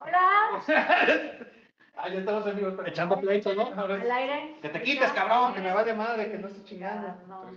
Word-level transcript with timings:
Hola. 0.00 0.62
ah, 1.96 2.08
ya 2.08 2.18
estamos 2.18 2.46
amigos. 2.46 2.74
Echando 2.86 3.20
pleito, 3.20 3.54
¿no? 3.54 3.66
Al 3.80 4.10
aire. 4.10 4.58
Que 4.62 4.68
te 4.68 4.82
quites, 4.82 5.12
cabrón, 5.12 5.54
que 5.54 5.60
me 5.60 5.72
vale 5.72 5.94
madre, 5.94 6.30
que 6.30 6.38
no 6.38 6.48
estés 6.48 6.64
chingando. 6.64 7.08
Ah, 7.08 7.18
no. 7.26 7.50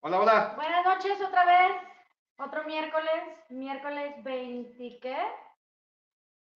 Hola, 0.00 0.20
hola. 0.20 0.52
Buenas 0.56 0.84
noches 0.84 1.20
otra 1.20 1.44
vez. 1.44 1.72
Otro 2.38 2.64
miércoles, 2.64 3.22
miércoles 3.48 4.22
20, 4.24 4.98
¿qué? 5.00 5.16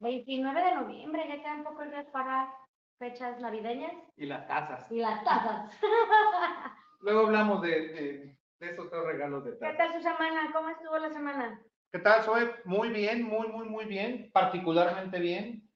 29 0.01 0.63
de 0.63 0.75
noviembre, 0.75 1.29
ya 1.29 1.37
quedan 1.37 1.63
pocos 1.65 1.89
días 1.91 2.07
para 2.07 2.53
fechas 2.99 3.41
navideñas 3.41 3.93
Y 4.17 4.27
las 4.27 4.47
tazas. 4.49 4.91
y 4.91 4.99
las 4.99 5.23
tazas. 5.23 5.73
Luego 7.01 7.27
hablamos 7.27 7.63
de, 7.63 7.69
de, 7.71 8.38
de 8.59 8.71
esos 8.71 8.91
tres 8.91 9.05
regalos 9.05 9.45
de 9.45 9.53
¿Qué 9.53 9.57
tazas. 9.59 9.77
tal 9.79 9.93
su 9.95 10.03
semana? 10.03 10.51
¿Cómo 10.53 10.69
estuvo 10.71 10.99
la 10.99 11.11
semana? 11.11 11.61
¿Qué 11.93 11.99
tal, 12.01 12.23
Zoe? 12.23 12.55
Muy 12.65 12.91
bien, 12.91 13.23
muy, 13.23 13.49
muy, 13.49 13.67
muy 13.69 13.85
bien. 13.85 14.31
Particularmente 14.33 15.19
bien. 15.21 15.69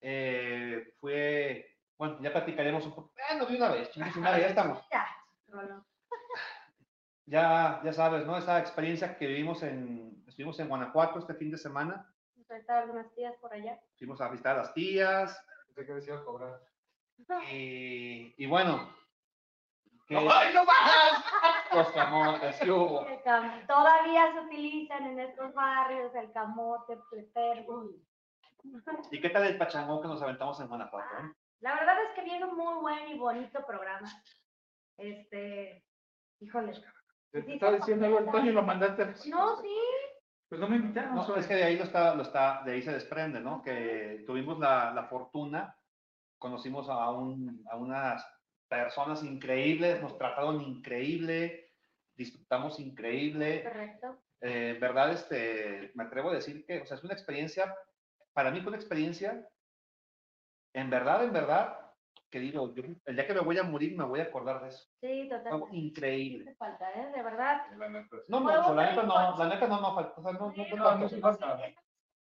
Eh, 0.00 0.94
fue, 1.00 1.76
bueno, 1.98 2.18
ya 2.20 2.32
platicaremos 2.32 2.84
un 2.86 2.94
poco. 2.94 3.12
Bueno, 3.28 3.46
de 3.46 3.56
una 3.56 3.68
vez, 3.70 3.90
chingue 3.90 4.10
su 4.12 4.20
madre, 4.20 4.42
ya 4.42 4.48
estamos. 4.48 4.82
Ya. 4.90 5.06
Ya, 7.28 7.80
ya 7.82 7.92
sabes, 7.92 8.24
¿no? 8.24 8.38
Esa 8.38 8.60
experiencia 8.60 9.18
que 9.18 9.26
vivimos 9.26 9.60
en, 9.64 10.22
estuvimos 10.28 10.60
en 10.60 10.68
Guanajuato 10.68 11.18
este 11.18 11.34
fin 11.34 11.50
de 11.50 11.58
semana. 11.58 12.08
Nos 12.36 12.46
faltaban 12.46 12.84
algunas 12.84 13.12
tías 13.16 13.34
por 13.40 13.52
allá. 13.52 13.80
Fuimos 13.98 14.20
a 14.20 14.28
visitar 14.28 14.54
a 14.54 14.58
las 14.58 14.72
tías. 14.72 15.44
Pensé 15.66 15.86
que 15.86 15.94
decía 15.94 16.22
cobrar. 16.24 16.60
Y, 17.50 18.32
y 18.36 18.46
bueno. 18.46 18.94
Que- 20.06 20.16
¡Ay, 20.16 20.54
no 20.54 20.64
bajas! 20.64 21.24
Los 21.72 21.90
camotes, 21.92 22.56
¿qué 22.60 22.70
hubo? 22.70 23.06
Cam- 23.24 23.66
Todavía 23.66 24.32
se 24.32 24.40
utilizan 24.40 25.04
en 25.06 25.20
estos 25.20 25.52
barrios 25.54 26.14
el 26.14 26.32
camote, 26.32 26.96
pletergo. 27.10 27.90
¿Y 29.10 29.20
qué 29.20 29.30
tal 29.30 29.44
el 29.44 29.58
pachangón 29.58 30.00
que 30.02 30.08
nos 30.08 30.22
aventamos 30.22 30.58
en 30.60 30.68
Guanajuato? 30.68 31.08
eh? 31.18 31.32
La 31.60 31.74
verdad 31.74 31.96
es 32.04 32.10
que 32.14 32.22
viene 32.22 32.44
un 32.44 32.56
muy 32.56 32.74
buen 32.80 33.08
y 33.08 33.18
bonito 33.18 33.64
programa. 33.66 34.08
Este, 34.96 35.84
híjole. 36.40 36.72
Te 37.32 37.52
estaba 37.54 37.72
diciendo 37.76 38.06
algo, 38.06 38.18
Antonio, 38.18 38.52
lo 38.52 38.62
mandaste. 38.62 39.02
a- 39.02 39.14
No, 39.28 39.56
sí. 39.60 39.76
Pues 40.48 40.60
no 40.60 40.68
me 40.68 40.76
invitaron. 40.76 41.14
No, 41.16 41.36
es 41.36 41.46
que 41.46 41.54
de 41.54 41.64
ahí 41.64 41.76
lo 41.76 41.84
está, 41.84 42.14
lo 42.14 42.22
está, 42.22 42.62
de 42.64 42.72
ahí 42.72 42.82
se 42.82 42.92
desprende, 42.92 43.40
¿no? 43.40 43.62
Que 43.62 44.22
tuvimos 44.26 44.58
la, 44.58 44.92
la 44.92 45.04
fortuna, 45.04 45.76
conocimos 46.38 46.88
a, 46.88 47.10
un, 47.10 47.66
a 47.70 47.76
unas 47.76 48.24
personas 48.68 49.22
increíbles, 49.22 50.00
nos 50.02 50.16
trataron 50.18 50.60
increíble, 50.60 51.72
disfrutamos 52.14 52.80
increíble. 52.80 53.62
Correcto. 53.64 54.18
Eh, 54.40 54.72
en 54.74 54.80
verdad, 54.80 55.12
este, 55.12 55.92
me 55.94 56.04
atrevo 56.04 56.30
a 56.30 56.34
decir 56.34 56.64
que, 56.66 56.80
o 56.80 56.86
sea, 56.86 56.96
es 56.96 57.04
una 57.04 57.14
experiencia, 57.14 57.74
para 58.32 58.50
mí 58.50 58.60
fue 58.60 58.68
una 58.68 58.76
experiencia, 58.76 59.48
en 60.74 60.90
verdad, 60.90 61.24
en 61.24 61.32
verdad, 61.32 61.78
que 62.30 62.40
digo, 62.40 62.74
yo, 62.74 62.82
el 63.06 63.16
día 63.16 63.26
que 63.26 63.34
me 63.34 63.40
voy 63.40 63.56
a 63.58 63.62
morir 63.62 63.96
me 63.96 64.04
voy 64.04 64.20
a 64.20 64.24
acordar 64.24 64.60
de 64.62 64.68
eso. 64.68 64.88
Sí, 65.00 65.28
totalmente. 65.28 65.76
increíble. 65.76 66.44
Hace 66.50 66.56
falta, 66.56 66.90
¿eh? 66.92 67.12
De 67.14 67.22
verdad. 67.22 67.62
No, 68.28 68.40
mucho, 68.40 68.74
la 68.74 68.90
neta 68.90 69.02
no, 69.04 69.38
la 69.38 69.48
neta 69.48 69.68
no, 69.68 69.80
no 69.80 69.94
falta, 69.94 70.20
o 70.20 70.22
sea, 70.22 70.32
no, 70.32 70.40
no, 70.40 70.54
no 70.56 70.76
No, 70.76 70.84
falta. 70.84 70.98
no 70.98 71.06
hizo 71.06 71.20
falta. 71.20 71.58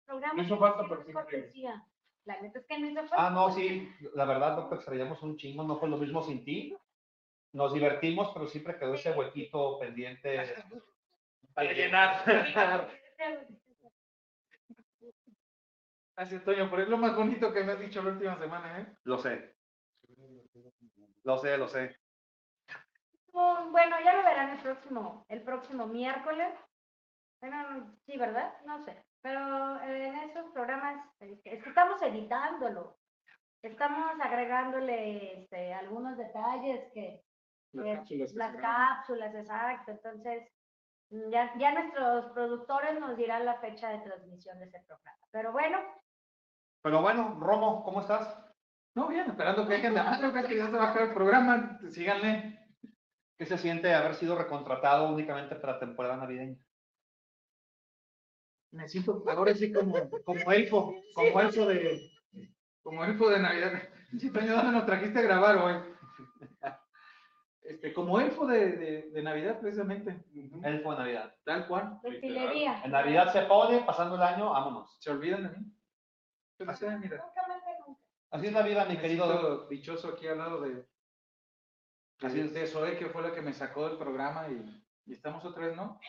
No 0.08 0.44
hizo 0.44 0.60
pero 0.60 1.28
sí. 1.52 1.66
La 2.26 2.42
neta 2.42 2.60
es 2.60 2.66
que 2.66 2.80
no 2.80 2.88
hizo 2.88 3.02
falta. 3.02 3.28
Ah, 3.28 3.30
no, 3.30 3.52
sí, 3.52 3.92
la 4.16 4.26
verdad 4.26 4.58
no 4.58 4.68
te 4.68 4.76
extrañamos 4.76 5.22
un 5.22 5.38
chingo, 5.38 5.64
no 5.64 5.78
fue 5.78 5.90
lo 5.90 5.98
mismo 5.98 6.22
sin 6.24 6.44
ti. 6.44 6.76
Nos 7.54 7.74
divertimos, 7.74 8.32
pero 8.34 8.48
siempre 8.48 8.78
quedó 8.78 8.96
ese 8.96 9.12
huequito 9.12 9.80
pendiente. 9.80 10.56
Para 11.54 11.72
llenar. 11.72 12.90
Así, 16.18 16.36
Antonio, 16.36 16.70
pero 16.70 16.84
es 16.84 16.90
lo 16.90 16.98
más 16.98 17.16
bonito 17.16 17.54
que 17.54 17.64
me 17.64 17.74
has 17.74 17.80
dicho 17.80 18.02
la 18.02 18.12
última 18.12 18.38
semana, 18.38 18.82
¿eh? 18.82 18.98
Lo 19.04 19.18
sé. 19.18 19.56
Lo 21.24 21.38
sé, 21.38 21.58
lo 21.58 21.68
sé. 21.68 21.96
Oh, 23.34 23.68
Bueno, 23.70 23.98
ya 24.04 24.16
lo 24.16 24.24
verán 24.24 24.50
el 24.52 24.62
próximo, 24.62 25.26
el 25.30 25.42
próximo 25.44 25.88
miércoles. 25.88 26.54
Bueno, 27.42 27.96
sí, 28.06 28.18
¿verdad? 28.18 28.54
No 28.66 28.84
sé. 28.86 29.04
Pero 29.26 29.82
eh, 29.82 30.06
en 30.10 30.16
esos 30.30 30.52
programas, 30.52 31.04
es 31.20 31.42
que 31.42 31.56
estamos 31.56 32.00
editándolo. 32.04 32.96
Estamos 33.64 34.12
agregándole 34.22 35.40
este, 35.40 35.74
algunos 35.74 36.16
detalles 36.16 36.92
que, 36.94 37.24
Las 37.72 37.86
que- 38.08 38.20
cápsulas. 38.20 38.34
las 38.36 38.56
cápsulas, 38.58 39.34
exacto. 39.34 39.92
Entonces, 39.94 40.48
ya, 41.32 41.52
ya 41.58 41.72
nuestros 41.74 42.34
productores 42.34 43.00
nos 43.00 43.18
dirán 43.18 43.46
la 43.46 43.56
fecha 43.56 43.90
de 43.90 43.98
transmisión 44.02 44.60
de 44.60 44.66
ese 44.66 44.84
programa. 44.86 45.18
Pero 45.32 45.52
bueno, 45.52 45.80
Pero 46.84 47.02
bueno, 47.02 47.36
Romo, 47.40 47.84
¿cómo 47.84 48.02
estás? 48.02 48.46
No, 48.96 49.08
bien, 49.08 49.26
esperando 49.28 49.68
que 49.68 49.74
dejen 49.74 49.96
de 49.96 50.02
que 50.48 50.56
ya 50.56 50.68
se 50.68 50.78
va 50.78 50.94
a 50.94 51.04
el 51.04 51.14
programa. 51.16 51.80
Síganle. 51.90 52.60
¿Qué 53.40 53.46
se 53.48 53.58
siente 53.58 53.92
haber 53.92 54.14
sido 54.14 54.38
recontratado 54.38 55.10
únicamente 55.12 55.56
para 55.56 55.80
temporada 55.80 56.16
navideña? 56.16 56.60
Me 58.76 58.88
siento 58.90 59.24
ahora 59.28 59.54
sí 59.56 59.72
como, 59.72 59.96
como 60.26 60.52
elfo, 60.52 60.94
como 61.14 61.40
elfo 61.42 61.66
de, 61.66 62.12
como 62.82 63.06
elfo 63.06 63.30
de 63.30 63.40
Navidad. 63.40 63.82
Toño, 64.34 64.54
¿dónde 64.56 64.72
nos 64.74 64.86
trajiste 64.86 65.20
a 65.20 65.24
grabar 65.24 65.58
hoy? 65.58 65.76
Este, 67.62 67.94
como 67.94 68.20
elfo 68.20 68.46
de, 68.46 68.72
de, 68.74 69.02
de 69.12 69.24
Navidad, 69.24 69.60
precisamente. 69.60 70.24
Elfo 70.64 70.92
de 70.92 70.98
Navidad. 70.98 71.34
Tal 71.44 71.68
cual. 71.68 72.00
destilería. 72.04 72.82
En 72.84 72.92
Navidad 72.92 73.32
se 73.34 73.42
pone, 73.44 73.80
pasando 73.82 74.16
el 74.16 74.22
año, 74.22 74.52
vámonos. 74.52 74.98
¿Se 75.00 75.10
olvidan 75.10 75.44
de 75.44 75.50
mí? 75.58 75.66
Yo 76.60 76.66
no 76.66 76.76
sé, 76.76 76.90
mira. 76.98 77.18
Nunca 77.26 77.48
más 77.48 77.64
que 77.64 77.72
nunca. 77.88 78.02
Así 78.32 78.48
es 78.48 78.54
la 78.54 78.62
vida, 78.62 78.86
mi 78.86 78.96
Me 78.96 79.02
querido. 79.02 79.68
dichoso 79.68 80.10
aquí 80.10 80.28
al 80.28 80.38
lado 80.38 80.62
de, 80.62 80.86
Así 82.22 82.40
es. 82.42 82.54
de 82.54 82.68
Zoe, 82.68 82.98
que 82.98 83.08
fue 83.08 83.24
la 83.24 83.34
que 83.34 83.42
me 83.42 83.54
sacó 83.54 83.88
del 83.88 83.98
programa 83.98 84.48
y, 84.50 84.84
y 85.06 85.14
estamos 85.14 85.44
otra 85.46 85.66
vez, 85.68 85.76
¿no? 85.76 86.00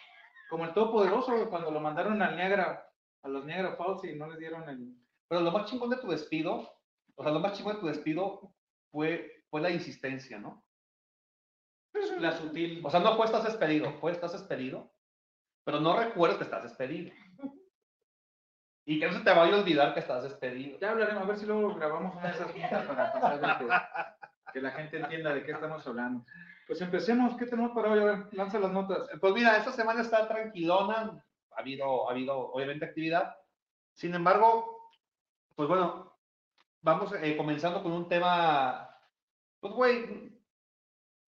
Como 0.49 0.65
el 0.65 0.73
Todopoderoso, 0.73 1.49
cuando 1.49 1.71
lo 1.71 1.81
mandaron 1.81 2.21
al 2.23 2.37
Niagara, 2.37 2.89
a 3.23 3.29
los 3.29 3.45
Niagara 3.45 3.77
Falls 3.77 4.05
y 4.05 4.15
no 4.15 4.29
les 4.29 4.39
dieron 4.39 4.69
el... 4.69 4.95
Pero 5.29 5.41
lo 5.41 5.51
más 5.51 5.69
chingón 5.69 5.91
de 5.91 5.97
tu 5.97 6.09
despido, 6.09 6.73
o 7.17 7.23
sea, 7.23 7.33
lo 7.33 7.41
más 7.41 7.55
chingón 7.55 7.75
de 7.75 7.81
tu 7.81 7.87
despido 7.87 8.55
fue, 8.93 9.45
fue 9.51 9.61
la 9.61 9.71
insistencia, 9.71 10.39
¿no? 10.39 10.65
La 12.21 12.33
sutil... 12.33 12.81
O 12.85 12.91
sea, 12.91 13.01
no 13.01 13.17
fue 13.17 13.27
estás 13.27 13.45
despedido, 13.45 13.93
fue 13.95 14.12
estás 14.12 14.33
despedido, 14.33 14.93
pero 15.65 15.81
no 15.81 15.99
recuerdas 15.99 16.38
que 16.38 16.44
estás 16.44 16.62
despedido. 16.62 17.12
Y 18.88 19.00
que 19.00 19.06
no 19.09 19.12
se 19.15 19.25
te 19.25 19.31
vaya 19.31 19.56
a 19.56 19.59
olvidar 19.59 19.94
que 19.94 20.00
estás 20.00 20.23
despedido. 20.23 20.79
Ya 20.79 20.93
hablaremos, 20.93 21.25
a 21.25 21.26
ver 21.26 21.37
si 21.38 21.47
luego 21.47 21.75
grabamos 21.75 22.15
una 22.15 22.29
de 22.29 22.35
esas 22.35 22.53
juntas 22.53 22.87
para 22.87 23.12
pasar 23.12 24.16
que, 24.52 24.60
la 24.60 24.70
gente 24.72 24.98
entienda 24.98 25.34
de 25.34 25.44
qué 25.44 25.52
estamos 25.52 25.87
hablando. 25.87 26.25
Pues 26.66 26.81
empecemos, 26.81 27.37
¿qué 27.37 27.46
tenemos 27.46 27.72
para 27.72 27.90
hoy? 27.90 28.00
A 28.00 28.04
ver, 28.04 28.28
lanza 28.34 28.58
las 28.58 28.72
notas. 28.72 29.08
Pues 29.20 29.32
mira, 29.34 29.56
esta 29.56 29.72
semana 29.72 30.00
está 30.02 30.26
tranquilona, 30.26 31.25
ha 31.52 31.60
habido, 31.60 32.08
ha 32.08 32.12
habido 32.12 32.38
obviamente 32.52 32.84
actividad. 32.84 33.37
Sin 33.94 34.14
embargo, 34.14 34.90
pues 35.54 35.69
bueno, 35.69 36.16
vamos 36.82 37.12
eh, 37.20 37.37
comenzando 37.37 37.82
con 37.82 37.93
un 37.93 38.08
tema, 38.08 38.90
pues 39.60 39.72
güey, 39.75 40.37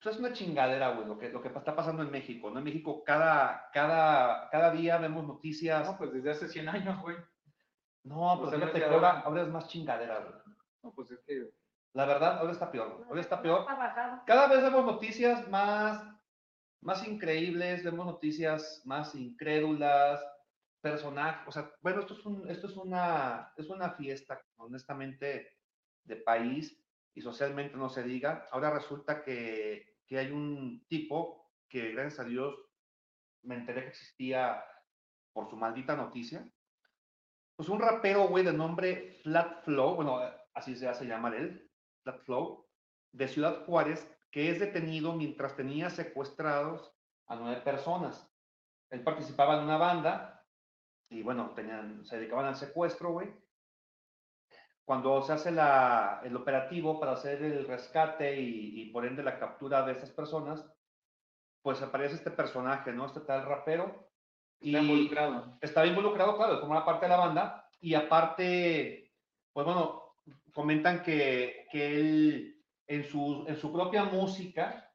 pues 0.00 0.14
es 0.14 0.20
una 0.20 0.32
chingadera, 0.32 0.90
güey, 0.90 1.06
lo 1.06 1.18
que, 1.18 1.28
lo 1.30 1.40
que 1.42 1.48
está 1.48 1.74
pasando 1.74 2.02
en 2.02 2.10
México, 2.10 2.50
¿no? 2.50 2.58
En 2.58 2.64
México 2.64 3.02
cada, 3.04 3.68
cada, 3.72 4.48
cada 4.50 4.70
día 4.70 4.98
vemos 4.98 5.26
noticias. 5.26 5.86
No, 5.86 5.96
pues 5.98 6.12
desde 6.12 6.30
hace 6.30 6.48
100 6.48 6.68
años, 6.68 7.00
güey. 7.00 7.16
No, 8.04 8.38
Pues 8.40 8.54
fíjate 8.54 8.78
que 8.78 8.84
ahora- 8.84 9.20
ahora 9.20 9.42
es 9.42 9.48
más 9.48 9.68
chingadera, 9.68 10.20
güey. 10.20 10.34
No, 10.82 10.92
pues 10.92 11.10
es 11.10 11.20
que... 11.26 11.50
La 11.98 12.04
verdad, 12.04 12.38
ahora 12.38 12.52
está 12.52 12.70
peor. 12.70 13.04
Ahora 13.08 13.20
está 13.20 13.42
peor. 13.42 13.66
Cada 14.24 14.46
vez 14.46 14.62
vemos 14.62 14.86
noticias 14.86 15.48
más, 15.48 16.00
más 16.80 17.04
increíbles, 17.04 17.82
vemos 17.82 18.06
noticias 18.06 18.82
más 18.84 19.16
incrédulas, 19.16 20.24
personajes, 20.80 21.42
o 21.48 21.50
sea, 21.50 21.72
bueno, 21.82 21.98
esto 21.98 22.14
es, 22.14 22.24
un, 22.24 22.48
esto 22.48 22.68
es, 22.68 22.76
una, 22.76 23.52
es 23.56 23.68
una 23.68 23.94
fiesta, 23.94 24.40
honestamente, 24.58 25.56
de 26.04 26.14
país 26.14 26.80
y 27.16 27.20
socialmente 27.20 27.76
no 27.76 27.88
se 27.88 28.04
diga. 28.04 28.46
Ahora 28.52 28.70
resulta 28.70 29.24
que, 29.24 29.96
que 30.06 30.18
hay 30.18 30.30
un 30.30 30.86
tipo 30.86 31.50
que, 31.68 31.90
gracias 31.90 32.20
a 32.20 32.28
Dios, 32.28 32.54
me 33.42 33.56
enteré 33.56 33.82
que 33.82 33.88
existía 33.88 34.62
por 35.32 35.50
su 35.50 35.56
maldita 35.56 35.96
noticia. 35.96 36.48
Pues 37.56 37.68
un 37.68 37.80
rapero, 37.80 38.28
güey, 38.28 38.44
de 38.44 38.52
nombre 38.52 39.18
Flat 39.24 39.64
Flow, 39.64 39.96
bueno, 39.96 40.20
así 40.54 40.76
se 40.76 40.86
hace 40.86 41.04
llamar 41.04 41.34
él, 41.34 41.67
Flow, 42.12 42.66
de 43.12 43.28
Ciudad 43.28 43.64
Juárez, 43.64 44.08
que 44.30 44.50
es 44.50 44.60
detenido 44.60 45.14
mientras 45.14 45.56
tenía 45.56 45.90
secuestrados 45.90 46.94
a 47.26 47.36
nueve 47.36 47.60
personas. 47.62 48.30
Él 48.90 49.02
participaba 49.02 49.58
en 49.58 49.64
una 49.64 49.76
banda 49.76 50.44
y 51.10 51.22
bueno, 51.22 51.50
tenían, 51.54 52.04
se 52.04 52.18
dedicaban 52.18 52.46
al 52.46 52.56
secuestro, 52.56 53.12
güey. 53.12 53.32
Cuando 54.84 55.20
se 55.22 55.32
hace 55.32 55.50
la, 55.50 56.20
el 56.24 56.34
operativo 56.36 56.98
para 56.98 57.12
hacer 57.12 57.42
el 57.42 57.66
rescate 57.66 58.40
y, 58.40 58.80
y 58.80 58.90
por 58.90 59.04
ende 59.04 59.22
la 59.22 59.38
captura 59.38 59.84
de 59.84 59.92
estas 59.92 60.10
personas, 60.10 60.64
pues 61.62 61.82
aparece 61.82 62.14
este 62.14 62.30
personaje, 62.30 62.92
¿no? 62.92 63.06
Este 63.06 63.20
tal 63.20 63.44
rapero. 63.44 64.08
Y 64.60 64.74
está 64.74 64.82
involucrado. 64.82 65.58
Estaba 65.60 65.86
involucrado, 65.86 66.36
claro, 66.36 66.60
como 66.60 66.72
una 66.72 66.84
parte 66.84 67.04
de 67.04 67.10
la 67.10 67.18
banda. 67.18 67.68
Y 67.80 67.94
aparte, 67.94 69.12
pues 69.52 69.66
bueno, 69.66 70.07
comentan 70.52 71.02
que, 71.02 71.66
que 71.70 72.00
él 72.00 72.58
en 72.86 73.04
su, 73.04 73.44
en 73.46 73.56
su 73.56 73.72
propia 73.72 74.04
música 74.04 74.90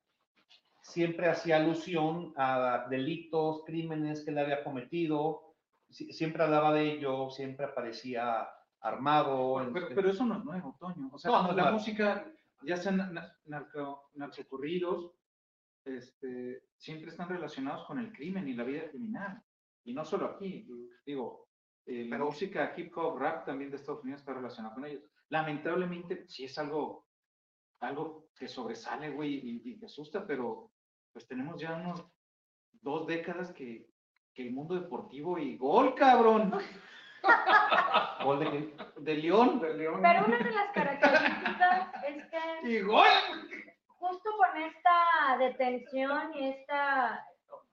siempre 0.82 1.30
hacía 1.30 1.58
alusión 1.58 2.34
a 2.36 2.88
delitos, 2.90 3.64
crímenes 3.66 4.24
que 4.24 4.32
él 4.32 4.38
había 4.38 4.64
cometido, 4.64 5.56
siempre 5.90 6.44
hablaba 6.44 6.74
de 6.74 6.94
ello, 6.94 7.30
siempre 7.30 7.66
aparecía 7.66 8.48
armado. 8.82 9.66
Pero, 9.96 10.10
eso 10.10 10.26
no 10.26 10.38
es 10.38 10.44
nuevo, 10.44 10.76
Toño. 10.80 11.10
O 11.12 11.18
sea, 11.18 11.32
la 11.54 11.72
música, 11.72 12.30
ya 12.64 12.78
sean 12.78 13.14
narco, 13.46 14.10
narcocorridos, 14.16 15.12
este, 15.86 16.64
siempre 16.78 17.12
están 17.12 17.30
relacionados 17.30 17.86
con 17.86 18.00
el 18.00 18.12
crimen 18.12 18.48
y 18.48 18.54
la 18.54 18.64
vida 18.64 18.90
criminal. 18.90 19.42
Y 19.86 19.94
no 19.94 20.04
solo 20.04 20.26
aquí, 20.26 20.68
digo, 21.06 21.48
eh, 21.86 22.06
la 22.06 22.18
música 22.18 22.74
hip 22.76 22.98
hop, 22.98 23.18
rap 23.20 23.46
también 23.46 23.70
de 23.70 23.78
Estados 23.78 24.04
Unidos 24.04 24.22
está 24.22 24.34
relacionada 24.34 24.76
con 24.76 24.86
ellos. 24.86 25.04
Lamentablemente, 25.34 26.26
sí 26.28 26.46
es 26.46 26.60
algo 26.60 27.08
algo 27.80 28.28
que 28.38 28.48
sobresale, 28.48 29.10
güey, 29.10 29.62
y, 29.66 29.80
que 29.80 29.88
asusta, 29.88 30.28
pero 30.28 30.70
pues 31.12 31.28
tenemos 31.28 31.60
ya 31.60 31.74
unos 31.74 32.06
dos 32.72 33.08
décadas 33.08 33.52
que, 33.52 33.90
que 34.32 34.44
el 34.44 34.54
mundo 34.54 34.76
deportivo 34.76 35.40
y 35.40 35.58
gol, 35.58 35.96
cabrón. 35.96 36.54
¿Gol 38.24 38.40
de? 38.40 38.76
De 39.02 39.16
León, 39.16 39.60
de 39.60 39.74
León. 39.74 40.02
Pero 40.04 40.24
una 40.24 40.38
de 40.38 40.52
las 40.52 40.72
características 40.72 42.04
es 42.08 42.26
que... 42.30 42.40
¡Y 42.70 42.82
gol! 42.82 43.08
Justo 43.88 44.30
con 44.38 44.62
esta 44.62 45.38
detención 45.40 46.32
y 46.36 46.50
esta 46.50 47.26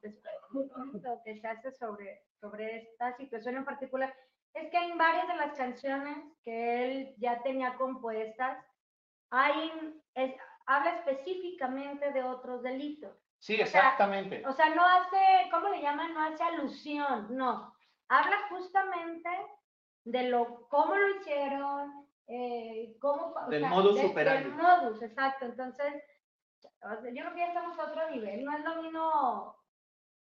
lo 0.03 1.23
que 1.25 1.39
se 1.39 1.47
hace 1.47 1.73
sobre, 1.73 2.23
sobre 2.41 2.79
esta 2.79 3.15
situación 3.19 3.59
en 3.59 3.65
particular, 3.67 4.15
es 4.55 4.71
que 4.71 4.77
en 4.77 4.99
varias 4.99 5.29
de 5.29 5.37
las 5.37 5.57
canciones 5.57 6.17
que 6.43 6.85
él 6.85 7.15
ya 7.19 7.43
tenía 7.43 7.75
compuestas, 7.75 8.59
hay, 9.31 10.01
es, 10.15 10.35
habla 10.67 10.97
específicamente 10.97 12.13
de 12.13 12.23
otros 12.23 12.63
delitos. 12.63 13.17
Sí, 13.39 13.55
exactamente. 13.55 14.47
O 14.47 14.53
sea, 14.53 14.75
no 14.75 14.85
hace, 14.85 15.51
¿cómo 15.51 15.69
le 15.71 15.81
llaman? 15.81 16.13
No 16.13 16.21
hace 16.21 16.43
alusión, 16.43 17.29
no. 17.31 17.75
Habla 18.09 18.37
justamente 18.51 19.31
de 20.05 20.25
lo, 20.25 20.69
cómo 20.69 20.95
lo 20.95 21.17
hicieron, 21.17 22.07
eh, 22.27 22.97
cómo... 23.01 23.35
Del 23.49 23.67
modus 23.67 24.03
operandi. 24.05 24.51
Del 24.51 24.59
modus, 24.59 25.03
exacto. 25.03 25.47
Entonces, 25.47 26.03
yo 26.83 27.23
creo 27.23 27.35
que 27.35 27.41
ya 27.41 27.49
estamos 27.49 27.79
a 27.79 27.85
otro 27.85 28.11
nivel. 28.11 28.45
No 28.45 28.57
es 28.57 28.65
lo 28.65 28.83
mismo, 28.83 29.57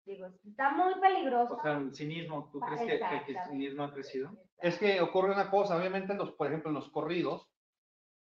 digo, 0.07 0.29
está 0.45 0.71
muy 0.71 0.95
peligroso. 1.01 1.57
O 1.57 1.63
sea, 1.63 1.73
el 1.73 1.95
cinismo, 1.95 2.49
¿tú 2.53 2.61
crees 2.61 2.81
que, 2.81 2.99
que, 3.27 3.33
el 3.33 3.45
cinismo 3.51 3.85
ha 3.85 3.93
crecido? 3.93 4.33
Es 4.59 4.79
que 4.79 5.01
ocurre 5.01 5.33
una 5.33 5.51
cosa, 5.51 5.77
obviamente, 5.77 6.15
los, 6.15 6.31
por 6.33 6.47
ejemplo, 6.47 6.71
en 6.71 6.77
los 6.77 6.89
corridos, 6.91 7.51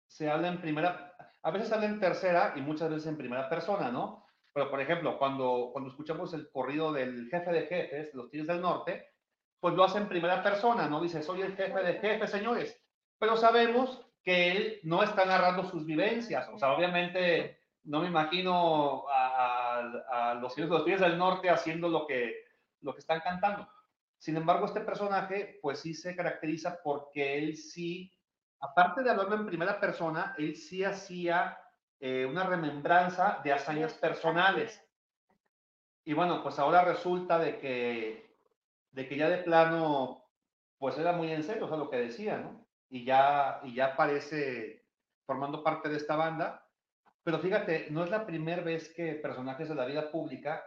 se 0.07 0.31
habla 0.31 0.49
en 0.49 0.61
primera, 0.61 1.15
a 1.43 1.51
veces 1.51 1.73
habla 1.73 1.87
en 1.87 2.01
tercera 2.01 2.55
y 2.57 2.61
muchas 2.61 2.89
veces 2.89 3.07
en 3.09 3.17
primera 3.17 3.49
persona, 3.49 3.91
¿no? 3.91 4.25
Pero, 4.55 4.71
por 4.71 4.81
ejemplo, 4.81 5.19
cuando, 5.19 5.71
cuando 5.73 5.91
escuchamos 5.91 6.33
el 6.33 6.49
corrido 6.51 6.93
del 6.93 7.29
jefe 7.29 7.53
de 7.53 7.67
jefes, 7.67 8.15
los 8.15 8.31
Tigres 8.31 8.47
del 8.47 8.63
Norte, 8.63 9.11
pues 9.61 9.75
lo 9.75 9.85
hace 9.85 9.99
en 9.99 10.09
primera 10.09 10.43
persona, 10.43 10.89
¿no? 10.89 11.01
Dice, 11.01 11.23
soy 11.23 11.43
el 11.43 11.57
jefe 11.57 11.83
de 11.83 11.95
jefes, 11.95 12.31
señores. 12.31 12.81
Pero 13.19 13.37
sabemos 13.37 14.07
que 14.23 14.53
él 14.53 14.81
no 14.85 15.03
está 15.03 15.25
narrando 15.25 15.65
sus 15.65 15.85
vivencias. 15.85 16.49
O 16.53 16.59
sea, 16.59 16.73
obviamente 16.73 17.59
no 17.85 18.01
me 18.01 18.09
imagino 18.09 19.05
a, 19.09 19.56
los, 19.83 20.57
los 20.57 20.85
Tigres 20.85 21.01
del 21.01 21.19
Norte 21.19 21.51
haciendo 21.51 21.89
lo 21.89 22.07
que, 22.07 22.45
lo 22.81 22.93
que 22.93 23.01
están 23.01 23.21
cantando. 23.21 23.69
Sin 24.19 24.37
embargo, 24.37 24.67
este 24.67 24.81
personaje, 24.81 25.59
pues 25.63 25.81
sí 25.81 25.95
se 25.95 26.17
caracteriza 26.17 26.81
porque 26.83 27.39
él 27.39 27.57
sí 27.57 28.13
aparte 28.61 29.03
de 29.03 29.11
hablarlo 29.11 29.37
en 29.37 29.47
primera 29.47 29.79
persona, 29.81 30.35
él 30.39 30.57
sí 30.57 30.85
hacía 30.85 31.59
eh, 32.01 32.27
una 32.27 32.45
remembranza 32.45 33.41
de 33.45 33.53
hazañas 33.53 33.95
personales. 33.95 34.83
Y 36.05 36.13
bueno, 36.13 36.43
pues 36.43 36.59
ahora 36.59 36.85
resulta 36.85 37.39
de 37.39 37.59
que, 37.59 38.37
de 38.93 39.09
que 39.09 39.17
ya 39.17 39.29
de 39.29 39.39
plano, 39.39 40.25
pues 40.79 40.97
era 40.99 41.13
muy 41.13 41.33
en 41.33 41.43
serio, 41.43 41.65
o 41.65 41.69
sea, 41.69 41.77
lo 41.77 41.91
que 41.91 41.97
decía, 41.99 42.39
¿no? 42.39 42.65
Y 42.89 43.05
ya, 43.05 43.61
y 43.65 43.75
ya 43.75 43.87
aparece 43.87 44.87
formando 45.25 45.65
parte 45.65 45.89
de 45.89 45.97
esta 45.97 46.15
banda. 46.15 46.66
Pero 47.27 47.41
fíjate, 47.41 47.89
no 47.91 48.05
es 48.05 48.11
la 48.11 48.25
primera 48.25 48.63
vez 48.63 48.95
que 48.95 49.15
personajes 49.15 49.69
de 49.69 49.75
la 49.75 49.85
vida 49.85 50.13
pública 50.13 50.65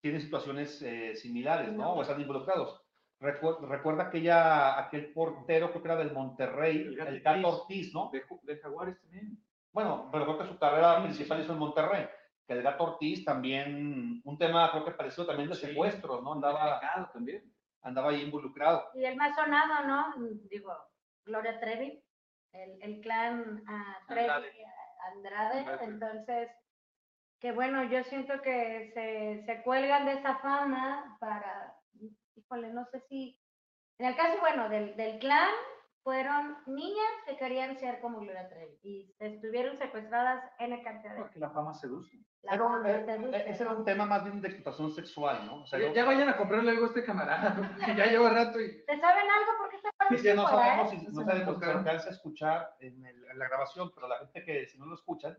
tienen 0.00 0.20
situaciones 0.20 0.82
eh, 0.82 1.14
similares, 1.14 1.72
¿no? 1.72 1.92
O 1.92 2.02
están 2.02 2.20
involucrados. 2.20 2.82
Recuerda, 3.20 4.08
aquella, 4.08 4.76
aquel 4.76 5.12
portero, 5.12 5.70
creo 5.70 5.82
que 5.82 5.88
era 5.88 5.96
del 5.98 6.12
Monterrey, 6.12 6.96
el, 6.98 7.20
Gato 7.20 7.46
Ortiz, 7.46 7.94
¿no? 7.94 8.10
De, 8.10 8.56
Jaguares 8.56 9.00
también. 9.02 9.38
Bueno, 9.70 10.08
pero 10.10 10.24
creo 10.24 10.38
que 10.38 10.46
su 10.46 10.58
carrera 10.58 11.00
principal 11.00 11.40
hizo 11.40 11.52
en 11.52 11.58
Monterrey. 11.60 12.08
Que 12.44 12.54
el 12.54 12.62
Gato 12.64 12.82
Ortiz 12.82 13.24
también, 13.24 14.20
un 14.24 14.36
tema 14.36 14.72
creo 14.72 14.84
que 14.84 14.90
pareció 14.90 15.24
también 15.26 15.48
de 15.48 15.54
secuestros, 15.54 16.24
¿no? 16.24 16.32
Andaba, 16.32 16.80
también. 17.12 17.54
andaba 17.82 18.10
ahí 18.10 18.22
involucrado. 18.22 18.90
Y 18.94 19.04
el 19.04 19.14
más 19.14 19.36
sonado, 19.36 19.86
¿no? 19.86 20.12
Digo, 20.50 20.76
Gloria 21.24 21.60
Trevi, 21.60 22.02
el, 22.50 22.82
el 22.82 23.00
clan 23.00 23.62
uh, 23.62 24.06
Trevi 24.08 24.28
Andrade. 25.12 25.58
Andrade. 25.60 25.84
Entonces, 25.84 26.48
que 27.40 27.52
bueno, 27.52 27.84
yo 27.84 28.04
siento 28.04 28.40
que 28.42 28.90
se, 28.94 29.44
se 29.46 29.62
cuelgan 29.62 30.06
de 30.06 30.12
esa 30.14 30.36
fama 30.38 31.16
para 31.20 31.74
híjole, 32.40 32.72
no 32.72 32.84
sé 32.86 33.00
si, 33.08 33.38
en 33.98 34.06
el 34.06 34.16
caso, 34.16 34.38
bueno, 34.40 34.68
del, 34.68 34.96
del 34.96 35.18
clan, 35.18 35.50
fueron 36.02 36.56
niñas 36.66 37.12
que 37.26 37.36
querían 37.36 37.78
ser 37.78 38.00
como 38.00 38.20
Gloria 38.20 38.48
Trevi 38.48 38.78
y 38.82 39.14
estuvieron 39.18 39.78
secuestradas 39.78 40.42
en 40.58 40.72
el 40.72 40.82
cantidad 40.82 41.14
Porque 41.16 41.38
la 41.38 41.50
fama 41.50 41.74
seduce. 41.74 42.16
La 42.42 42.52
Pero, 42.52 42.86
eh, 42.86 43.44
ese 43.48 43.64
era 43.64 43.74
un 43.74 43.84
tema 43.84 44.06
más 44.06 44.24
bien 44.24 44.40
de 44.40 44.48
explotación 44.48 44.90
sexual, 44.92 45.44
¿no? 45.44 45.62
O 45.62 45.66
sea, 45.66 45.78
ya, 45.92 46.04
vayan 46.06 46.30
a 46.30 46.38
comprarle 46.38 46.70
algo 46.70 46.84
a 46.84 46.88
este 46.88 47.04
camarada, 47.04 47.76
ya 47.96 48.06
lleva 48.06 48.30
rato 48.30 48.58
y... 48.58 48.82
¿Te 48.86 48.98
saben 48.98 49.30
algo? 49.30 49.52
Porque 49.58 49.76
te 49.76 49.90
que 50.16 50.34
no 50.34 50.48
sabemos, 50.48 50.90
si, 50.90 50.96
no 50.96 51.24
sabemos 51.24 51.54
si 51.56 51.64
se 51.64 51.70
alcanza 51.70 52.08
a 52.08 52.12
escuchar 52.12 52.76
en, 52.80 53.04
el, 53.04 53.24
en, 53.24 53.38
la 53.38 53.48
grabación, 53.48 53.90
pero 53.94 54.08
la 54.08 54.18
gente 54.18 54.44
que 54.44 54.66
si 54.66 54.78
no 54.78 54.86
lo 54.86 54.94
escuchan, 54.94 55.36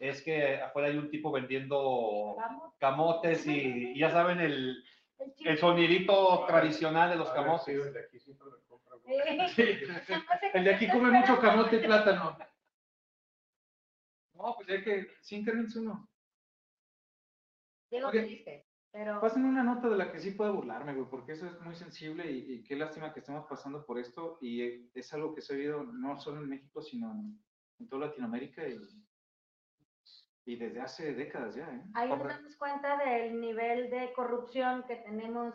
es 0.00 0.22
que 0.22 0.60
afuera 0.60 0.88
hay 0.88 0.96
un 0.96 1.10
tipo 1.10 1.30
vendiendo 1.30 2.36
camotes. 2.78 3.46
y, 3.46 3.92
y 3.92 3.98
ya 3.98 4.10
saben 4.10 4.40
el 4.40 4.82
el 5.44 5.58
sonidito 5.58 6.44
tradicional 6.46 7.10
de 7.10 7.16
los 7.16 7.30
camotes. 7.30 7.68
el 7.68 7.92
de 7.92 8.00
aquí 8.00 8.18
siempre 8.18 8.48
lo 8.50 8.60
compra. 8.66 8.96
El 10.54 10.64
de 10.64 10.74
aquí 10.74 10.88
come 10.88 11.10
mucho 11.10 11.38
camote 11.38 11.76
y 11.76 11.80
plátano. 11.80 12.38
No, 14.34 14.54
pues 14.56 14.66
ya 14.68 14.82
que, 14.82 15.08
sí, 15.20 15.36
internet 15.36 15.68
uno. 15.76 16.08
Digo 17.90 18.10
que 18.10 18.22
dice, 18.22 18.63
pero... 18.94 19.20
Pasen 19.20 19.44
una 19.44 19.64
nota 19.64 19.88
de 19.88 19.96
la 19.96 20.12
que 20.12 20.20
sí 20.20 20.30
puedo 20.30 20.54
burlarme, 20.54 20.94
güey, 20.94 21.10
porque 21.10 21.32
eso 21.32 21.46
es 21.48 21.60
muy 21.62 21.74
sensible 21.74 22.30
y, 22.30 22.52
y, 22.52 22.62
qué 22.62 22.76
lástima 22.76 23.12
que 23.12 23.18
estemos 23.18 23.44
pasando 23.48 23.84
por 23.84 23.98
esto 23.98 24.38
y 24.40 24.88
es 24.94 25.12
algo 25.12 25.34
que 25.34 25.42
se 25.42 25.52
ha 25.52 25.56
vivido 25.56 25.82
no 25.82 26.16
solo 26.16 26.40
en 26.40 26.48
México, 26.48 26.80
sino 26.80 27.10
en, 27.10 27.42
en 27.80 27.88
toda 27.88 28.06
Latinoamérica 28.06 28.68
y 28.68 28.78
y 30.46 30.56
desde 30.56 30.80
hace 30.80 31.14
décadas 31.14 31.56
ya, 31.56 31.68
¿eh? 31.74 31.82
Ahí 31.94 32.08
nos 32.08 32.22
damos 32.22 32.56
cuenta 32.56 32.96
del 32.98 33.40
nivel 33.40 33.90
de 33.90 34.12
corrupción 34.12 34.84
que 34.86 34.96
tenemos 34.96 35.54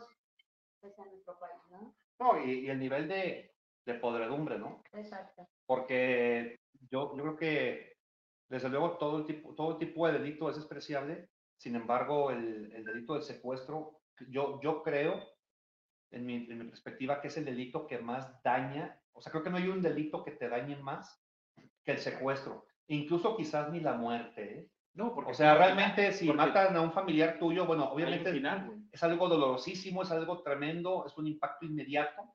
pues, 0.81 0.97
en 0.97 1.11
nuestro 1.11 1.39
país, 1.39 1.61
¿no? 1.69 1.95
No, 2.19 2.43
y, 2.43 2.65
y 2.65 2.69
el 2.69 2.79
nivel 2.79 3.07
de, 3.07 3.53
de, 3.85 3.93
podredumbre, 3.93 4.57
¿no? 4.57 4.83
Exacto. 4.93 5.47
Porque 5.65 6.59
yo, 6.89 7.15
yo 7.15 7.23
creo 7.23 7.35
que, 7.37 7.97
desde 8.49 8.67
luego, 8.67 8.97
todo 8.97 9.25
tipo, 9.25 9.53
todo 9.53 9.77
tipo 9.77 10.07
de 10.07 10.19
delito 10.19 10.49
es 10.49 10.55
despreciable, 10.55 11.29
Sin 11.59 11.75
embargo, 11.75 12.31
el, 12.31 12.71
el 12.73 12.85
delito 12.85 13.15
del 13.15 13.23
secuestro, 13.23 13.99
yo, 14.29 14.61
yo 14.61 14.81
creo, 14.81 15.21
en 16.09 16.25
mi, 16.25 16.35
en 16.35 16.57
mi 16.57 16.65
perspectiva, 16.65 17.19
que 17.21 17.27
es 17.27 17.35
el 17.35 17.43
delito 17.43 17.85
que 17.85 17.99
más 17.99 18.41
daña. 18.41 18.97
O 19.11 19.21
sea, 19.21 19.29
creo 19.29 19.43
que 19.43 19.49
no 19.49 19.57
hay 19.57 19.67
un 19.67 19.81
delito 19.81 20.23
que 20.23 20.31
te 20.31 20.47
dañe 20.47 20.77
más 20.77 21.21
que 21.83 21.91
el 21.91 21.97
secuestro. 21.97 22.65
Incluso 22.87 23.35
quizás 23.35 23.69
ni 23.71 23.81
la 23.81 23.93
muerte, 23.93 24.59
¿eh? 24.59 24.69
No, 24.93 25.13
porque 25.13 25.31
O 25.31 25.33
sea, 25.33 25.53
realmente 25.55 26.13
si 26.13 26.31
matan 26.31 26.75
a 26.75 26.81
un 26.81 26.93
familiar 26.93 27.37
tuyo, 27.37 27.65
bueno, 27.65 27.91
obviamente 27.91 28.31
final, 28.31 28.81
es 28.91 29.03
algo 29.03 29.27
dolorosísimo, 29.27 30.01
es 30.01 30.11
algo 30.11 30.41
tremendo, 30.41 31.05
es 31.05 31.15
un 31.17 31.27
impacto 31.27 31.65
inmediato, 31.65 32.33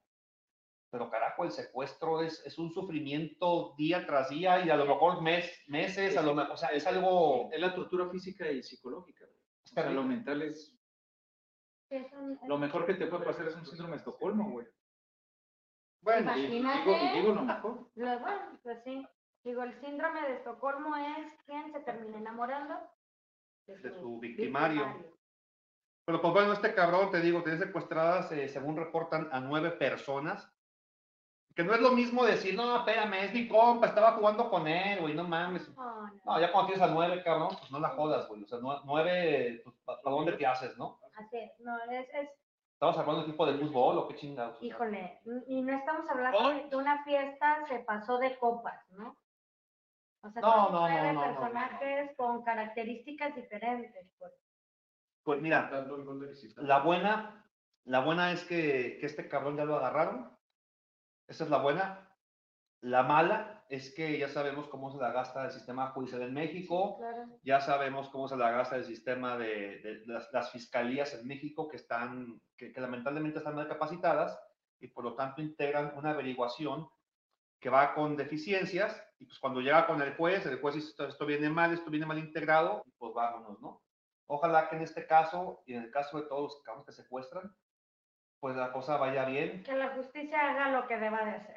pero 0.94 1.10
carajo, 1.10 1.42
el 1.42 1.50
secuestro 1.50 2.22
es, 2.22 2.40
es 2.46 2.56
un 2.56 2.70
sufrimiento 2.72 3.74
día 3.76 4.06
tras 4.06 4.28
día 4.28 4.64
y 4.64 4.70
a 4.70 4.76
lo 4.76 4.86
mejor 4.86 5.22
mes, 5.22 5.50
meses, 5.66 6.16
a 6.16 6.22
lo 6.22 6.36
mejor, 6.36 6.52
o 6.52 6.56
sea, 6.56 6.68
es 6.68 6.86
algo... 6.86 7.50
Es 7.52 7.60
la 7.60 7.74
tortura 7.74 8.08
física 8.10 8.48
y 8.48 8.62
psicológica. 8.62 9.24
güey. 9.26 9.36
O 9.64 9.66
sea, 9.66 9.90
lo 9.90 10.04
mental 10.04 10.42
es. 10.42 10.78
Lo 12.46 12.58
mejor 12.58 12.86
que 12.86 12.94
te 12.94 13.06
puede 13.08 13.24
pasar 13.24 13.48
es 13.48 13.56
un 13.56 13.66
síndrome 13.66 13.90
de 13.94 13.96
Estocolmo, 13.98 14.50
güey. 14.52 14.68
Bueno, 16.00 16.30
Imagínate. 16.36 16.78
digo, 16.90 17.12
digo 17.14 17.34
lo 17.34 17.42
mejor. 17.42 17.90
Lo- 17.96 18.18
bueno, 18.20 18.60
pues 18.62 18.78
sí. 18.84 19.04
Digo, 19.42 19.64
el 19.64 19.74
síndrome 19.80 20.22
de 20.22 20.34
Estocolmo 20.36 20.94
es 20.94 21.32
quien 21.44 21.72
se 21.72 21.80
termina 21.80 22.18
enamorando 22.18 22.74
De 23.66 23.90
su 23.98 24.20
victimario. 24.20 25.12
pero 26.04 26.20
pues 26.20 26.32
bueno, 26.32 26.52
este 26.52 26.72
cabrón, 26.72 27.10
te 27.10 27.20
digo, 27.20 27.42
tiene 27.42 27.58
secuestradas, 27.58 28.30
eh, 28.30 28.48
según 28.48 28.76
reportan, 28.76 29.28
a 29.32 29.40
nueve 29.40 29.72
personas. 29.72 30.53
Que 31.54 31.62
no 31.62 31.72
es 31.72 31.80
lo 31.80 31.92
mismo 31.92 32.24
decir, 32.24 32.56
no, 32.56 32.76
espérame, 32.78 33.14
es 33.24 33.32
mi 33.32 33.46
compa, 33.46 33.86
estaba 33.86 34.12
jugando 34.12 34.50
con 34.50 34.66
él, 34.66 35.00
güey, 35.00 35.14
no 35.14 35.22
mames. 35.22 35.68
No, 35.76 36.08
no. 36.08 36.20
No, 36.24 36.40
ya 36.40 36.50
cuando 36.50 36.72
tienes 36.72 36.88
a 36.88 36.92
nueve, 36.92 37.22
cabrón, 37.22 37.50
pues 37.58 37.70
no 37.70 37.78
la 37.78 37.90
jodas, 37.90 38.26
güey. 38.26 38.42
O 38.42 38.46
sea, 38.48 38.58
nue- 38.58 38.80
nueve, 38.84 39.60
pues, 39.62 39.76
¿para 39.84 40.00
dónde 40.04 40.32
te 40.32 40.46
haces, 40.46 40.76
no? 40.76 40.98
Así 41.16 41.36
es, 41.38 41.52
no, 41.60 41.76
es, 41.84 42.08
es, 42.12 42.28
¿Estabas 42.72 42.98
hablando 42.98 43.22
de 43.22 43.28
equipo 43.28 43.46
de 43.46 43.56
fútbol 43.58 43.98
o 43.98 44.08
qué 44.08 44.16
chingados? 44.16 44.58
Híjole, 44.60 45.20
y 45.46 45.62
no 45.62 45.72
estamos 45.78 46.10
hablando 46.10 46.68
de 46.68 46.76
una 46.76 47.04
fiesta 47.04 47.64
se 47.68 47.78
pasó 47.78 48.18
de 48.18 48.36
copas, 48.36 48.84
¿no? 48.90 49.16
O 50.22 50.30
sea, 50.30 50.42
No, 50.42 50.50
son 50.52 50.72
no, 50.72 50.80
no, 50.80 50.88
nueve 50.88 51.12
no, 51.12 51.20
no, 51.20 51.20
no. 51.20 51.38
personajes 51.40 52.16
con 52.16 52.42
características 52.42 53.36
diferentes, 53.36 54.08
pues. 54.18 54.32
Pues 55.22 55.40
mira, 55.40 55.70
la 56.56 56.80
buena, 56.80 57.46
la 57.84 58.00
buena 58.00 58.32
es 58.32 58.44
que, 58.44 58.98
que 58.98 59.06
este 59.06 59.28
cabrón 59.28 59.56
ya 59.56 59.64
lo 59.64 59.76
agarraron. 59.76 60.33
Esa 61.26 61.44
es 61.44 61.50
la 61.50 61.58
buena. 61.58 62.10
La 62.80 63.02
mala 63.02 63.64
es 63.70 63.94
que 63.94 64.18
ya 64.18 64.28
sabemos 64.28 64.68
cómo 64.68 64.90
se 64.90 64.98
la 64.98 65.10
gasta 65.10 65.46
el 65.46 65.50
sistema 65.50 65.90
judicial 65.92 66.22
en 66.22 66.34
México. 66.34 66.98
Claro. 66.98 67.38
Ya 67.42 67.60
sabemos 67.60 68.10
cómo 68.10 68.28
se 68.28 68.36
la 68.36 68.50
gasta 68.50 68.76
el 68.76 68.84
sistema 68.84 69.38
de, 69.38 69.78
de 69.80 70.06
las, 70.06 70.30
las 70.32 70.50
fiscalías 70.50 71.14
en 71.14 71.26
México 71.26 71.66
que 71.68 71.76
están, 71.76 72.40
que, 72.56 72.72
que 72.72 72.80
lamentablemente 72.80 73.38
están 73.38 73.54
mal 73.54 73.68
capacitadas 73.68 74.38
y 74.80 74.88
por 74.88 75.04
lo 75.04 75.14
tanto 75.14 75.40
integran 75.40 75.96
una 75.96 76.10
averiguación 76.10 76.88
que 77.58 77.70
va 77.70 77.94
con 77.94 78.16
deficiencias 78.16 79.02
y 79.18 79.24
pues 79.24 79.38
cuando 79.38 79.62
llega 79.62 79.86
con 79.86 80.02
el 80.02 80.14
juez, 80.16 80.44
el 80.44 80.60
juez 80.60 80.74
dice 80.74 80.88
esto, 80.88 81.06
esto 81.06 81.24
viene 81.24 81.48
mal, 81.48 81.72
esto 81.72 81.90
viene 81.90 82.04
mal 82.04 82.18
integrado, 82.18 82.84
pues 82.98 83.14
vámonos, 83.14 83.58
¿no? 83.62 83.82
Ojalá 84.26 84.68
que 84.68 84.76
en 84.76 84.82
este 84.82 85.06
caso 85.06 85.62
y 85.64 85.72
en 85.74 85.84
el 85.84 85.90
caso 85.90 86.20
de 86.20 86.28
todos 86.28 86.62
los 86.66 86.84
que 86.84 86.92
secuestran, 86.92 87.54
pues 88.44 88.56
la 88.56 88.70
cosa 88.72 88.98
vaya 88.98 89.24
bien. 89.24 89.62
Que 89.62 89.72
la 89.74 89.88
justicia 89.94 90.50
haga 90.50 90.70
lo 90.78 90.86
que 90.86 90.98
deba 90.98 91.24
de 91.24 91.30
hacer. 91.30 91.56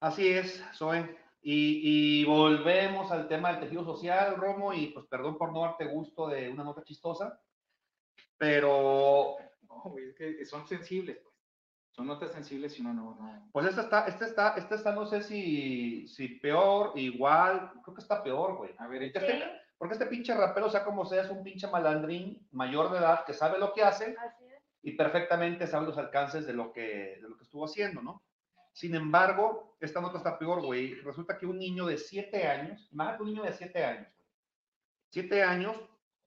Así 0.00 0.28
es, 0.32 0.60
Zoe. 0.74 1.16
Y, 1.42 2.22
y 2.22 2.24
volvemos 2.24 3.12
al 3.12 3.28
tema 3.28 3.52
del 3.52 3.60
tejido 3.60 3.84
social, 3.84 4.34
Romo, 4.36 4.72
y 4.72 4.88
pues 4.88 5.06
perdón 5.06 5.38
por 5.38 5.52
no 5.52 5.60
darte 5.62 5.84
gusto 5.84 6.26
de 6.26 6.48
una 6.48 6.64
nota 6.64 6.82
chistosa, 6.82 7.40
pero 8.36 9.36
No, 9.68 9.80
güey, 9.84 10.08
es 10.08 10.16
que 10.16 10.44
son 10.44 10.66
sensibles, 10.66 11.18
pues. 11.22 11.36
Son 11.92 12.08
notas 12.08 12.32
sensibles 12.32 12.76
y 12.80 12.82
no, 12.82 12.92
no, 12.92 13.14
no. 13.14 13.48
pues 13.52 13.66
esta 13.66 13.82
está, 13.82 14.06
esta 14.06 14.24
está, 14.26 14.54
esta 14.56 14.74
está, 14.74 14.92
no 14.92 15.06
sé 15.06 15.22
si, 15.22 16.08
si 16.08 16.26
peor, 16.40 16.94
igual, 16.96 17.70
creo 17.84 17.94
que 17.94 18.00
está 18.02 18.24
peor, 18.24 18.56
güey. 18.56 18.74
A 18.78 18.88
ver, 18.88 19.02
Sí, 19.02 19.12
Este- 19.14 19.44
porque 19.78 19.92
este 19.94 20.06
pinche 20.06 20.34
rapero, 20.34 20.68
sea 20.68 20.84
como 20.84 21.04
sea, 21.06 21.22
es 21.22 21.30
un 21.30 21.44
pinche 21.44 21.68
malandrín 21.68 22.44
mayor 22.50 22.90
de 22.90 22.98
edad 22.98 23.24
que 23.24 23.34
sabe 23.34 23.60
lo 23.60 23.72
que 23.72 23.84
hace 23.84 24.16
así 24.18 24.44
es. 24.46 24.51
Y 24.82 24.92
perfectamente 24.92 25.66
sabe 25.66 25.86
los 25.86 25.98
alcances 25.98 26.46
de 26.46 26.52
lo 26.52 26.72
que, 26.72 27.18
de 27.20 27.28
lo 27.28 27.36
que 27.36 27.44
estuvo 27.44 27.64
haciendo, 27.64 28.02
¿no? 28.02 28.22
Sin 28.72 28.94
embargo, 28.94 29.76
esta 29.80 30.00
nota 30.00 30.18
está 30.18 30.38
peor, 30.38 30.62
güey. 30.62 30.94
Resulta 31.02 31.38
que 31.38 31.46
un 31.46 31.58
niño 31.58 31.86
de 31.86 31.98
7 31.98 32.46
años, 32.46 32.88
imagínate 32.90 33.22
un 33.22 33.28
niño 33.28 33.42
de 33.42 33.52
7 33.52 33.84
años, 33.84 34.08
güey. 34.16 34.28
7 35.10 35.42
años, 35.42 35.76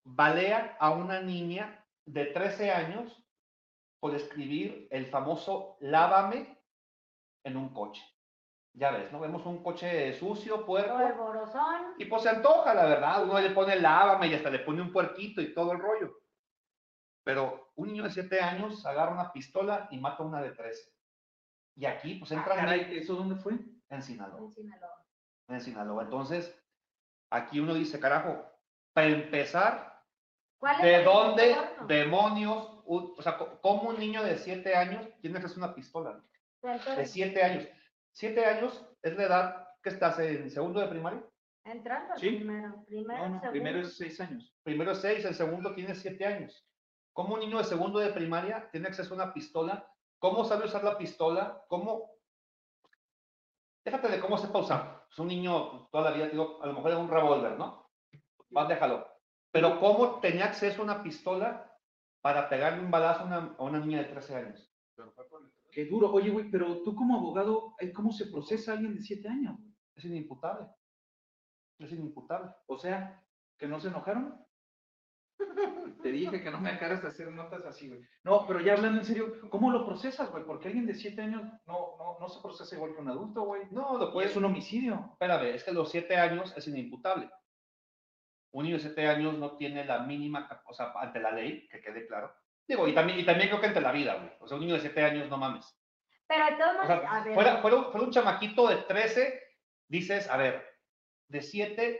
balea 0.04 0.78
a 0.80 0.92
una 0.92 1.22
niña 1.22 1.84
de 2.06 2.26
13 2.26 2.72
años 2.72 3.24
por 4.00 4.16
escribir 4.16 4.88
el 4.92 5.08
famoso 5.08 5.78
lávame 5.82 6.58
en 7.44 7.58
un 7.58 7.74
coche. 7.74 8.04
Ya 8.74 8.92
ves, 8.92 9.12
¿no? 9.12 9.20
Vemos 9.20 9.46
un 9.46 9.64
coche 9.64 10.14
sucio, 10.14 10.66
puerco, 10.66 11.00
el 11.00 11.14
borozón. 11.14 11.96
y 11.98 12.06
pues 12.06 12.24
se 12.24 12.30
antoja, 12.30 12.74
la 12.74 12.86
verdad. 12.86 13.24
Uno 13.24 13.40
le 13.40 13.50
pone 13.52 13.78
lávame 13.78 14.28
y 14.28 14.36
hasta 14.36 14.50
le 14.50 14.60
pone 14.60 14.82
un 14.82 14.92
puerquito 14.92 15.42
y 15.42 15.54
todo 15.54 15.72
el 15.72 15.80
rollo. 15.80 16.20
Pero 17.24 17.65
un 17.76 17.88
niño 17.90 18.04
de 18.04 18.12
7 18.12 18.40
años 18.42 18.86
agarra 18.86 19.12
una 19.12 19.32
pistola 19.32 19.88
y 19.92 20.00
mata 20.00 20.24
a 20.24 20.26
una 20.26 20.42
de 20.42 20.52
13. 20.52 20.92
Y 21.76 21.86
aquí, 21.86 22.16
pues 22.16 22.32
Ah, 22.32 22.36
entran 22.36 22.58
caray, 22.58 22.98
¿eso 22.98 23.16
dónde 23.16 23.36
fue? 23.36 23.54
en 23.90 24.02
Sinaloa. 24.02 24.40
en 24.40 24.52
Sinaloa. 24.52 25.06
En 25.50 25.62
Sinaloa. 25.62 26.04
Entonces, 26.04 26.58
aquí 27.30 27.60
uno 27.60 27.74
dice, 27.74 28.00
carajo, 28.00 28.46
para 28.94 29.08
empezar, 29.08 30.02
¿Cuál 30.58 30.78
es 30.78 30.82
¿de 30.84 31.04
dónde 31.04 31.52
entorno? 31.52 31.88
demonios, 31.88 32.82
o 32.86 33.22
sea, 33.22 33.38
cómo 33.62 33.90
un 33.90 34.00
niño 34.00 34.24
de 34.24 34.38
7 34.38 34.76
años 34.76 35.08
tiene 35.22 35.40
que 35.40 35.46
hacer 35.48 35.58
una 35.58 35.76
pistola? 35.76 36.24
De 36.62 36.72
entonces, 36.72 37.12
7 37.12 37.44
años. 37.44 37.68
7 38.14 38.46
años 38.46 38.88
es 39.02 39.16
la 39.18 39.24
edad 39.24 39.68
que 39.84 39.90
estás 39.90 40.18
en 40.20 40.50
segundo 40.50 40.80
de 40.80 40.88
primaria. 40.88 41.22
entrando 41.66 42.16
Sí. 42.16 42.30
primero. 42.30 42.84
Primero, 42.88 43.18
No, 43.24 43.30
no, 43.30 43.40
segundo. 43.40 43.52
primero 43.52 43.80
es 43.82 43.98
seis 43.98 44.22
años. 44.22 44.56
primero 44.64 44.92
es 44.94 45.00
6, 45.02 45.26
el 45.26 45.36
segundo 45.36 45.74
tiene 45.76 45.94
7 45.94 46.26
años. 46.26 46.66
¿Cómo 47.16 47.36
un 47.36 47.40
niño 47.40 47.60
de 47.60 47.64
segundo 47.64 48.00
de 48.00 48.12
primaria 48.12 48.70
tiene 48.72 48.90
acceso 48.90 49.14
a 49.14 49.16
una 49.16 49.34
pistola? 49.34 49.90
¿Cómo 50.20 50.44
sabe 50.44 50.66
usar 50.66 50.84
la 50.84 50.98
pistola? 50.98 51.64
¿Cómo? 51.70 52.12
Déjate 53.86 54.10
de 54.10 54.20
cómo 54.20 54.38
sepa 54.38 54.60
usar. 54.60 55.06
Es 55.10 55.18
un 55.18 55.30
niño 55.30 55.88
toda 55.94 56.10
la 56.10 56.18
vida, 56.18 56.28
digo, 56.28 56.62
a 56.62 56.68
lo 56.68 56.74
mejor 56.74 56.92
es 56.92 56.98
un 56.98 57.08
revólver, 57.08 57.58
¿no? 57.58 57.90
Vas, 58.50 58.68
déjalo. 58.68 59.08
Pero 59.50 59.80
¿cómo 59.80 60.20
tenía 60.20 60.44
acceso 60.44 60.82
a 60.82 60.84
una 60.84 61.02
pistola 61.02 61.74
para 62.20 62.50
pegarle 62.50 62.84
un 62.84 62.92
balazo 62.92 63.22
a 63.22 63.26
una, 63.28 63.56
a 63.58 63.64
una 63.64 63.80
niña 63.80 64.00
de 64.00 64.10
13 64.10 64.36
años? 64.36 64.70
Qué 65.72 65.86
duro. 65.86 66.12
Oye, 66.12 66.32
güey, 66.32 66.52
pero 66.52 66.84
tú 66.84 66.96
como 66.96 67.16
abogado, 67.16 67.76
¿cómo 67.96 68.12
se 68.12 68.26
procesa 68.26 68.72
a 68.72 68.76
alguien 68.76 68.94
de 68.94 69.02
siete 69.02 69.30
años? 69.30 69.56
güey? 69.58 69.74
Es 69.96 70.04
inimputable. 70.04 70.68
Es 71.80 71.94
inimputable. 71.94 72.52
O 72.68 72.78
sea, 72.78 73.26
¿que 73.58 73.70
no 73.70 73.80
se 73.80 73.88
enojaron? 73.88 74.46
Te 76.06 76.12
dije 76.12 76.44
que 76.44 76.52
no 76.52 76.60
me 76.60 76.70
acaras 76.70 77.02
de 77.02 77.08
hacer 77.08 77.32
notas 77.32 77.66
así, 77.66 77.88
güey. 77.88 78.00
No, 78.24 78.46
pero 78.46 78.60
ya 78.60 78.74
hablando 78.74 79.00
en 79.00 79.06
serio, 79.06 79.50
¿cómo 79.50 79.72
lo 79.72 79.88
procesas, 79.88 80.30
güey? 80.30 80.44
Porque 80.44 80.68
alguien 80.68 80.86
de 80.86 80.94
siete 80.94 81.24
años 81.24 81.42
no, 81.66 81.96
no, 81.98 82.18
no 82.20 82.30
se 82.30 82.40
procesa 82.44 82.76
igual 82.76 82.94
que 82.94 83.02
un 83.02 83.10
adulto, 83.10 83.42
güey. 83.42 83.64
No, 83.72 83.98
lo 83.98 84.14
puedes 84.14 84.30
es 84.30 84.38
un 84.38 84.46
homicidio. 84.46 85.10
Espérame, 85.14 85.56
es 85.56 85.64
que 85.64 85.72
a 85.72 85.74
los 85.74 85.90
siete 85.90 86.16
años 86.16 86.54
es 86.56 86.68
inimputable. 86.68 87.32
Un 88.52 88.66
niño 88.66 88.76
de 88.76 88.84
siete 88.84 89.08
años 89.08 89.36
no 89.40 89.58
tiene 89.58 89.84
la 89.84 89.98
mínima, 90.04 90.48
o 90.68 90.74
sea, 90.76 90.94
ante 90.96 91.20
la 91.20 91.32
ley, 91.32 91.68
que 91.70 91.82
quede 91.82 92.06
claro. 92.06 92.32
Digo, 92.68 92.88
y 92.88 92.94
también, 92.94 93.18
y 93.20 93.26
también 93.26 93.50
creo 93.50 93.60
que 93.60 93.66
ante 93.68 93.82
la 93.82 93.92
vida, 93.92 94.14
güey. 94.14 94.32
O 94.42 94.48
sea, 94.48 94.58
un 94.58 94.62
niño 94.62 94.76
de 94.76 94.82
siete 94.82 95.04
años, 95.04 95.28
no 95.28 95.38
mames. 95.40 95.76
Pero 96.28 96.46
de 96.46 96.52
todos 96.52 96.84
O 96.84 96.86
sea, 96.86 96.98
a 96.98 97.24
ver, 97.24 97.34
fuera, 97.34 97.58
fuera, 97.64 97.78
un- 97.78 97.86
fuera 97.92 98.06
un 98.06 98.12
chamaquito 98.12 98.68
de 98.68 98.76
13, 98.84 99.42
dices, 99.88 100.30
a 100.30 100.38
ver, 100.38 100.64
de 101.30 101.42
7, 101.42 102.00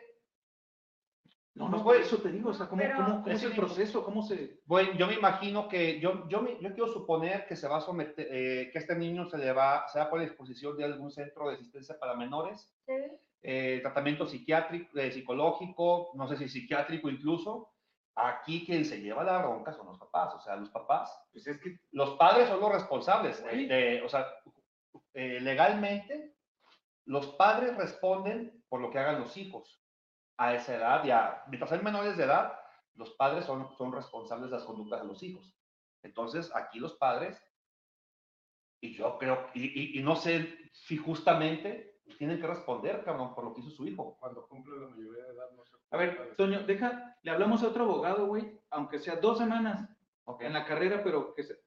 No, 1.56 1.70
Pues, 1.70 1.78
no, 1.78 1.84
por 1.86 1.96
eso 1.96 2.18
te 2.18 2.32
digo, 2.34 2.50
o 2.50 2.54
sea, 2.54 2.68
¿cómo, 2.68 2.82
pero- 2.82 2.96
cómo, 2.98 3.08
cómo 3.24 3.28
es 3.28 3.38
es 3.42 3.44
el 3.50 3.56
proceso? 3.56 4.04
¿Cómo 4.04 4.22
se...? 4.24 4.60
bueno, 4.66 4.92
yo 4.98 5.08
me 5.08 5.14
imagino 5.14 5.70
que, 5.70 6.02
yo, 6.02 6.28
yo, 6.28 6.42
me- 6.42 6.60
yo 6.60 6.70
quiero 6.74 6.88
suponer 6.92 7.48
que 7.48 7.56
se 7.56 7.68
va 7.70 7.78
a 7.78 7.82
someter, 7.82 8.28
eh, 8.30 8.70
que 8.74 8.78
este 8.80 8.94
niño 8.96 9.26
se 9.30 9.38
le 9.38 9.54
va, 9.54 9.88
se 9.88 9.98
va 10.00 10.06
a 10.06 10.10
poner 10.10 10.28
a 10.28 10.30
disposición 10.30 10.76
de 10.76 10.84
algún 10.84 11.12
centro 11.12 11.48
de 11.48 11.56
asistencia 11.56 11.98
para 11.98 12.14
menores, 12.16 12.70
sí, 12.86 12.94
eh, 13.42 13.80
tratamiento 13.82 14.26
psiquiátrico, 14.26 14.98
eh, 15.00 15.12
psicológico, 15.12 16.12
no 16.16 16.28
sé 16.28 16.36
si 16.36 16.50
psiquiátrico 16.50 17.10
incluso. 17.10 17.70
Aquí 18.18 18.66
quien 18.66 18.84
se 18.86 19.00
lleva 19.02 19.24
la 19.24 19.38
bronca 19.40 19.72
son 19.74 19.88
los 19.88 19.98
papás, 20.00 20.34
o 20.36 20.40
sea, 20.42 20.56
los 20.56 20.70
papás. 20.70 21.10
Pues 21.32 21.46
es 21.48 21.60
que 21.60 21.78
Los 21.92 22.12
padres 22.16 22.48
son 22.50 22.60
los 22.62 22.72
responsables. 22.72 23.44
Sí. 23.52 23.66
de- 23.66 24.02
o 24.04 24.10
sea, 24.10 24.26
eh, 25.14 25.40
legalmente, 25.42 26.34
los 27.06 27.28
padres 27.36 27.76
responden 27.78 28.64
por 28.70 28.82
lo 28.82 28.90
que 28.90 29.00
hagan 29.00 29.20
los 29.22 29.36
hijos. 29.38 29.82
A 30.38 30.54
esa 30.54 30.76
edad, 30.76 31.04
ya, 31.06 31.44
mientras 31.48 31.70
sean 31.70 31.84
menores 31.84 32.18
de 32.18 32.24
edad, 32.26 32.60
los 32.96 33.12
padres 33.12 33.46
son, 33.46 33.70
son 33.78 33.92
responsables 33.94 34.50
de 34.50 34.58
las 34.58 34.66
conductas 34.66 35.02
de 35.02 35.08
los 35.08 35.22
hijos. 35.24 35.56
Entonces, 36.04 36.52
aquí 36.56 36.80
los 36.80 36.96
padres, 36.98 37.42
y 38.82 38.94
yo 38.96 39.18
creo, 39.18 39.50
y, 39.54 39.64
y- 39.96 40.00
y 40.00 40.04
no 40.04 40.16
sé 40.16 40.58
si 40.74 40.98
justamente 40.98 42.00
tienen 42.18 42.40
que 42.40 42.48
responder, 42.48 43.04
cabrón, 43.04 43.34
por 43.34 43.46
lo 43.46 43.54
que 43.54 43.62
hizo 43.62 43.72
su 43.72 43.88
hijo. 43.88 44.16
Cuando 44.20 44.48
cumple 44.48 44.78
la 44.80 44.88
mayoría 44.90 45.24
de 45.24 45.34
edad, 45.34 45.50
no 45.56 45.66
se 45.66 45.76
A 45.92 45.98
ver, 45.98 46.36
Toño, 46.36 46.64
deja, 46.64 47.18
le 47.24 47.32
hablamos 47.32 47.64
a 47.64 47.68
otro 47.70 47.86
abogado, 47.86 48.28
güey, 48.28 48.60
aunque 48.70 49.00
sea 49.00 49.16
dos 49.16 49.38
semanas 49.40 49.90
Ok. 50.26 50.42
en 50.42 50.54
la 50.54 50.66
carrera, 50.66 51.02
pero 51.04 51.34
que 51.34 51.44
se... 51.44 51.64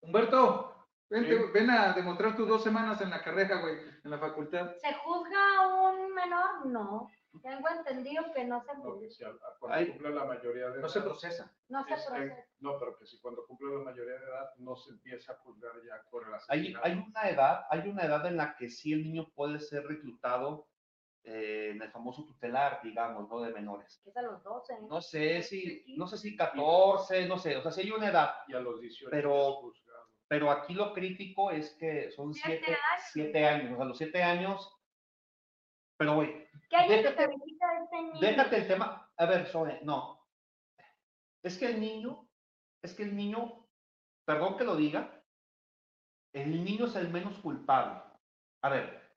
Humberto, 0.00 0.74
vente, 1.10 1.36
Sí. 1.38 1.44
ven 1.52 1.70
a 1.70 1.92
demostrar 1.92 2.34
tus 2.36 2.48
dos 2.48 2.62
semanas 2.62 3.00
en 3.00 3.10
la 3.10 3.22
carrera, 3.22 3.60
güey, 3.60 3.76
en 4.02 4.10
la 4.10 4.18
facultad. 4.18 4.74
¿Se 4.80 4.94
juzga 4.94 5.58
a 5.60 5.66
un 5.90 6.14
menor? 6.14 6.66
No. 6.66 7.08
Tengo 7.42 7.68
entendido 7.68 8.32
que 8.32 8.44
no 8.44 8.62
se 8.62 8.74
No, 8.74 8.82
juzga. 8.82 9.00
que 9.00 9.10
si 9.10 9.24
al- 9.24 9.36
a- 9.36 9.58
cuando 9.60 9.78
Ay. 9.78 9.86
cumple 9.88 10.10
la 10.10 10.24
mayoría 10.24 10.70
de 10.70 10.80
No 10.80 10.88
se 10.88 10.98
edad. 10.98 11.06
procesa. 11.08 11.52
No 11.68 11.84
se 11.84 11.90
en- 11.94 11.96
procesa. 12.06 12.44
no, 12.60 12.78
pero 12.78 12.96
que 12.98 13.06
si 13.06 13.20
cuando 13.20 13.46
cumple 13.46 13.68
la 13.76 13.84
mayoría 13.84 14.14
de 14.14 14.24
edad 14.26 14.50
no 14.56 14.76
se 14.76 14.90
empieza 14.90 15.32
a 15.32 15.36
juzgar 15.36 15.72
ya 15.86 16.02
por 16.10 16.22
el 16.26 16.32
Hay, 16.34 16.38
asesinato. 16.58 16.86
hay 16.86 16.92
una 16.94 17.28
edad, 17.28 17.66
hay 17.70 17.88
una 17.88 18.04
edad 18.04 18.26
en 18.26 18.36
la 18.38 18.56
que 18.56 18.68
sí 18.70 18.92
el 18.92 19.04
niño 19.04 19.28
puede 19.34 19.58
ser 19.60 19.86
reclutado 19.86 20.66
eh, 21.24 21.72
en 21.74 21.82
el 21.82 21.90
famoso 21.90 22.24
tutelar, 22.24 22.80
digamos, 22.82 23.28
¿no? 23.28 23.40
De 23.42 23.52
menores. 23.52 24.00
Es 24.06 24.16
a 24.16 24.22
los 24.22 24.42
12. 24.42 24.80
No 24.88 25.02
sé 25.02 25.42
si, 25.42 25.84
no 25.98 26.06
sé 26.06 26.16
si 26.16 26.34
14, 26.34 27.28
no 27.28 27.36
sé, 27.36 27.54
o 27.56 27.60
sea, 27.60 27.70
sí 27.70 27.82
hay 27.82 27.90
una 27.90 28.08
edad, 28.08 28.30
Y 28.46 28.54
a 28.54 28.60
los 28.60 28.80
18 28.80 29.10
Pero- 29.10 29.72
pero 30.26 30.50
aquí 30.50 30.72
lo 30.72 30.94
crítico 30.94 31.50
es 31.50 31.74
que 31.74 32.10
son 32.12 32.32
Siete 32.32 32.58
siete, 32.64 32.72
años. 32.72 33.04
siete 33.12 33.44
años, 33.46 33.72
o 33.72 33.76
sea, 33.76 33.84
los 33.84 33.98
siete 33.98 34.22
años, 34.22 34.77
pero 35.98 36.14
güey, 36.14 36.48
¿Qué 36.70 36.76
año 36.76 36.88
se 36.88 36.96
Déjate- 37.02 37.26
felicita 37.26 37.66
este 37.82 38.02
niño? 38.02 38.20
déjate 38.20 38.56
el 38.56 38.68
tema, 38.68 39.10
a 39.16 39.26
ver, 39.26 39.46
Zoe, 39.46 39.80
no, 39.82 40.24
es 41.42 41.58
que 41.58 41.66
el 41.66 41.80
niño, 41.80 42.28
es 42.82 42.94
que 42.94 43.02
el 43.02 43.16
niño, 43.16 43.66
perdón 44.24 44.56
que 44.56 44.64
lo 44.64 44.76
diga, 44.76 45.22
el 46.34 46.64
niño 46.64 46.86
es 46.86 46.94
el 46.96 47.08
menos 47.08 47.38
culpable. 47.38 48.00
A 48.62 48.68
ver, 48.68 49.08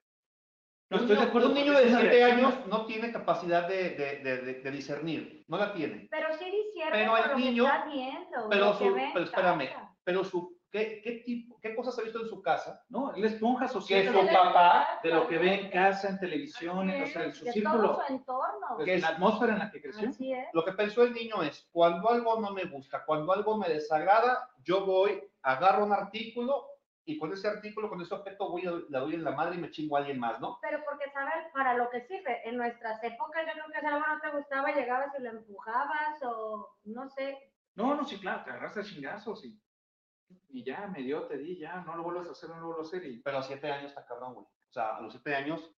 No, 0.90 0.98
un 0.98 1.08
de 1.08 1.14
niño- 1.14 1.26
acuerdo 1.28 1.48
Un 1.48 1.54
porque 1.54 1.64
niño 1.64 1.78
es 1.78 1.84
de 1.84 1.90
una 1.90 2.00
7 2.00 2.16
reacción. 2.16 2.46
años 2.52 2.66
no 2.66 2.86
tiene 2.86 3.12
capacidad 3.12 3.68
de, 3.68 3.90
de- 3.90 4.16
de- 4.18 4.38
de- 4.42 4.54
de 4.62 4.70
discernir, 4.70 5.44
no 5.48 5.56
la 5.58 5.72
tiene. 5.74 6.08
Pero 6.10 6.32
sí 6.38 6.44
discierne 6.50 6.90
Pero 6.98 7.16
el 7.16 7.36
niño- 7.36 7.64
está 7.66 7.84
viendo, 7.86 8.48
Pero, 8.50 8.72
su- 8.74 8.94
pero 9.12 9.24
espérame, 9.24 9.68
pero 10.04 10.24
su, 10.24 10.51
¿qué, 10.72 11.00
qué 11.04 11.12
tipo, 11.24 11.60
qué 11.60 11.76
cosas 11.76 11.96
ha 11.98 12.02
visto 12.02 12.20
en 12.20 12.28
su 12.28 12.42
casa? 12.42 12.82
No, 12.88 13.14
él 13.14 13.24
es 13.24 13.34
esponja 13.34 13.68
social 13.68 14.02
Que 14.02 14.10
de 14.10 14.20
su 14.20 14.26
papá, 14.34 14.98
de 15.02 15.10
lo 15.10 15.28
que 15.28 15.38
ve 15.38 15.54
en 15.54 15.70
casa, 15.70 16.08
en 16.08 16.18
televisión, 16.18 16.90
Así 16.90 17.02
o 17.02 17.06
sea, 17.06 17.22
en 17.24 17.30
es, 17.30 17.36
su 17.36 17.44
de 17.44 17.52
círculo, 17.52 17.82
todo 17.94 18.06
su 18.06 18.12
entorno. 18.12 18.78
de 18.78 18.84
Que 18.84 18.94
es- 18.94 19.02
la 19.02 19.08
atmósfera 19.08 19.52
en 19.52 19.58
la 19.60 19.70
que 19.70 19.80
creció. 19.82 20.08
Así 20.08 20.32
es. 20.32 20.48
lo 20.52 20.64
que 20.64 20.72
pensó 20.72 21.02
el 21.04 21.12
niño 21.12 21.42
es, 21.42 21.68
cuando 21.70 22.10
algo 22.10 22.40
no 22.40 22.50
me 22.52 22.64
gusta, 22.64 23.04
cuando 23.04 23.32
algo 23.32 23.56
me 23.58 23.68
desagrada, 23.68 24.50
yo 24.64 24.84
voy, 24.86 25.22
agarro 25.42 25.84
un 25.84 25.92
artículo 25.92 26.66
y 27.04 27.18
con 27.18 27.32
ese 27.32 27.48
artículo, 27.48 27.88
con 27.88 28.00
ese 28.00 28.14
objeto, 28.14 28.48
voy 28.48 28.64
a, 28.66 28.72
la 28.88 29.00
doy 29.00 29.14
en 29.14 29.24
la 29.24 29.32
madre 29.32 29.56
y 29.56 29.58
me 29.58 29.70
chingo 29.70 29.96
a 29.96 29.98
alguien 30.00 30.18
más, 30.20 30.40
¿no? 30.40 30.58
Pero 30.62 30.78
porque 30.88 31.10
sabes 31.12 31.46
para 31.52 31.74
lo 31.74 31.90
que 31.90 32.00
sirve. 32.02 32.48
En 32.48 32.56
nuestras 32.56 33.02
épocas, 33.02 33.44
yo 33.46 33.52
creo 33.52 33.66
que 33.74 33.80
si 33.80 33.86
algo 33.86 34.06
no 34.06 34.20
te 34.20 34.30
gustaba, 34.30 34.72
llegabas 34.72 35.08
y 35.18 35.22
lo 35.22 35.30
empujabas 35.30 36.22
o 36.22 36.76
no 36.84 37.08
sé. 37.10 37.36
No, 37.74 37.94
no, 37.96 38.04
sí, 38.04 38.18
claro, 38.18 38.44
te 38.44 38.50
agarras 38.50 38.76
a 38.76 38.84
chingazos 38.84 39.44
y, 39.44 39.58
y 40.50 40.64
ya, 40.64 40.86
me 40.88 41.02
dio, 41.02 41.26
te 41.26 41.38
di, 41.38 41.58
ya, 41.58 41.80
no 41.82 41.96
lo 41.96 42.02
vuelvas 42.02 42.28
a 42.28 42.32
hacer, 42.32 42.50
no 42.50 42.58
lo 42.60 42.66
vuelvo 42.66 42.82
a 42.82 42.86
hacer. 42.86 43.04
Y, 43.06 43.20
Pero 43.20 43.38
a 43.38 43.42
siete 43.42 43.70
años 43.70 43.90
está 43.90 44.04
cabrón, 44.04 44.34
güey. 44.34 44.46
O 44.46 44.72
sea, 44.72 44.96
a 44.96 45.00
los 45.00 45.12
siete 45.12 45.34
años, 45.34 45.70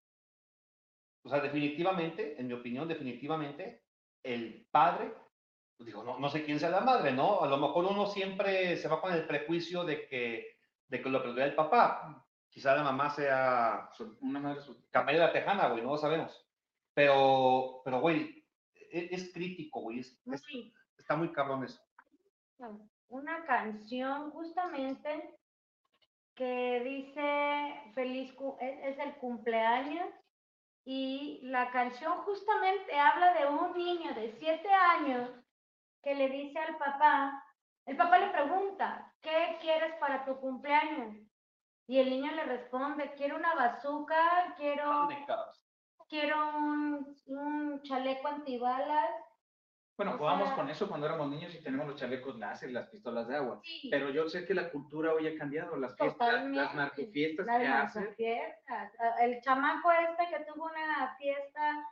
o 1.24 1.28
sea, 1.28 1.40
definitivamente, 1.40 2.38
en 2.40 2.46
mi 2.46 2.52
opinión, 2.54 2.86
definitivamente, 2.88 3.84
el 4.22 4.66
padre, 4.70 5.14
pues 5.76 5.86
digo, 5.86 6.04
no, 6.04 6.18
no 6.18 6.28
sé 6.30 6.44
quién 6.44 6.60
sea 6.60 6.70
la 6.70 6.80
madre, 6.80 7.12
¿no? 7.12 7.42
A 7.42 7.46
lo 7.48 7.56
mejor 7.56 7.84
uno 7.86 8.06
siempre 8.06 8.76
se 8.76 8.88
va 8.88 9.00
con 9.00 9.12
el 9.12 9.26
prejuicio 9.26 9.84
de 9.84 10.06
que, 10.06 10.56
de 10.88 11.02
que 11.02 11.08
lo 11.08 11.22
perdió 11.22 11.44
el 11.44 11.54
papá. 11.54 12.24
Quizá 12.48 12.74
la 12.76 12.84
mamá 12.84 13.10
sea 13.10 13.90
una 14.20 14.38
madre 14.40 14.60
su- 14.62 14.88
Camarera 14.90 15.32
Tejana, 15.32 15.68
güey, 15.68 15.82
no 15.82 15.90
lo 15.92 15.98
sabemos. 15.98 16.46
Pero, 16.94 17.80
pero, 17.84 18.00
güey, 18.00 18.46
e- 18.74 19.08
es, 19.10 19.32
crítico, 19.32 19.80
güey. 19.80 19.98
es- 20.00 20.20
es- 20.26 20.44
está 20.96 21.16
muy 21.16 21.32
cabrón 21.32 21.64
eso. 21.64 21.82
Una 23.14 23.44
canción 23.44 24.32
justamente 24.32 25.38
que 26.34 26.80
dice 26.80 27.92
feliz 27.94 28.32
cu- 28.34 28.56
es, 28.60 28.98
el 28.98 29.14
cumpleaños 29.18 30.08
y 30.84 31.40
la 31.44 31.70
canción 31.70 32.12
justamente 32.22 32.98
habla 32.98 33.34
de 33.34 33.46
un 33.46 33.72
niño 33.78 34.12
de 34.14 34.32
siete 34.40 34.68
años 34.68 35.30
que 36.02 36.14
le 36.16 36.28
dice 36.28 36.58
al 36.58 36.76
papá, 36.76 37.40
el 37.86 37.96
papá 37.96 38.18
le 38.18 38.30
pregunta, 38.30 39.14
¿qué 39.22 39.58
quieres 39.60 39.94
para 40.00 40.24
tu 40.24 40.40
cumpleaños? 40.40 41.16
Y 41.86 41.98
el 42.00 42.10
niño 42.10 42.32
le 42.32 42.44
responde, 42.44 43.12
quiero 43.14 43.36
una 43.36 43.54
bazooka, 43.54 44.54
quiero, 44.56 45.08
quiero 46.08 46.56
un, 46.56 47.16
un 47.26 47.82
chaleco 47.82 48.26
antibalas. 48.26 49.10
Bueno, 49.96 50.18
sea- 50.48 50.56
con 50.56 50.70
eso 50.70 50.88
cuando 50.88 51.06
éramos 51.06 51.30
niños 51.30 51.54
y 51.54 51.62
tenemos 51.62 51.86
los 51.86 51.94
chalecos 52.00 52.36
láser 52.36 52.70
y 52.70 52.72
las 52.72 52.88
pistolas 52.88 53.28
de 53.28 53.36
agua. 53.36 53.60
Sí, 53.62 53.88
Pero 53.90 54.10
yo 54.10 54.28
sé 54.28 54.44
que 54.44 54.52
la 54.54 54.70
cultura 54.70 55.12
hoy 55.14 55.28
ha 55.28 55.38
cambiado, 55.38 55.76
las 55.76 55.96
fiestas, 55.96 56.44
las 56.50 56.74
Las 57.46 57.58
que 57.60 57.66
hacen. 57.68 58.02
narcofiestas. 58.02 58.92
Ah, 58.98 59.14
El 59.22 59.40
chamaco 59.40 59.92
este 59.92 60.36
que 60.36 60.44
tuvo 60.52 60.64
una 60.66 61.14
fiesta 61.16 61.84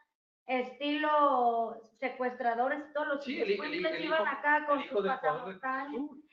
estilo 0.47 1.77
secuestradores, 2.01 2.93
todos 2.93 3.07
los 3.07 3.25
Sí, 3.25 3.41
el 3.41 3.43
el 3.43 3.51
el 3.99 4.05
iban 4.07 4.23
hijo- 4.23 4.31
acá 4.31 4.67
con 4.67 4.79
el 4.81 4.85
hijo 4.87 5.03
sus. 5.03 5.03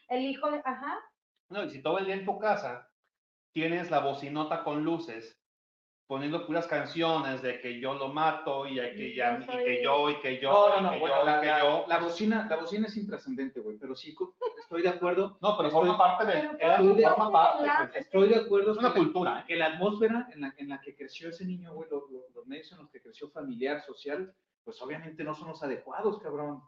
El 0.08 0.22
hijo 0.24 0.52
de, 0.52 0.62
ajá, 0.66 1.00
No, 1.50 1.64
y 1.64 1.70
si 1.70 1.82
todo 1.82 1.98
el 2.00 2.06
día 2.06 2.16
en 2.16 2.26
tu 2.26 2.38
casa 2.40 2.88
tienes 3.54 3.90
la 3.92 4.00
bocinota 4.00 4.64
con 4.64 4.84
luces, 4.84 5.39
poniendo 6.10 6.44
puras 6.48 6.66
canciones 6.66 7.44
de 7.44 7.62
que 7.62 7.80
yo 7.80 7.94
lo 7.94 8.08
mato 8.08 8.66
y, 8.66 8.78
de 8.78 8.96
que, 8.96 9.08
Y 9.10 9.16
ya, 9.16 9.38
yo 9.46 9.60
y 9.62 9.64
que 9.64 9.84
yo, 9.84 10.10
y 10.10 10.16
que 10.22 10.40
yo, 10.42 10.50
No, 10.52 10.70
no, 10.70 10.82
no, 10.82 10.92
que 10.94 11.00
bueno, 11.00 11.16
yo, 11.20 11.24
la, 11.24 11.40
que 11.42 11.46
la- 11.48 11.60
yo. 11.60 11.86
la 11.88 12.00
bocina, 12.00 12.48
la 12.50 12.56
bocina 12.56 12.88
es 12.88 12.98
intrascendente, 12.98 13.60
güey, 13.60 13.78
pero 13.78 13.96
sí 13.96 14.16
estoy 14.60 14.82
de 14.82 14.90
acuerdo. 14.90 15.38
No, 15.40 15.56
pero 15.56 15.70
estoy- 15.70 15.88
forma 15.88 15.98
parte 16.00 16.26
de, 16.26 16.50
Pero 16.58 16.96
era- 16.98 17.14
forma 17.14 17.32
parte, 17.32 17.68
la- 17.68 17.90
pues, 17.92 18.06
Estoy 18.06 18.28
de 18.30 18.36
acuerdo. 18.38 18.72
es 18.72 18.78
una 18.80 18.92
cultura, 18.92 19.46
que 19.48 19.56
la 19.56 19.68
atmósfera 19.68 20.28
en 20.34 20.42
la, 20.42 20.54
en 20.58 20.70
la 20.70 20.82
que 20.82 20.96
creció 20.96 21.30
ese 21.30 21.46
niño, 21.46 21.74
güey, 21.76 21.88
los, 21.92 22.10
los- 22.10 22.24
los 22.34 22.48
medios 22.48 22.72
en 22.72 22.80
los 22.80 22.90
que 22.90 23.02
creció 23.04 23.30
familiar, 23.30 23.80
social, 23.86 24.34
pues 24.64 24.82
obviamente 24.82 25.24
no 25.24 25.36
son 25.36 25.50
los 25.50 25.62
adecuados, 25.62 26.18
cabrón. 26.20 26.64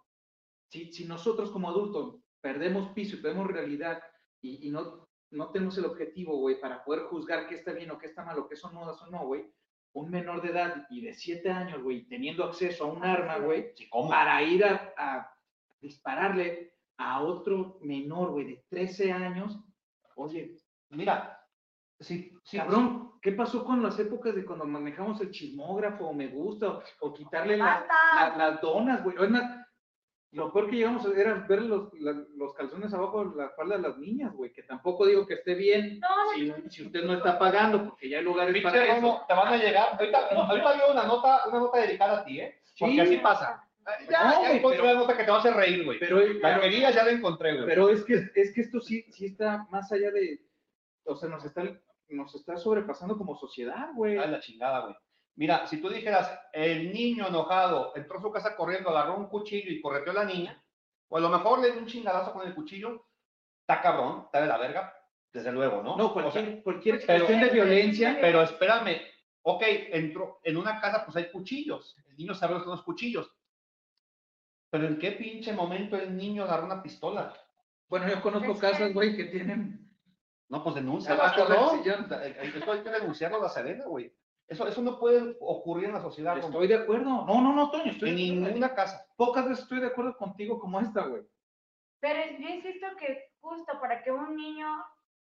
Si, 0.69 0.93
si 0.93 1.06
nosotros 1.06 1.49
como 1.49 1.67
adultos 1.67 2.17
perdemos 2.41 2.89
piso 2.93 3.15
y 3.15 3.21
perdemos 3.21 3.47
realidad 3.47 4.04
y, 4.39 4.67
y 4.67 4.69
no, 4.71 5.08
no 5.31 5.49
tenemos 5.49 5.77
el 5.77 5.85
objetivo, 5.85 6.37
güey, 6.37 6.59
para 6.59 6.83
poder 6.83 7.03
juzgar 7.05 7.47
qué 7.47 7.55
está 7.55 7.71
bien 7.73 7.91
o 7.91 7.97
qué 7.97 8.07
está 8.07 8.23
mal 8.23 8.37
o 8.39 8.47
qué 8.47 8.55
son 8.55 8.73
modas 8.75 9.01
o 9.01 9.07
no, 9.07 9.25
güey, 9.25 9.45
un 9.93 10.09
menor 10.09 10.41
de 10.41 10.49
edad 10.49 10.85
y 10.89 11.01
de 11.01 11.13
siete 11.13 11.49
años, 11.51 11.81
güey, 11.83 12.05
teniendo 12.07 12.43
acceso 12.45 12.85
a 12.85 12.93
un 12.93 13.03
arma, 13.03 13.37
güey, 13.37 13.73
para 14.09 14.41
ir 14.43 14.63
a, 14.65 14.93
a 14.97 15.33
dispararle 15.81 16.73
a 16.97 17.21
otro 17.21 17.77
menor, 17.81 18.31
güey, 18.31 18.45
de 18.45 18.65
13 18.69 19.11
años, 19.11 19.59
oye, 20.15 20.55
Mira, 20.93 21.39
sí, 22.01 22.33
sí, 22.43 22.57
Cabrón, 22.57 23.13
¿qué 23.21 23.31
pasó 23.31 23.63
con 23.63 23.81
las 23.81 23.97
épocas 23.97 24.35
de 24.35 24.43
cuando 24.45 24.65
manejamos 24.65 25.21
el 25.21 25.31
chismógrafo 25.31 26.07
o 26.07 26.13
me 26.13 26.27
gusta 26.27 26.69
o, 26.69 26.83
o 26.99 27.13
quitarle 27.13 27.55
la- 27.55 27.85
Basta. 27.87 27.95
la- 28.15 28.37
las 28.37 28.61
donas, 28.61 29.01
güey? 29.01 29.15
Es 29.17 29.29
más, 29.29 29.61
lo 30.33 30.53
peor 30.53 30.69
que 30.69 30.77
llegamos 30.77 31.05
a 31.05 31.09
era 31.19 31.33
ver 31.47 31.61
los, 31.63 31.93
la- 31.99 32.23
los 32.35 32.53
calzones 32.53 32.93
abajo 32.93 33.25
de 33.25 33.35
la 33.35 33.49
falda 33.49 33.75
de 33.75 33.81
las 33.81 33.97
niñas, 33.97 34.33
güey, 34.33 34.51
que 34.53 34.63
tampoco 34.63 35.05
digo 35.05 35.27
que 35.27 35.33
esté 35.35 35.55
bien 35.55 35.99
No, 35.99 36.07
si, 36.33 36.53
si 36.69 36.85
usted 36.85 37.03
no 37.03 37.13
está 37.15 37.37
pagando, 37.37 37.83
porque 37.89 38.07
ya 38.09 38.19
hay 38.19 38.23
lugares 38.23 38.53
Pinche 38.53 38.69
para 38.69 38.97
eso. 38.97 39.21
Te 39.27 39.33
van 39.33 39.53
a 39.53 39.57
llegar. 39.57 39.89
Ahorita, 39.99 40.29
no, 40.33 40.41
ahorita 40.43 40.73
veo 40.77 40.91
una 40.91 41.03
nota, 41.03 41.41
una 41.49 41.59
nota 41.59 41.79
dedicada 41.79 42.19
a 42.19 42.23
ti, 42.23 42.39
¿eh? 42.39 42.61
Porque 42.79 42.93
Sí. 42.95 42.99
así 43.01 43.17
pasa. 43.17 43.67
Ya, 44.09 44.23
No, 44.23 44.43
ya 44.43 44.51
encontré 44.53 44.79
pero- 44.81 44.93
la 44.93 44.99
nota 44.99 45.17
que 45.17 45.23
te 45.25 45.31
va 45.31 45.37
a 45.37 45.39
hacer 45.41 45.53
reír, 45.53 45.83
güey. 45.83 45.99
Pero, 45.99 46.19
La 46.19 46.39
pero, 46.41 46.61
quería, 46.61 46.91
ya 46.91 47.03
la 47.03 47.11
encontré, 47.11 47.53
güey. 47.53 47.65
pero 47.65 47.89
es, 47.89 48.03
que, 48.05 48.13
es 48.35 48.53
que 48.53 48.61
esto 48.61 48.79
sí, 48.79 49.03
sí 49.11 49.25
está 49.25 49.67
más 49.69 49.91
allá 49.91 50.11
de, 50.11 50.39
o 51.05 51.15
sea, 51.15 51.27
nos 51.29 51.43
está, 51.43 51.63
nos 52.09 52.33
está 52.35 52.55
sobrepasando 52.57 53.17
como 53.17 53.35
sociedad, 53.35 53.89
güey. 53.95 54.17
Ay, 54.17 54.29
la 54.31 54.39
chingada, 54.39 54.81
güey. 54.81 54.95
Mira, 55.41 55.65
si 55.65 55.82
tú 55.82 55.89
dijeras, 55.89 56.39
el 56.54 56.93
niño 56.93 57.27
enojado 57.27 57.93
entró 57.95 58.19
a 58.19 58.21
su 58.21 58.32
casa 58.32 58.56
corriendo, 58.56 58.91
agarró 58.91 59.17
un 59.17 59.25
cuchillo 59.25 59.71
y 59.71 59.82
correteó 59.82 60.12
a 60.12 60.23
la 60.23 60.25
niña, 60.25 60.63
o 61.10 61.17
a 61.17 61.19
lo 61.19 61.30
mejor 61.30 61.60
le 61.60 61.71
dio 61.71 61.80
un 61.82 61.88
chingadazo 61.88 62.32
con 62.32 62.45
el 62.47 62.54
cuchillo, 62.54 63.08
está 63.62 63.82
cabrón, 63.82 64.21
está 64.25 64.39
de 64.39 64.45
la 64.45 64.60
verga, 64.60 64.93
desde 65.34 65.51
luego, 65.51 65.82
¿no? 65.82 65.97
No, 65.97 66.13
O 66.13 66.13
sea, 66.32 66.43
cualquier, 66.43 66.62
cualquier 66.62 67.04
pero- 67.08 67.23
expresión 67.25 67.41
de 67.41 67.49
violencia. 67.56 68.17
pero 68.21 68.43
espérame, 68.43 69.01
ok, 69.41 69.63
entró 69.93 70.41
en 70.43 70.58
una 70.58 70.80
casa, 70.80 71.04
pues 71.04 71.17
hay 71.17 71.32
cuchillos. 71.32 71.97
El 72.08 72.17
niño 72.17 72.36
sabe 72.36 72.54
los 72.54 72.67
los 72.67 72.84
cuchillos. 72.84 73.36
Pero 74.69 74.86
¿en 74.86 74.99
qué 74.99 75.13
pinche 75.13 75.54
momento 75.54 75.95
el 75.95 76.15
niño 76.15 76.43
agarró 76.43 76.65
una 76.67 76.84
pistola? 76.84 77.34
Bueno, 77.89 78.08
yo 78.08 78.21
conozco 78.21 78.60
casas, 78.60 78.93
güey, 78.93 79.17
que 79.17 79.23
tienen 79.25 79.89
No, 80.49 80.63
pues 80.63 80.75
denuncia. 80.75 81.15
Del 81.15 81.49
¿no? 81.49 81.84
Esto 81.84 82.71
hay 82.73 82.84
que 82.84 82.89
denunciarlo 82.91 83.38
a 83.38 83.41
la 83.41 83.49
Serena, 83.49 83.86
güey. 83.86 84.13
Eso, 84.51 84.67
eso 84.67 84.81
no 84.81 84.99
puede 84.99 85.37
ocurrir 85.39 85.85
en 85.85 85.93
la 85.93 86.01
sociedad. 86.01 86.37
Estoy 86.37 86.67
de 86.67 86.75
acuerdo. 86.75 87.25
No, 87.25 87.41
no, 87.41 87.53
no, 87.53 87.71
Toño, 87.71 87.89
estoy 87.89 88.09
en 88.09 88.15
de 88.17 88.23
acuerdo. 88.23 88.45
ninguna 88.47 88.75
casa. 88.75 89.07
Pocas 89.15 89.47
veces 89.47 89.63
estoy 89.63 89.79
de 89.79 89.87
acuerdo 89.87 90.17
contigo 90.17 90.59
como 90.59 90.81
esta, 90.81 91.05
güey. 91.05 91.23
Pero 92.01 92.19
yo 92.37 92.49
insisto 92.49 92.87
que 92.99 93.31
justo 93.39 93.79
para 93.79 94.03
que 94.03 94.11
un 94.11 94.35
niño 94.35 94.67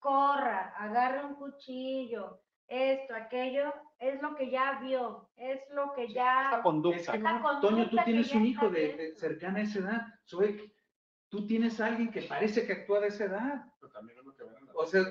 corra, 0.00 0.74
agarre 0.76 1.24
un 1.24 1.36
cuchillo, 1.36 2.40
esto, 2.66 3.14
aquello, 3.14 3.72
es 4.00 4.20
lo 4.20 4.34
que 4.34 4.50
ya 4.50 4.80
vio, 4.82 5.30
es 5.36 5.60
lo 5.74 5.92
que 5.92 6.12
ya... 6.12 6.48
Esa 6.48 6.62
conducta. 6.62 7.00
Es 7.00 7.08
que 7.08 7.20
conducta 7.20 7.60
Toño, 7.60 7.88
tú 7.88 7.98
tienes 8.04 8.34
un 8.34 8.46
hijo 8.46 8.68
de, 8.68 8.96
de 8.96 9.14
cercana 9.14 9.60
a 9.60 9.62
esa 9.62 9.78
edad. 9.78 10.06
Zoe, 10.26 10.72
tú 11.28 11.46
tienes 11.46 11.80
a 11.80 11.86
alguien 11.86 12.10
que 12.10 12.22
parece 12.22 12.66
que 12.66 12.72
actúa 12.72 12.98
de 12.98 13.08
esa 13.08 13.26
edad. 13.26 13.64
Pero 13.78 13.92
también 13.92 14.18
es 14.18 14.24
lo 14.24 14.34
que 14.34 14.42
ven 14.42 14.56
en 14.56 14.66
la 14.66 14.72
O 14.74 14.86
sea, 14.86 15.02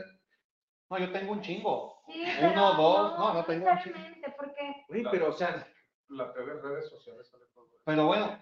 No, 0.89 0.97
yo 0.97 1.11
tengo 1.11 1.31
un 1.33 1.41
chingo. 1.41 2.01
Sí, 2.07 2.23
Uno, 2.41 2.49
pero 2.51 2.73
dos, 2.73 3.19
no, 3.19 3.33
no 3.35 3.45
tengo 3.45 3.65
un 3.67 3.75
necesariamente, 3.75 4.33
porque 4.37 4.85
güey, 4.87 5.03
pero 5.11 5.29
o 5.29 5.33
sea, 5.33 5.67
La 6.09 6.33
TV 6.33 6.53
redes 6.61 6.89
sociales 6.89 7.27
sale 7.29 7.45
todo. 7.53 7.67
eso. 7.67 7.81
Pero 7.85 8.07
bueno, 8.07 8.39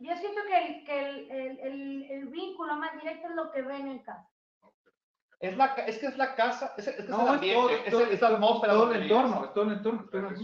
yo 0.00 0.16
siento 0.16 0.40
que, 0.48 0.58
el, 0.66 0.84
que 0.84 1.08
el, 1.08 1.30
el, 1.30 1.58
el, 1.60 2.10
el 2.10 2.26
vínculo 2.28 2.76
más 2.76 2.94
directo 3.00 3.28
es 3.28 3.34
lo 3.34 3.50
que 3.52 3.62
ven 3.62 3.86
en 3.88 3.98
casa. 4.00 4.28
es, 5.40 5.56
la, 5.56 5.74
ca- 5.76 5.86
es 5.86 5.98
que 5.98 6.06
es 6.06 6.16
la 6.18 6.34
casa, 6.34 6.74
es, 6.76 6.88
es 6.88 6.96
que 6.96 7.02
es 7.02 7.08
no, 7.08 7.20
el 7.20 7.26
es 7.26 7.30
ambiente, 7.34 7.60
todo, 7.60 7.70
es, 7.70 7.90
todo, 7.90 8.00
el- 8.02 8.10
es 8.12 8.20
la 8.20 8.28
atmósfera. 8.28 8.72
todo 8.72 8.92
el 8.92 9.02
entorno, 9.02 9.44
es 9.44 9.54
todo 9.54 9.64
el 9.64 9.72
entorno. 9.72 10.08
todo 10.10 10.28
el. 10.28 10.36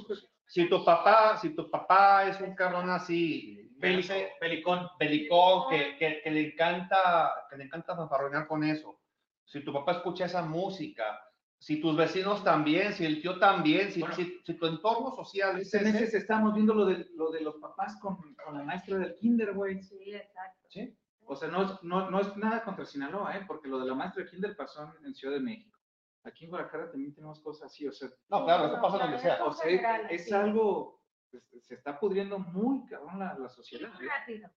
Si 0.47 0.68
tu 0.68 0.85
papá, 0.85 1.37
si 1.38 1.55
tu 1.57 1.68
papá 1.70 2.29
es 2.29 2.40
un 2.40 2.55
cabrón 2.55 2.90
así, 2.90 3.68
belicón. 3.79 4.88
belicón, 5.01 5.68
que, 5.70 5.97
que, 5.97 6.20
que 6.23 6.31
le 6.31 6.53
encanta, 6.53 7.47
que 7.51 7.57
le 7.57 7.64
encanta 7.64 7.97
fanfarronear 7.97 8.47
con 8.47 8.62
eso. 8.62 9.01
Si 9.44 9.64
tu 9.64 9.73
papá 9.73 9.92
escucha 9.92 10.27
esa 10.27 10.42
música, 10.42 11.20
si 11.64 11.81
tus 11.81 11.96
vecinos 11.96 12.44
también, 12.44 12.92
si 12.92 13.07
el 13.07 13.22
tío 13.22 13.38
también, 13.38 13.90
si, 13.90 14.00
Bueno. 14.00 14.14
si, 14.14 14.38
si 14.44 14.53
tu 14.59 14.66
entorno 14.66 15.16
social 15.16 15.59
es 15.59 15.72
ese, 15.72 15.83
meses 15.83 16.12
estábamos 16.12 16.53
viendo 16.55 16.74
lo 16.74 16.85
de, 16.85 17.07
lo 17.16 17.31
de 17.31 17.40
los 17.40 17.57
papás 17.57 17.96
con, 18.03 18.16
con 18.35 18.59
la 18.59 18.62
maestra 18.64 18.98
del 18.98 19.14
kinder, 19.14 19.55
güey. 19.55 19.83
Sí, 19.83 20.14
exacto. 20.14 20.66
¿sí? 20.68 20.94
O 21.24 21.35
sea, 21.35 21.48
no 21.48 21.62
es, 21.62 21.83
no, 21.83 22.11
no 22.11 22.20
es 22.20 22.37
nada 22.37 22.62
contra 22.64 22.85
Sinaloa, 22.85 23.35
¿eh? 23.38 23.44
Porque 23.46 23.68
lo 23.68 23.79
de 23.79 23.87
la 23.87 23.94
maestra 23.94 24.22
del 24.22 24.31
kinder 24.31 24.55
pasó 24.55 24.83
en, 25.00 25.07
en 25.07 25.14
Ciudad 25.14 25.33
de 25.37 25.40
México. 25.40 25.79
Aquí 26.24 26.44
en 26.44 26.50
Guadalajara 26.50 26.90
también 26.90 27.14
tenemos 27.14 27.40
cosas 27.40 27.70
así, 27.72 27.88
o 27.88 27.92
sea, 27.92 28.11
No, 28.29 28.44
claro, 28.44 28.66
eso 28.66 28.77
No, 28.77 28.83
pasa 28.83 28.98
donde 28.98 29.18
sea. 29.18 29.42
o 29.44 29.53
sea, 29.53 29.66
general, 29.70 30.07
es 30.11 30.27
sí. 30.27 30.35
algo, 30.35 31.00
pues, 31.31 31.42
se 31.66 31.74
está 31.77 31.98
pudriendo 31.98 32.38
muy 32.38 32.85
cabrón 32.90 33.18
la, 33.18 33.38
la 33.38 33.48
sociedad. 33.48 33.90
muy 33.94 34.05
¿eh? 34.05 34.09
rápido. 34.11 34.50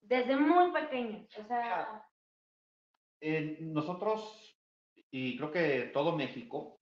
Desde 0.00 0.34
muy 0.36 0.72
pequeños. 0.72 1.28
O 1.38 1.44
sea, 1.46 2.06
Eh, 3.20 3.58
nosotros, 3.60 4.58
y 5.12 5.36
creo 5.36 5.50
que 5.52 5.90
todo 5.92 6.16
México, 6.16 6.80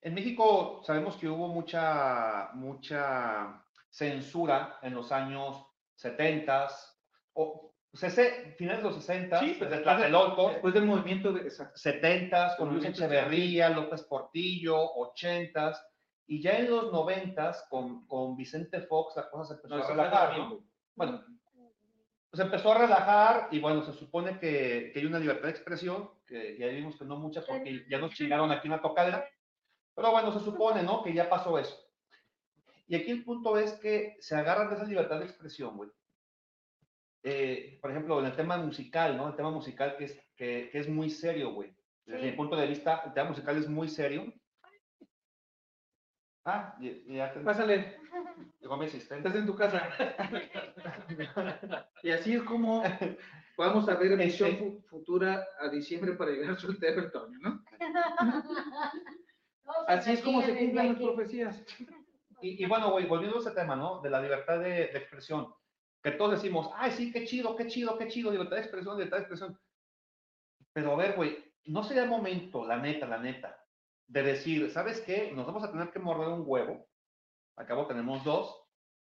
en 0.00 0.14
México 0.14 0.80
sabemos 0.84 1.16
que 1.16 1.28
hubo 1.28 1.46
mucha, 1.48 2.50
mucha 2.54 3.64
censura 3.90 4.78
en 4.82 4.94
los 4.94 5.12
años 5.12 5.64
70 5.94 6.68
o 7.34 7.70
finales 8.56 8.82
de 8.82 8.88
los 8.90 8.96
60, 8.96 9.38
Sí, 9.38 9.46
desde 9.52 9.58
después 9.66 9.70
de- 9.70 9.82
Tlatelolco, 9.82 10.50
Después 10.50 10.74
del 10.74 10.84
movimiento 10.86 11.32
de... 11.32 11.42
Exacto. 11.42 11.76
70 11.78 12.56
con 12.56 12.70
Luis 12.72 12.84
Echeverría, 12.86 13.68
López 13.68 14.02
Portillo, 14.02 14.76
80 14.96 15.72
y 16.26 16.42
ya 16.42 16.58
en 16.58 16.70
los 16.70 16.90
90 16.90 17.54
con, 17.68 18.06
con 18.06 18.34
Vicente 18.36 18.80
Fox 18.80 19.14
la 19.16 19.30
cosa 19.30 19.44
se 19.44 19.54
empezó 19.54 19.76
No, 19.76 19.84
a 19.84 19.86
relajar, 19.88 20.38
¿no? 20.38 20.64
Bueno, 20.96 21.22
se 22.34 22.42
empezó 22.42 22.72
a 22.72 22.78
relajar 22.78 23.48
y 23.50 23.58
bueno, 23.60 23.82
se 23.82 23.92
supone 23.92 24.38
que, 24.38 24.90
que 24.92 25.00
hay 25.00 25.06
una 25.06 25.18
libertad 25.18 25.44
de 25.44 25.50
expresión, 25.50 26.10
que 26.26 26.56
ya 26.58 26.66
vimos 26.68 26.98
que 26.98 27.04
no 27.04 27.16
mucha 27.18 27.44
porque 27.46 27.84
ya 27.88 27.98
nos 27.98 28.14
chingaron 28.14 28.50
aquí 28.50 28.68
una 28.68 28.82
tocadera, 28.82 29.28
pero 29.94 30.10
bueno, 30.10 30.32
se 30.32 30.44
supone, 30.44 30.82
¿no? 30.82 31.02
Que 31.02 31.12
ya 31.14 31.28
pasó 31.28 31.58
eso. 31.58 31.76
Y 32.86 32.96
aquí 32.96 33.10
el 33.10 33.24
punto 33.24 33.56
es 33.58 33.72
que 33.74 34.16
se 34.20 34.36
agarran 34.36 34.68
de 34.68 34.74
esa 34.76 34.84
libertad 34.84 35.18
de 35.20 35.24
expresión, 35.26 35.76
güey. 35.76 35.90
Eh, 37.22 37.78
por 37.80 37.90
ejemplo, 37.90 38.20
en 38.20 38.26
el 38.26 38.36
tema 38.36 38.58
musical, 38.58 39.16
¿no? 39.16 39.28
El 39.28 39.36
tema 39.36 39.50
musical 39.50 39.96
que 39.96 40.04
es, 40.04 40.18
que, 40.36 40.68
que 40.70 40.78
es 40.78 40.88
muy 40.88 41.08
serio, 41.08 41.52
güey. 41.52 41.74
Desde 42.04 42.20
Sí. 42.20 42.26
mi 42.26 42.32
punto 42.36 42.56
de 42.56 42.66
vista, 42.66 43.02
el 43.06 43.14
tema 43.14 43.30
musical 43.30 43.56
es 43.56 43.68
muy 43.68 43.88
serio. 43.88 44.30
Ah, 46.44 46.76
ya, 46.80 46.90
ya 47.06 47.32
te- 47.32 47.40
Pásale, 47.40 47.96
llegó 48.60 48.76
mi 48.76 48.84
asistente. 48.86 49.26
estás 49.28 49.40
en 49.40 49.46
tu 49.46 49.54
casa. 49.56 49.88
y 52.02 52.10
así 52.10 52.34
es 52.34 52.42
como 52.42 52.82
vamos 53.56 53.88
a 53.88 53.94
ver 53.94 54.12
emisión 54.12 54.50
Este- 54.50 54.62
fu- 54.62 54.82
futura 54.88 55.46
a 55.58 55.68
diciembre 55.68 56.12
para 56.12 56.32
llegar 56.32 56.58
soltero 56.60 57.00
el 57.02 57.10
Toño, 57.10 57.38
¿no? 57.40 57.64
Así 59.88 60.12
es 60.12 60.20
como 60.22 60.42
se 60.42 60.56
cumplen 60.56 60.88
las 60.88 60.96
profecías. 60.98 61.64
Y, 62.42 62.62
y 62.62 62.66
bueno, 62.66 62.90
güey, 62.90 63.06
volviendo 63.06 63.38
a 63.38 63.40
ese 63.40 63.52
tema, 63.52 63.74
¿no? 63.74 64.00
De 64.02 64.10
la 64.10 64.20
libertad 64.20 64.58
de, 64.60 64.68
de 64.88 64.98
expresión. 64.98 65.54
Que 66.02 66.10
todos 66.12 66.32
decimos, 66.32 66.70
ay, 66.76 66.90
sí, 66.92 67.10
qué 67.10 67.24
chido, 67.24 67.56
qué 67.56 67.66
chido, 67.66 67.96
qué 67.96 68.08
chido, 68.08 68.30
libertad 68.30 68.56
de 68.56 68.62
expresión, 68.62 68.96
libertad 68.96 69.16
de 69.16 69.22
expresión. 69.22 69.58
Pero 70.74 70.92
a 70.92 70.96
ver, 70.96 71.16
güey, 71.16 71.42
no 71.64 71.82
sería 71.82 72.02
el 72.02 72.10
momento, 72.10 72.66
la 72.66 72.76
neta, 72.76 73.06
la 73.06 73.16
neta, 73.18 73.63
de 74.06 74.22
decir, 74.22 74.70
¿sabes 74.70 75.00
qué? 75.00 75.32
Nos 75.34 75.46
vamos 75.46 75.64
a 75.64 75.70
tener 75.70 75.90
que 75.90 75.98
morder 75.98 76.28
un 76.28 76.42
huevo. 76.46 76.86
Acabo 77.56 77.86
tenemos 77.86 78.22
dos. 78.24 78.60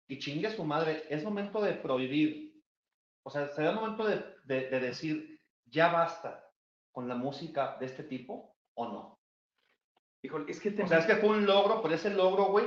Y 0.08 0.18
chingue 0.18 0.48
a 0.48 0.54
su 0.54 0.64
madre, 0.64 1.04
es 1.08 1.24
momento 1.24 1.60
de 1.62 1.72
prohibir. 1.74 2.60
O 3.24 3.30
sea, 3.30 3.48
sería 3.48 3.70
el 3.70 3.76
momento 3.76 4.04
de, 4.04 4.22
de- 4.44 4.68
de 4.68 4.80
decir, 4.80 5.40
ya 5.66 5.90
basta 5.92 6.44
con 6.90 7.08
la 7.08 7.14
música 7.14 7.76
de 7.78 7.86
este 7.86 8.02
tipo 8.02 8.54
o 8.74 8.86
no. 8.88 9.18
Híjole, 10.22 10.50
es 10.50 10.60
que 10.60 10.70
te 10.72 10.82
O 10.82 10.86
sea, 10.88 10.98
es 10.98 11.06
que 11.06 11.16
fue 11.16 11.30
un 11.30 11.46
logro, 11.46 11.80
por 11.80 11.92
ese 11.92 12.10
logro, 12.10 12.46
güey. 12.46 12.66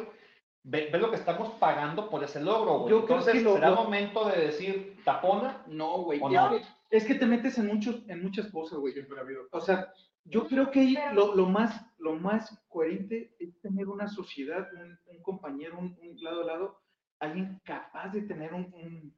Ve, 0.64 0.90
ve 0.92 0.98
lo 0.98 1.10
que 1.12 1.18
estamos 1.18 1.54
pagando 1.60 2.10
por 2.10 2.24
ese 2.24 2.42
logro, 2.42 2.80
güey. 2.80 2.90
Yo 2.92 3.06
creo 3.06 3.18
Entonces, 3.20 3.34
que 3.36 3.42
lo- 3.42 3.54
será 3.54 3.70
lo- 3.70 3.76
momento 3.84 4.28
de 4.30 4.42
decir, 4.48 4.98
tapona. 5.06 5.64
No, 5.68 6.00
güey. 6.04 6.20
¿O 6.22 6.28
Es, 6.30 6.34
no? 6.34 6.50
que, 6.50 6.64
es 6.98 7.06
que 7.06 7.16
te 7.16 7.26
metes 7.28 7.58
en, 7.60 7.68
muchos, 7.68 8.02
en 8.10 8.24
muchas 8.24 8.48
cosas, 8.52 8.80
güey. 8.80 8.94
Siempre 8.94 9.18
ha 9.20 9.22
habido. 9.22 9.48
O 9.52 9.62
sea, 9.62 9.94
yo 10.26 10.48
creo 10.48 10.72
que 10.72 10.96
lo, 11.14 11.36
lo 11.36 11.46
más, 11.48 11.86
lo 12.00 12.16
más 12.16 12.64
coherente 12.68 13.36
es 13.40 13.60
tener 13.62 13.88
una 13.88 14.08
sociedad, 14.08 14.68
un, 14.74 15.00
un 15.06 15.22
compañero, 15.24 15.78
un, 15.78 15.98
un 16.02 16.18
lado 16.24 16.42
a 16.42 16.46
lado, 16.46 16.82
alguien 17.20 17.62
capaz 17.64 18.10
de 18.10 18.24
tener 18.24 18.54
un, 18.54 18.74
un, 18.74 19.16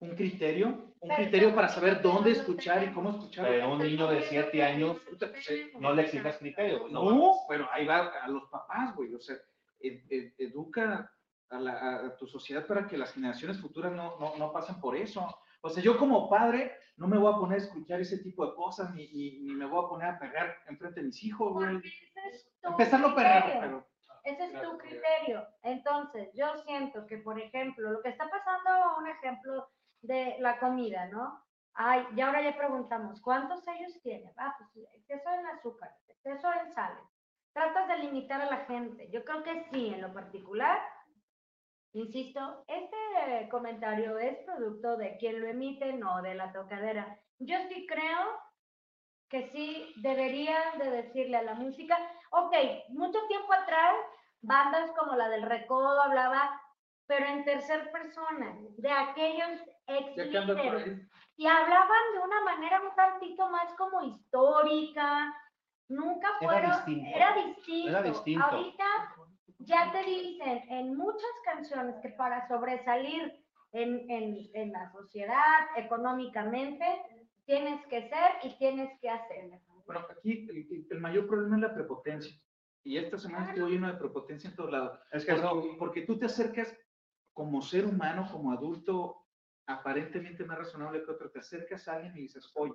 un 0.00 0.16
criterio, 0.16 0.68
un 1.00 1.08
Pero 1.08 1.14
criterio 1.16 1.54
para 1.54 1.68
saber 1.68 2.02
dónde 2.02 2.32
escuchar 2.32 2.82
y 2.84 2.92
cómo 2.92 3.10
escuchar. 3.10 3.46
Pero 3.46 3.72
un 3.72 3.78
niño 3.78 4.08
de 4.08 4.22
7 4.22 4.62
años 4.62 4.98
no 5.78 5.94
le 5.94 6.02
exigas 6.02 6.38
criterio. 6.38 6.88
No, 6.88 7.10
No, 7.10 7.32
pero 7.48 7.68
ahí 7.72 7.86
va 7.86 8.06
a 8.08 8.28
los 8.28 8.44
papás, 8.50 8.94
güey. 8.96 9.14
O 9.14 9.20
sea, 9.20 9.36
ed- 9.80 10.04
ed- 10.10 10.32
educa 10.38 11.12
a, 11.50 11.58
la- 11.60 11.96
a 12.06 12.16
tu 12.16 12.26
sociedad 12.26 12.66
para 12.66 12.86
que 12.86 12.98
las 12.98 13.12
generaciones 13.12 13.58
futuras 13.60 13.92
no, 13.92 14.18
no, 14.18 14.36
no 14.36 14.52
pasen 14.52 14.80
por 14.80 14.96
eso. 14.96 15.26
O 15.66 15.70
sea, 15.70 15.82
yo 15.82 15.98
como 15.98 16.28
padre 16.30 16.72
no 16.96 17.06
me 17.08 17.18
voy 17.18 17.32
a 17.32 17.36
poner 17.36 17.58
a 17.60 17.62
escuchar 17.62 18.00
ese 18.00 18.18
tipo 18.18 18.46
de 18.46 18.54
cosas 18.54 18.94
ni, 18.94 19.08
ni, 19.12 19.40
ni 19.42 19.54
me 19.54 19.66
voy 19.66 19.84
a 19.84 19.88
poner 19.88 20.08
a 20.08 20.18
pegar 20.18 20.56
enfrente 20.68 21.00
de 21.00 21.06
mis 21.06 21.22
hijos, 21.24 21.52
güey. 21.52 21.74
Porque 21.74 21.88
ese 21.88 22.28
es 22.30 22.60
tu 22.60 22.68
Empezarlo 22.68 23.08
a 23.08 23.14
pegar, 23.14 23.42
criterio. 23.42 23.60
pero 23.60 23.86
Ese 24.24 24.44
es 24.44 24.62
tu 24.62 24.78
criterio. 24.78 25.46
Entonces, 25.62 26.30
yo 26.34 26.46
siento 26.64 27.06
que, 27.06 27.18
por 27.18 27.38
ejemplo, 27.38 27.90
lo 27.90 28.00
que 28.02 28.08
está 28.10 28.28
pasando, 28.30 28.98
un 28.98 29.08
ejemplo 29.08 29.68
de 30.02 30.36
la 30.40 30.58
comida, 30.58 31.06
¿no? 31.08 31.42
Ay, 31.74 32.06
y 32.16 32.20
ahora 32.22 32.40
ya 32.42 32.56
preguntamos, 32.56 33.20
¿cuántos 33.20 33.62
sellos 33.64 34.00
tiene? 34.02 34.32
Ah, 34.38 34.56
pues 34.56 34.86
exceso 34.94 35.28
en 35.30 35.46
azúcar, 35.46 35.90
exceso 36.08 36.48
en 36.52 36.72
sales. 36.72 37.04
Tratas 37.52 37.88
de 37.88 37.98
limitar 37.98 38.40
a 38.40 38.50
la 38.50 38.64
gente. 38.64 39.10
Yo 39.10 39.24
creo 39.24 39.42
que 39.42 39.64
sí, 39.70 39.88
en 39.88 40.00
lo 40.00 40.12
particular, 40.12 40.78
insisto, 42.00 42.64
este 42.66 43.48
comentario 43.50 44.18
es 44.18 44.38
producto 44.44 44.96
de 44.96 45.16
quien 45.18 45.40
lo 45.40 45.46
emite, 45.46 45.92
no 45.94 46.22
de 46.22 46.34
la 46.34 46.52
tocadera. 46.52 47.18
Yo 47.38 47.56
sí 47.68 47.86
creo 47.86 48.40
que 49.28 49.48
sí 49.50 49.92
deberían 49.96 50.78
de 50.78 50.90
decirle 50.90 51.36
a 51.36 51.42
la 51.42 51.54
música, 51.54 51.96
ok, 52.30 52.54
mucho 52.90 53.18
tiempo 53.28 53.52
atrás, 53.52 53.94
bandas 54.40 54.90
como 54.92 55.16
la 55.16 55.28
del 55.28 55.42
Recodo 55.42 56.00
hablaba, 56.02 56.60
pero 57.06 57.26
en 57.26 57.44
tercer 57.44 57.90
persona, 57.90 58.56
de 58.78 58.90
aquellos 58.90 59.60
ex 59.86 60.16
líderes, 60.16 61.08
y 61.36 61.46
hablaban 61.46 62.02
de 62.14 62.20
una 62.20 62.40
manera 62.42 62.80
un 62.82 62.94
tantito 62.94 63.48
más 63.50 63.72
como 63.74 64.02
histórica, 64.02 65.34
nunca 65.88 66.28
Era 66.40 66.48
fueron, 66.50 66.70
distinto. 66.70 67.16
era 67.16 67.34
distinto. 67.34 67.88
Era 67.88 68.02
distinto. 68.02 68.44
Ahorita 68.44 68.84
ya 69.66 69.92
te 69.92 70.02
dicen 70.04 70.62
en 70.70 70.96
muchas 70.96 71.30
canciones 71.44 71.96
que 72.02 72.10
para 72.10 72.46
sobresalir 72.48 73.44
en, 73.72 74.10
en, 74.10 74.48
en 74.54 74.72
la 74.72 74.90
sociedad 74.92 75.66
económicamente, 75.76 76.84
tienes 77.44 77.84
que 77.86 78.08
ser 78.08 78.30
y 78.42 78.56
tienes 78.58 78.98
que 79.00 79.10
hacer. 79.10 79.50
Bueno, 79.86 80.06
aquí 80.10 80.46
el, 80.50 80.86
el- 80.90 81.00
mayor 81.00 81.26
problema 81.26 81.56
es 81.56 81.62
la 81.62 81.74
prepotencia. 81.74 82.34
Y 82.82 82.96
esta 82.96 83.18
semana 83.18 83.46
estuvo 83.50 83.68
lleno 83.68 83.88
de 83.88 83.98
prepotencia 83.98 84.48
en 84.50 84.56
todos 84.56 84.70
lados. 84.70 84.98
Es 85.12 85.24
que 85.24 85.34
porque 85.78 86.02
tú 86.02 86.18
te 86.18 86.26
acercas 86.26 86.76
como 87.32 87.60
ser 87.60 87.84
humano, 87.86 88.28
como 88.32 88.52
adulto, 88.52 89.26
aparentemente 89.66 90.44
más 90.44 90.58
razonable 90.58 91.04
que 91.04 91.10
otro, 91.10 91.30
te 91.30 91.40
acercas 91.40 91.86
a 91.88 91.94
alguien 91.96 92.16
y 92.16 92.22
dices, 92.22 92.50
oye, 92.54 92.72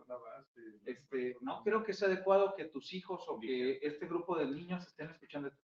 este, 0.85 1.37
no 1.41 1.63
creo 1.63 1.83
que 1.83 1.93
sea 1.93 2.09
adecuado 2.09 2.53
que 2.55 2.65
tus 2.65 2.93
hijos 2.93 3.23
o 3.29 3.39
que 3.39 3.79
este 3.81 4.05
grupo 4.07 4.37
de 4.37 4.45
niños 4.45 4.85
estén 4.85 5.09
escuchando. 5.09 5.47
esto. 5.47 5.61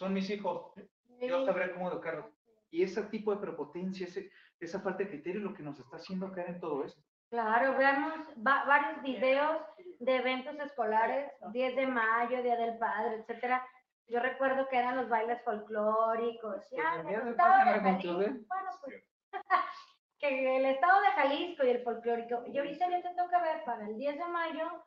Son 0.00 0.14
mis 0.14 0.30
hijos, 0.30 0.72
yo 1.20 1.44
sabré 1.44 1.72
cómo 1.74 1.90
educarlos. 1.90 2.24
Y 2.70 2.82
ese 2.82 3.02
tipo 3.08 3.34
de 3.34 3.40
prepotencia, 3.42 4.06
ese, 4.06 4.30
esa 4.58 4.80
falta 4.80 5.00
de 5.04 5.10
criterio 5.10 5.40
es 5.42 5.44
lo 5.44 5.52
que 5.52 5.62
nos 5.62 5.78
está 5.78 5.96
haciendo 5.96 6.32
caer 6.32 6.48
en 6.48 6.60
todo 6.60 6.82
esto. 6.86 7.02
Claro, 7.28 7.76
veamos 7.76 8.14
va- 8.38 8.64
varios 8.64 9.02
videos 9.02 9.60
de 9.98 10.16
eventos 10.16 10.58
escolares, 10.58 11.30
10 11.52 11.76
de 11.76 11.86
mayo, 11.86 12.42
Día 12.42 12.56
del 12.56 12.78
Padre, 12.78 13.16
etcétera. 13.16 13.62
Yo 14.06 14.20
recuerdo 14.20 14.66
que 14.70 14.78
eran 14.78 14.96
los 14.96 15.10
bailes 15.10 15.42
folclóricos. 15.44 16.64
Pues 16.70 16.82
el 17.10 17.36
el 17.68 17.80
Jalisco, 17.82 18.12
bueno, 18.48 18.70
pues, 18.82 19.04
que 20.18 20.56
el 20.56 20.64
estado 20.64 20.98
de 21.02 21.08
Jalisco 21.08 21.64
y 21.66 21.68
el 21.68 21.82
folclórico. 21.84 22.42
Y 22.46 22.56
ahorita 22.56 22.88
ya 22.88 23.02
te 23.02 23.14
toca 23.14 23.42
ver 23.42 23.64
para 23.64 23.86
el 23.86 23.98
10 23.98 24.16
de 24.16 24.28
mayo, 24.28 24.82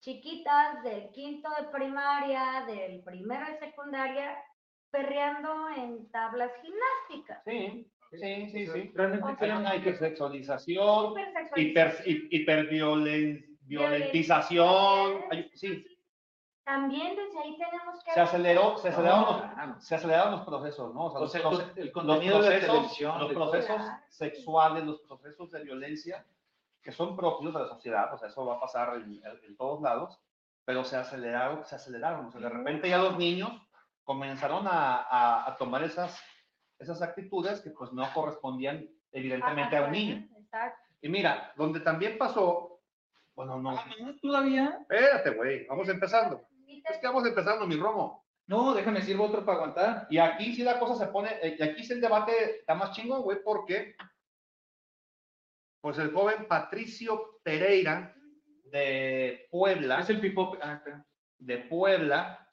chiquitas 0.00 0.82
del 0.82 1.10
quinto 1.12 1.48
de 1.60 1.68
primaria, 1.68 2.64
del 2.66 3.04
primero 3.04 3.46
de 3.46 3.58
secundaria, 3.60 4.36
perreando 4.90 5.68
en 5.76 6.10
tablas 6.10 6.50
gimnásticas. 6.62 7.42
Sí, 7.44 7.90
sí, 8.12 8.50
sí, 8.50 8.66
sí. 8.66 8.92
Realmente 8.94 9.26
O 9.26 9.36
Hay 9.40 9.50
una 9.50 9.76
hipersexualización, 9.76 11.12
hiper, 11.12 11.28
hipersexualización. 11.56 12.06
hi- 12.06 12.28
hiperviolen- 12.46 13.58
violentización. 13.62 15.24
hay- 15.30 15.50
Sí, 15.54 15.84
También 16.64 17.16
desde 17.16 17.38
ahí 17.38 17.56
tenemos 17.56 18.02
que... 18.04 18.12
se 18.12 18.20
aceleró, 18.20 18.76
se 18.78 18.88
aceleraron 18.90 19.22
los, 19.24 19.36
Claro. 19.52 19.80
se 19.80 19.94
aceleraron 19.94 20.32
los 20.32 20.42
procesos, 20.46 20.94
¿no? 20.94 21.04
O 21.06 21.26
sea, 21.28 21.40
los, 21.50 21.60
el 21.76 21.84
los 21.86 21.92
contenido 21.94 22.42
de 22.42 22.60
televisión. 22.60 23.18
los 23.20 23.32
procesos 23.32 23.80
sexuales, 24.10 24.84
los 24.84 25.00
procesos 25.00 25.50
de 25.50 25.64
violencia 25.64 26.26
que 26.82 26.92
son 26.92 27.16
propios 27.16 27.52
de 27.54 27.60
la 27.60 27.68
sociedad, 27.68 28.12
o 28.14 28.18
sea, 28.18 28.28
eso 28.28 28.44
va 28.46 28.56
a 28.56 28.60
pasar 28.60 28.96
en, 28.96 29.20
en 29.46 29.56
todos 29.56 29.80
lados, 29.82 30.18
pero 30.64 30.84
se 30.84 30.96
aceleraron, 30.96 31.64
se 31.64 31.74
aceleraron, 31.76 32.26
o 32.26 32.30
sea, 32.30 32.40
de 32.42 32.48
repente 32.50 32.88
ya 32.88 32.98
los 32.98 33.16
niños 33.18 33.50
comenzaron 34.08 34.66
a, 34.66 35.02
a- 35.02 35.50
a 35.50 35.56
tomar 35.58 35.82
esas, 35.84 36.18
esas 36.78 37.02
actitudes 37.02 37.60
que 37.60 37.70
pues 37.72 37.92
no 37.92 38.10
correspondían 38.14 38.88
evidentemente 39.12 39.76
a 39.76 39.82
un 39.84 39.92
niño. 39.92 40.26
Exacto. 40.40 40.80
Y 41.02 41.10
mira, 41.10 41.52
donde 41.58 41.80
también 41.80 42.16
pasó, 42.16 42.80
bueno, 43.34 43.58
no, 43.58 43.72
Ah. 43.78 43.84
¿Todavía? 44.22 44.78
espérate, 44.80 45.30
güey, 45.30 45.66
vamos 45.66 45.86
empezando. 45.90 46.40
Es 46.90 46.96
que 46.98 47.06
vamos 47.06 47.26
empezando, 47.26 47.66
mi 47.66 47.76
Romo. 47.76 48.24
No, 48.46 48.72
déjame 48.72 49.02
sirvo 49.02 49.24
otro 49.26 49.44
para 49.44 49.58
aguantar. 49.58 50.06
Y 50.08 50.16
aquí 50.16 50.54
sí 50.54 50.62
la 50.62 50.78
cosa 50.78 50.94
se 51.04 51.12
pone, 51.12 51.28
eh, 51.42 51.56
y 51.58 51.62
aquí 51.62 51.84
sí 51.84 51.92
el 51.92 52.00
debate 52.00 52.60
está 52.60 52.74
más 52.74 52.92
chingón, 52.92 53.20
güey, 53.22 53.42
porque 53.44 53.94
pues 55.82 55.98
el 55.98 56.12
joven 56.14 56.46
Patricio 56.48 57.40
Pereira 57.42 58.14
de 58.64 59.46
Puebla, 59.50 60.00
Es 60.00 60.08
el 60.10 60.20
pipop. 60.20 60.56
Ah, 60.62 60.80
de 61.38 61.58
Puebla, 61.58 62.47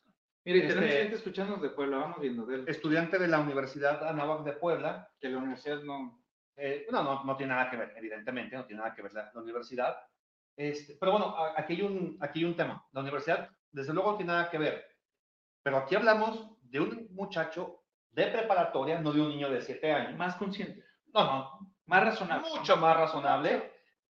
Mire, 0.45 0.59
Este- 0.59 0.73
tenemos 0.75 0.95
gente 0.95 1.15
escuchándonos 1.15 1.61
de 1.61 1.69
Puebla, 1.69 1.97
vamos 1.97 2.19
viendo 2.21 2.47
estudiante 2.67 3.17
de 3.17 3.27
la 3.27 3.39
Universidad 3.39 4.07
Anáhuac 4.07 4.43
de 4.43 4.53
Puebla, 4.53 5.09
Que 5.19 5.29
la 5.29 5.39
universidad 5.39 5.81
no. 5.81 6.21
eh, 6.57 6.85
no, 6.91 7.03
no, 7.03 7.23
no 7.23 7.35
tiene 7.35 7.53
nada 7.53 7.69
que 7.69 7.77
ver, 7.77 7.93
evidentemente, 7.97 8.55
no 8.55 8.65
tiene 8.65 8.81
nada 8.81 8.93
que 8.95 9.01
ver 9.01 9.13
la, 9.13 9.31
la 9.33 9.41
universidad. 9.41 9.97
Este, 10.55 10.95
pero 10.99 11.11
bueno, 11.13 11.35
aquí 11.57 11.73
hay, 11.73 11.81
un, 11.81 12.17
aquí 12.21 12.39
hay 12.39 12.45
un 12.45 12.55
tema. 12.55 12.85
La 12.93 13.01
universidad, 13.01 13.49
desde 13.71 13.93
luego, 13.93 14.11
no 14.11 14.17
tiene 14.17 14.31
nada 14.31 14.49
que 14.49 14.57
ver. 14.57 14.85
Pero 15.63 15.77
aquí 15.77 15.95
hablamos 15.95 16.47
de 16.61 16.79
un 16.79 17.07
muchacho 17.11 17.83
de 18.11 18.27
preparatoria, 18.27 19.01
no 19.01 19.11
de 19.11 19.19
un 19.21 19.29
niño 19.29 19.49
de 19.49 19.61
7 19.61 19.91
años. 19.91 20.15
Más 20.17 20.35
consciente. 20.35 20.81
No, 21.13 21.23
no, 21.25 21.73
Más 21.87 22.03
razonable. 22.05 22.47
mucho 22.55 22.77
más 22.77 22.95
razonable 22.95 23.71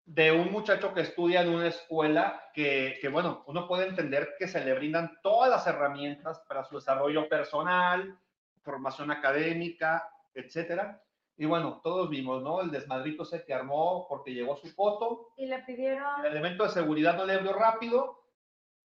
de 0.07 0.31
un 0.31 0.53
muchacho 0.53 0.93
que 0.93 1.01
estudia 1.01 1.41
en 1.41 1.49
una 1.49 1.67
escuela 1.67 2.49
que, 2.53 2.97
que, 3.01 3.09
bueno, 3.09 3.43
uno 3.45 3.67
puede 3.67 3.87
entender 3.87 4.35
que 4.39 4.47
se 4.47 4.63
le 4.63 4.73
brindan 4.73 5.19
todas 5.21 5.49
las 5.49 5.67
herramientas 5.67 6.39
para 6.47 6.63
su 6.63 6.75
desarrollo 6.75 7.27
personal, 7.27 8.17
formación 8.61 9.11
académica, 9.11 10.09
etcétera. 10.33 11.03
Y 11.35 11.45
bueno, 11.45 11.81
todos 11.83 12.09
vimos, 12.09 12.41
¿no? 12.41 12.61
El 12.61 12.71
desmadrito 12.71 13.25
se 13.25 13.43
que 13.43 13.53
armó 13.53 14.07
porque 14.07 14.33
llegó 14.33 14.55
su 14.55 14.67
foto, 14.69 15.33
Y 15.35 15.45
le 15.45 15.59
pidieron... 15.63 16.25
el 16.25 16.31
elemento 16.31 16.63
de 16.63 16.69
seguridad 16.69 17.17
no 17.17 17.25
le 17.25 17.33
abrió 17.33 17.51
rápido, 17.51 18.23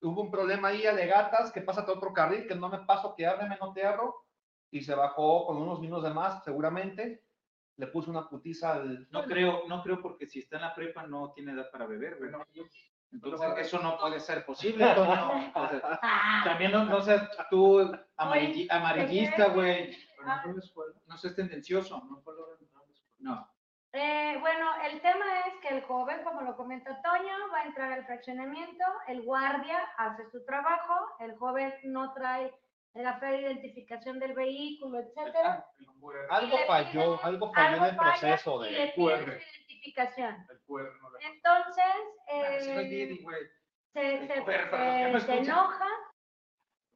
hubo 0.03 0.23
un 0.23 0.31
problema 0.31 0.69
ahí, 0.69 0.87
alegatas, 0.87 1.53
que 1.53 1.61
pasa 1.61 1.83
a 1.83 1.91
otro 1.93 2.13
carril, 2.13 2.49
que 2.49 2.57
no 2.57 2.69
me 2.69 2.81
paso, 2.81 3.15
que 3.15 3.29
ábreme, 3.29 3.57
no 3.61 3.73
te 3.73 3.87
abro, 3.87 4.25
y 4.73 4.83
se 4.83 4.97
bajó 4.97 5.47
con 5.47 5.59
unos 5.59 5.79
minutos 5.79 6.03
de 6.03 6.11
más, 6.11 6.43
seguramente, 6.43 7.23
le 7.77 7.87
puso 7.89 8.11
una 8.11 8.29
putiza 8.29 8.75
al... 8.75 9.09
No 9.11 9.25
creo, 9.25 9.63
no 9.69 9.83
creo 9.83 10.01
porque 10.01 10.27
si 10.27 10.41
está 10.41 10.57
en 10.57 10.63
la 10.63 10.75
prepa 10.75 11.07
no 11.07 11.33
tiene 11.33 11.53
edad 11.53 11.71
para 11.71 11.87
beber, 11.87 12.17
güey. 12.19 12.31
Entonces 13.13 13.67
eso 13.67 13.79
no 13.81 13.99
puede 13.99 14.21
ser 14.21 14.45
posible. 14.47 14.85
Toño. 14.95 15.53
O 15.55 15.69
sea, 15.69 15.99
Ah, 16.03 16.43
también 16.45 16.73
no, 16.73 16.85
no 16.85 17.01
seas 17.03 17.29
tú 17.51 17.79
amarilli- 18.17 18.67
amarillista, 18.71 19.49
güey. 19.49 19.97
No 21.07 21.17
seas 21.17 21.35
tendencioso. 21.35 22.03
No. 23.19 23.49
eh, 23.93 24.37
bueno, 24.41 24.67
el 24.91 25.01
tema 25.01 25.25
es 25.47 25.55
que 25.61 25.77
el 25.77 25.83
joven, 25.85 26.25
como 26.25 26.41
lo 26.43 26.57
comenta 26.57 27.01
Toño, 27.03 27.35
va 27.53 27.61
a 27.61 27.65
entrar 27.67 27.93
al 27.93 28.05
fraccionamiento, 28.07 28.85
el 29.07 29.23
guardia 29.23 29.79
hace 29.99 30.29
su 30.31 30.45
trabajo, 30.45 30.95
el 31.21 31.37
joven 31.37 31.73
no 31.85 32.13
trae 32.15 32.53
la 32.95 33.19
fe 33.19 33.27
de 33.27 33.41
identificación 33.43 34.19
del 34.19 34.35
vehículo, 34.35 34.99
etcétera. 35.01 35.67
Algo 36.31 36.59
le 36.59 36.67
falló, 36.67 37.25
algo 37.25 37.53
falló 37.55 37.77
en 37.77 37.85
el 37.85 37.97
proceso 37.97 38.61
de... 38.61 38.93
su 38.95 39.01
identificación. 39.11 40.47
El 40.51 40.59
puerno 40.67 40.93
no 41.01 41.11
le- 41.19 41.27
Entonces, 41.27 41.85
Ah, 42.29 42.59
sí, 42.61 42.71
eh, 42.71 43.19
güey. 43.23 43.39
se, 43.93 44.15
El 44.17 44.29
se- 44.29 44.41
joven, 44.41 44.61
se- 44.61 44.67
para 44.67 44.85
los 44.85 45.03
que 45.03 45.11
no 45.13 45.21
se 45.21 45.33
escuchan. 45.33 45.45
enoja 45.59 45.89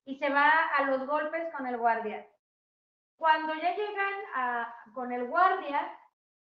y 0.04 0.18
se 0.18 0.28
va 0.30 0.50
a 0.76 0.82
los 0.82 1.06
golpes 1.06 1.52
con 1.56 1.66
el 1.66 1.76
guardia. 1.78 2.26
Cuando 3.16 3.54
ya 3.54 3.74
llegan 3.74 4.14
a- 4.34 4.74
con 4.92 5.10
el 5.12 5.24
guardia, 5.26 5.98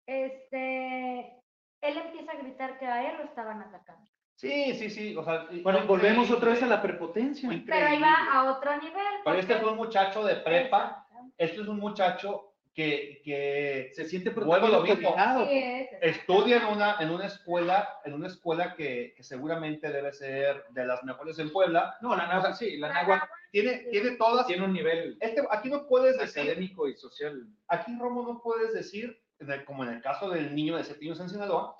este, 0.07 1.43
él 1.83 1.99
empieza 1.99 2.33
a 2.33 2.37
gritar 2.37 2.79
que 2.79 2.87
a 2.87 3.11
él 3.11 3.19
lo 3.19 3.25
estaban 3.25 3.61
atacando. 3.63 4.11
Sí, 4.37 4.75
sí, 4.75 4.91
sí, 4.91 5.17
o 5.17 5.25
sea... 5.25 5.47
Bueno, 5.63 5.87
volvemos 5.87 6.31
otra 6.31 6.51
vez 6.53 6.63
a 6.63 6.67
la 6.67 6.83
prepotencia. 6.83 7.49
Pero 7.67 7.87
ahí 7.87 8.01
va 8.01 8.15
a 8.33 8.53
otro 8.53 8.77
nivel. 8.77 8.93
Pero 9.25 9.39
este 9.39 9.55
porque- 9.55 9.63
fue 9.63 9.73
un 9.73 9.79
muchacho 9.79 10.25
de 10.25 10.37
prepa, 10.37 11.07
este 11.39 11.63
es 11.63 11.69
un 11.69 11.79
muchacho 11.79 12.53
que, 12.75 13.23
que 13.25 13.91
Se 13.95 14.05
siente 14.05 14.29
Vuelvo 14.29 14.67
a 14.67 14.69
lo 14.69 14.83
mismo. 14.83 15.15
protegido. 15.15 15.47
Sí, 15.49 15.59
es, 15.59 15.89
estudia 16.03 16.59
en 16.59 16.67
una, 16.67 16.97
en 17.01 17.11
una 17.11 17.25
escuela, 17.25 17.89
en 18.05 18.13
una 18.13 18.27
escuela 18.27 18.75
que, 18.75 19.15
que 19.17 19.23
seguramente 19.23 19.91
debe 19.91 20.13
ser 20.13 20.67
de 20.69 20.85
las 20.85 21.03
mejores 21.03 21.39
en 21.39 21.51
Puebla. 21.51 21.97
No, 22.03 22.15
la 22.15 22.27
náhuatl, 22.27 22.53
sí, 22.55 22.77
la 22.77 22.93
náhuatl 22.93 23.25
Tiene, 23.51 23.87
tiene 23.91 24.11
todas... 24.17 24.47
tiene 24.47 24.67
un 24.67 24.75
nivel 24.75 25.17
Este, 25.21 25.43
aquí 25.51 25.71
no 25.71 25.87
puedes 25.87 26.19
decir, 26.19 26.43
académico 26.43 26.87
y 26.87 26.95
social. 26.99 27.47
aquí 27.69 27.97
Romo 27.99 28.23
no 28.23 28.43
puedes 28.43 28.75
decir, 28.75 29.19
como 29.65 29.83
en 29.85 29.95
el 29.95 30.03
caso 30.03 30.29
del 30.29 30.55
niño 30.55 30.77
de 30.77 30.85
7 30.85 31.03
años 31.07 31.21
en 31.21 31.31
Sinaloa, 31.31 31.75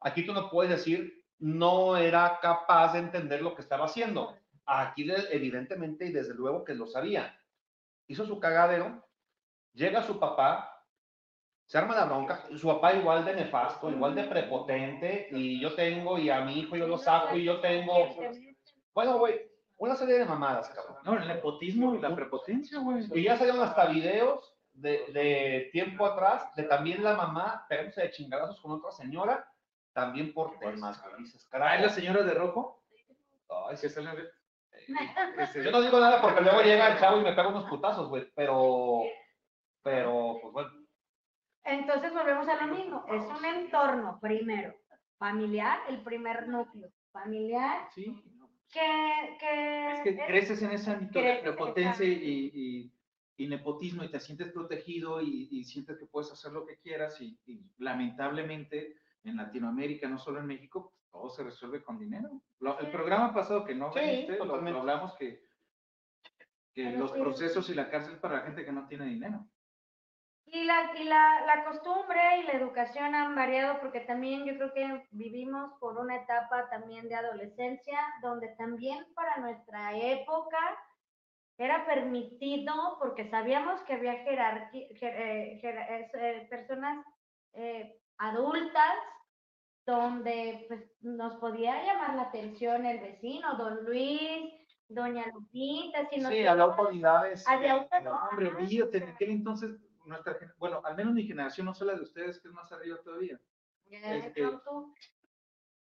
aquí 0.00 0.26
tú 0.26 0.32
no 0.32 0.50
puedes 0.50 0.72
decir 0.72 1.19
no 1.40 1.96
era 1.96 2.38
capaz 2.40 2.92
de 2.92 3.00
entender 3.00 3.42
lo 3.42 3.54
que 3.54 3.62
estaba 3.62 3.86
haciendo. 3.86 4.36
Aquí 4.66 5.10
evidentemente 5.30 6.06
y 6.06 6.12
desde 6.12 6.34
luego 6.34 6.64
que 6.64 6.74
lo 6.74 6.86
sabía. 6.86 7.36
Hizo 8.06 8.24
su 8.26 8.38
cagadero, 8.38 9.04
llega 9.72 10.02
su 10.02 10.18
papá, 10.18 10.84
se 11.66 11.78
arma 11.78 11.94
la 11.94 12.04
bronca, 12.04 12.44
su 12.56 12.66
papá 12.66 12.94
igual 12.94 13.24
de 13.24 13.34
nefasto, 13.34 13.90
igual 13.90 14.14
de 14.14 14.24
prepotente, 14.24 15.28
y 15.30 15.60
yo 15.60 15.74
tengo, 15.74 16.18
y 16.18 16.28
a 16.28 16.40
mi 16.40 16.58
hijo 16.60 16.76
yo 16.76 16.86
lo 16.86 16.98
saco, 16.98 17.36
y 17.36 17.44
yo 17.44 17.60
tengo... 17.60 18.08
Bueno, 18.92 19.18
güey, 19.18 19.40
una 19.78 19.94
serie 19.94 20.18
de 20.18 20.24
mamadas, 20.24 20.68
cabrón. 20.70 20.96
No, 21.04 21.16
el 21.16 21.28
nepotismo 21.28 21.94
y 21.94 22.00
la 22.00 22.14
prepotencia, 22.14 22.80
güey. 22.80 23.06
Y 23.14 23.22
ya 23.22 23.36
salieron 23.36 23.62
hasta 23.62 23.86
videos 23.86 24.52
de, 24.72 25.06
de 25.12 25.70
tiempo 25.72 26.04
atrás, 26.04 26.54
de 26.56 26.64
también 26.64 27.02
la 27.02 27.14
mamá 27.14 27.64
pegándose 27.68 28.02
de 28.02 28.10
chingadazos 28.10 28.60
con 28.60 28.72
otra 28.72 28.90
señora, 28.90 29.48
también 29.92 30.32
por 30.32 30.58
temas, 30.58 31.02
güey. 31.02 31.16
Dices, 31.18 31.34
Ah, 31.34 31.38
¿es 31.44 31.48
caray. 31.50 31.82
la 31.82 31.88
señora 31.88 32.22
de 32.22 32.34
rojo? 32.34 32.82
Ay, 33.68 33.76
Que 33.80 33.88
sale 33.88 34.10
de- 34.16 34.30
ese- 35.42 35.64
Yo 35.64 35.70
no 35.70 35.80
digo 35.82 35.98
nada 36.00 36.20
porque 36.22 36.40
luego 36.40 36.62
llega 36.62 36.92
el 36.92 36.98
chavo 36.98 37.20
y 37.20 37.24
me 37.24 37.30
pega 37.32 37.48
unos 37.48 37.68
putazos, 37.68 38.08
güey, 38.08 38.30
pero, 38.34 39.02
pero, 39.82 40.38
pues 40.42 40.52
bueno. 40.52 40.70
Entonces 41.64 42.12
volvemos 42.12 42.48
a 42.48 42.66
lo 42.66 42.74
mismo. 42.74 43.04
Es 43.08 43.22
un 43.22 43.44
entorno, 43.44 44.18
primero, 44.20 44.74
familiar, 45.18 45.80
el 45.88 46.02
primer 46.02 46.48
núcleo. 46.48 46.90
Familiar, 47.12 47.88
Sí, 47.92 48.04
que... 48.72 49.36
que 49.40 49.92
es 49.92 50.00
que 50.02 50.10
es- 50.10 50.26
creces 50.26 50.62
en 50.62 50.70
ese 50.70 50.90
ámbito 50.92 51.20
de 51.20 51.36
prepotencia 51.42 52.06
y, 52.06 52.50
y- 52.54 52.92
y 53.36 53.48
nepotismo 53.48 54.04
y 54.04 54.10
te 54.10 54.20
sientes 54.20 54.52
protegido 54.52 55.20
y, 55.20 55.48
y 55.50 55.64
sientes 55.64 55.98
que 55.98 56.06
puedes 56.06 56.30
hacer 56.30 56.52
lo 56.52 56.64
que 56.66 56.76
quieras 56.78 57.20
y, 57.20 57.38
y 57.46 57.60
lamentablemente 57.78 58.94
en 59.24 59.36
Latinoamérica, 59.36 60.08
no 60.08 60.18
solo 60.18 60.40
en 60.40 60.46
México, 60.46 60.92
pues, 60.94 61.10
todo 61.10 61.30
se 61.30 61.42
resuelve 61.44 61.82
con 61.82 61.98
dinero. 61.98 62.30
Lo- 62.60 62.78
el 62.78 62.90
programa 62.90 63.34
pasado 63.34 63.64
que 63.64 63.74
no 63.74 63.92
Sí, 63.92 64.00
viniste, 64.00 64.38
lo- 64.38 64.44
lo, 64.60 64.78
hablamos 64.80 65.14
que, 65.16 65.42
que 66.72 66.90
los 66.92 67.12
sí. 67.12 67.20
procesos 67.20 67.68
y 67.70 67.74
la 67.74 67.90
cárcel 67.90 68.18
para 68.18 68.36
la 68.36 68.40
gente 68.42 68.64
que 68.64 68.72
no 68.72 68.86
tiene 68.86 69.06
dinero. 69.06 69.44
Y, 70.46 70.64
la, 70.64 70.92
y 70.98 71.04
la, 71.04 71.46
la 71.46 71.64
costumbre 71.64 72.38
y 72.40 72.42
la 72.44 72.52
educación 72.54 73.14
han 73.14 73.36
variado 73.36 73.80
porque 73.80 74.00
también 74.00 74.44
yo 74.44 74.54
creo 74.56 74.72
que 74.72 75.06
vivimos 75.12 75.72
por 75.78 75.96
una 75.98 76.16
etapa 76.16 76.68
también 76.70 77.08
de 77.08 77.14
adolescencia 77.14 78.00
donde 78.20 78.48
también 78.56 79.06
para 79.14 79.36
nuestra 79.36 79.96
época 79.96 80.58
era 81.56 81.86
permitido 81.86 82.96
porque 82.98 83.28
sabíamos 83.30 83.80
que 83.82 83.92
había 83.92 84.24
jerarqui- 84.24 84.88
jer- 84.98 85.14
eh, 85.14 85.60
jer- 85.62 86.10
eh, 86.14 86.46
personas 86.50 87.04
eh, 87.52 87.96
adultas 88.20 88.94
donde 89.86 90.64
pues 90.68 90.84
nos 91.00 91.34
podía 91.36 91.82
llamar 91.84 92.14
la 92.14 92.22
atención 92.22 92.86
el 92.86 93.00
vecino, 93.00 93.56
don 93.56 93.84
Luis, 93.84 94.52
doña 94.88 95.26
Lupita, 95.32 96.08
si 96.08 96.20
nos 96.20 96.30
Sí, 96.32 96.46
había 96.46 96.62
autoridades. 96.64 97.46
Había 97.48 97.72
autoridades. 97.74 98.04
No, 98.04 98.28
hombre, 98.28 98.48
en 98.92 99.08
aquel 99.08 99.30
entonces, 99.30 99.70
nuestra, 100.04 100.36
bueno, 100.58 100.80
al 100.84 100.96
menos 100.96 101.14
mi 101.14 101.24
generación, 101.24 101.66
no 101.66 101.74
sé 101.74 101.84
la 101.84 101.94
de 101.94 102.02
ustedes, 102.02 102.40
que 102.40 102.48
es 102.48 102.54
más 102.54 102.70
arriba 102.72 102.98
todavía, 103.02 103.38
este, 103.90 104.42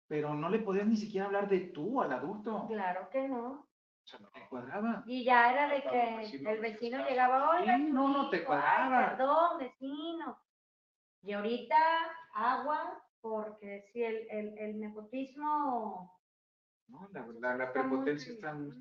pero 0.06 0.34
no 0.34 0.48
le 0.48 0.58
podías 0.60 0.86
ni 0.86 0.96
siquiera 0.96 1.26
hablar 1.26 1.48
de 1.48 1.60
tú 1.60 2.00
al 2.02 2.12
adulto. 2.12 2.66
claro 2.68 3.08
que 3.10 3.28
no. 3.28 3.46
O 4.04 4.06
sea, 4.06 4.18
no 4.20 4.28
te 4.28 4.46
cuadraba. 4.50 5.02
Y 5.06 5.24
ya 5.24 5.50
era 5.50 5.68
de 5.68 5.82
que 5.82 6.26
el 6.52 6.60
vecino 6.60 6.98
estaba- 6.98 7.08
llegaba, 7.10 7.64
Sí, 7.64 7.82
no, 7.90 8.08
no 8.08 8.28
te 8.28 8.36
ay, 8.38 8.44
cuadraba. 8.44 9.16
perdón, 9.16 9.58
vecino. 9.60 10.43
Y 11.24 11.32
ahorita 11.32 11.76
agua, 12.34 13.02
porque 13.20 13.84
si 13.92 14.02
el, 14.02 14.26
el, 14.30 14.58
el 14.58 14.80
nepotismo 14.80 16.20
No, 16.88 17.08
la, 17.12 17.26
la, 17.40 17.56
la 17.56 17.64
está 17.64 17.82
muy- 17.82 17.90
prepotencia 17.98 18.32
está... 18.34 18.52
muy- 18.54 18.72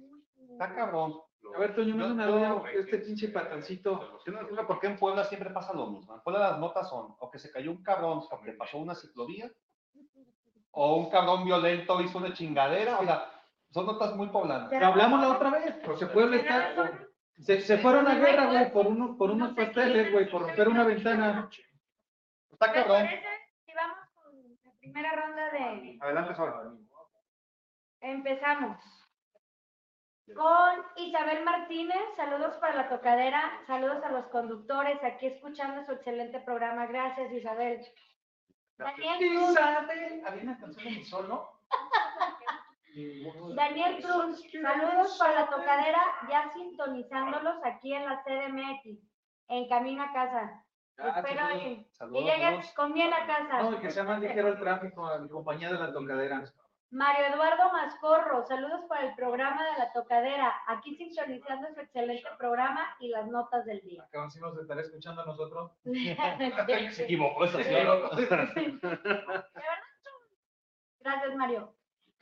Está 0.52 0.76
cabrón. 0.76 1.16
A 1.56 1.60
ver, 1.60 1.74
Toño, 1.74 1.96
yo- 1.98 2.14
una 2.14 2.64
este 2.74 2.98
pinche 3.00 3.30
patancito. 3.30 4.20
Yo 4.26 4.34
no 4.34 4.68
por 4.68 4.80
qué 4.80 4.88
en 4.88 4.98
Puebla 4.98 5.24
siempre 5.24 5.50
pasa 5.52 5.74
lo 5.74 5.88
mismo. 5.88 6.14
En 6.16 6.22
Puebla 6.22 6.50
las 6.52 6.60
notas 6.60 6.90
son 6.90 7.16
o 7.18 7.32
que 7.32 7.40
se 7.40 7.50
cayó 7.50 7.72
un 7.72 7.82
cabrón 7.82 8.22
porque 8.30 8.52
pasó 8.52 8.78
una 8.78 8.94
ciclovía, 8.94 9.50
o 10.72 10.96
un 10.98 11.10
cabrón 11.10 11.46
violento 11.46 12.00
hizo 12.02 12.18
una 12.18 12.34
chingadera, 12.34 13.00
o 13.00 13.06
sea, 13.06 13.26
son 13.72 13.86
notas 13.86 14.16
muy 14.16 14.28
poblanas. 14.28 14.68
Pero 14.70 14.88
hablamos 14.88 15.22
la 15.22 15.30
otra 15.32 15.50
vez, 15.50 15.76
José 15.86 16.08
Puebla 16.08 16.36
está... 16.38 17.08
Se, 17.40 17.62
se 17.62 17.78
fueron 17.80 18.08
a 18.08 18.16
guerra, 18.16 18.46
güey, 18.48 18.72
por, 18.72 18.86
uno, 18.88 19.18
por 19.18 19.32
unos 19.32 19.54
pasteles, 19.54 20.12
güey, 20.12 20.30
por 20.30 20.44
romper 20.44 20.68
una 20.68 20.84
ventana. 20.84 21.50
Está 22.66 22.80
¿Me 22.80 22.86
cabrón. 22.88 23.10
si 23.66 23.74
vamos 23.74 23.98
con 24.14 24.58
la 24.64 24.72
primera 24.80 25.16
ronda 25.16 25.50
de... 25.52 25.98
Adelante, 26.02 26.36
Sol. 26.36 26.80
Empezamos. 28.00 28.78
Con 30.34 30.86
Isabel 30.96 31.44
Martínez, 31.44 32.02
saludos 32.16 32.56
para 32.58 32.76
la 32.76 32.90
tocadera, 32.90 33.62
saludos 33.68 34.02
a 34.04 34.12
los 34.12 34.26
conductores, 34.28 35.04
aquí 35.04 35.28
escuchando 35.28 35.84
su 35.86 35.92
excelente 35.92 36.40
programa. 36.40 36.86
Gracias, 36.86 37.32
Isabel. 37.34 37.86
Daniel 38.78 39.18
Cruz, 39.18 39.52
Isabel. 39.52 40.24
Había 40.26 40.44
una 40.44 40.58
canción 40.58 40.86
de 40.86 40.92
mi 40.92 41.04
sol, 41.04 41.28
¿no? 41.28 41.50
Daniel 43.56 44.02
Cruz, 44.02 44.42
saludos 44.52 45.18
para 45.20 45.42
la 45.42 45.50
tocadera, 45.50 46.02
ya 46.30 46.54
sintonizándolos 46.54 47.58
aquí 47.66 47.94
en 47.94 48.06
la 48.06 48.24
CDMX, 48.24 49.00
en 49.50 49.68
camino 49.68 50.04
a 50.04 50.14
casa. 50.14 50.63
Ah, 50.98 51.14
Espero 51.18 51.48
que 51.50 51.86
Saludos. 51.92 52.24
llegues 52.26 52.74
con 52.76 52.94
bien 52.94 53.12
a 53.14 53.26
casa. 53.26 53.64
No, 53.64 53.74
y 53.74 53.78
que 53.80 53.90
sea 53.90 54.04
más 54.04 54.20
ligero 54.20 54.50
el 54.50 54.60
tráfico 54.60 55.12
en 55.16 55.28
compañía 55.28 55.72
de 55.72 55.80
la 55.80 55.92
tocadera. 55.92 56.44
Mario 56.92 57.26
Eduardo 57.26 57.72
Mascorro, 57.72 58.46
saludos 58.46 58.82
para 58.88 59.08
el 59.10 59.16
programa 59.16 59.64
de 59.66 59.80
la 59.80 59.92
tocadera, 59.92 60.54
aquí 60.68 60.96
sintonizando 60.96 61.68
su 61.74 61.80
excelente 61.80 62.30
programa 62.38 62.96
y 63.00 63.08
las 63.08 63.26
notas 63.26 63.66
del 63.66 63.82
día. 63.82 64.04
Acá 64.04 64.30
sí 64.30 64.40
nos 64.40 64.56
estará 64.60 64.82
escuchando 64.82 65.24
a 65.24 65.26
nosotros. 65.26 65.72
Se 65.84 67.04
equivocó 67.04 67.46
esta 67.46 67.64
señora. 67.64 68.10
Gracias, 71.00 71.36
Mario. 71.36 71.74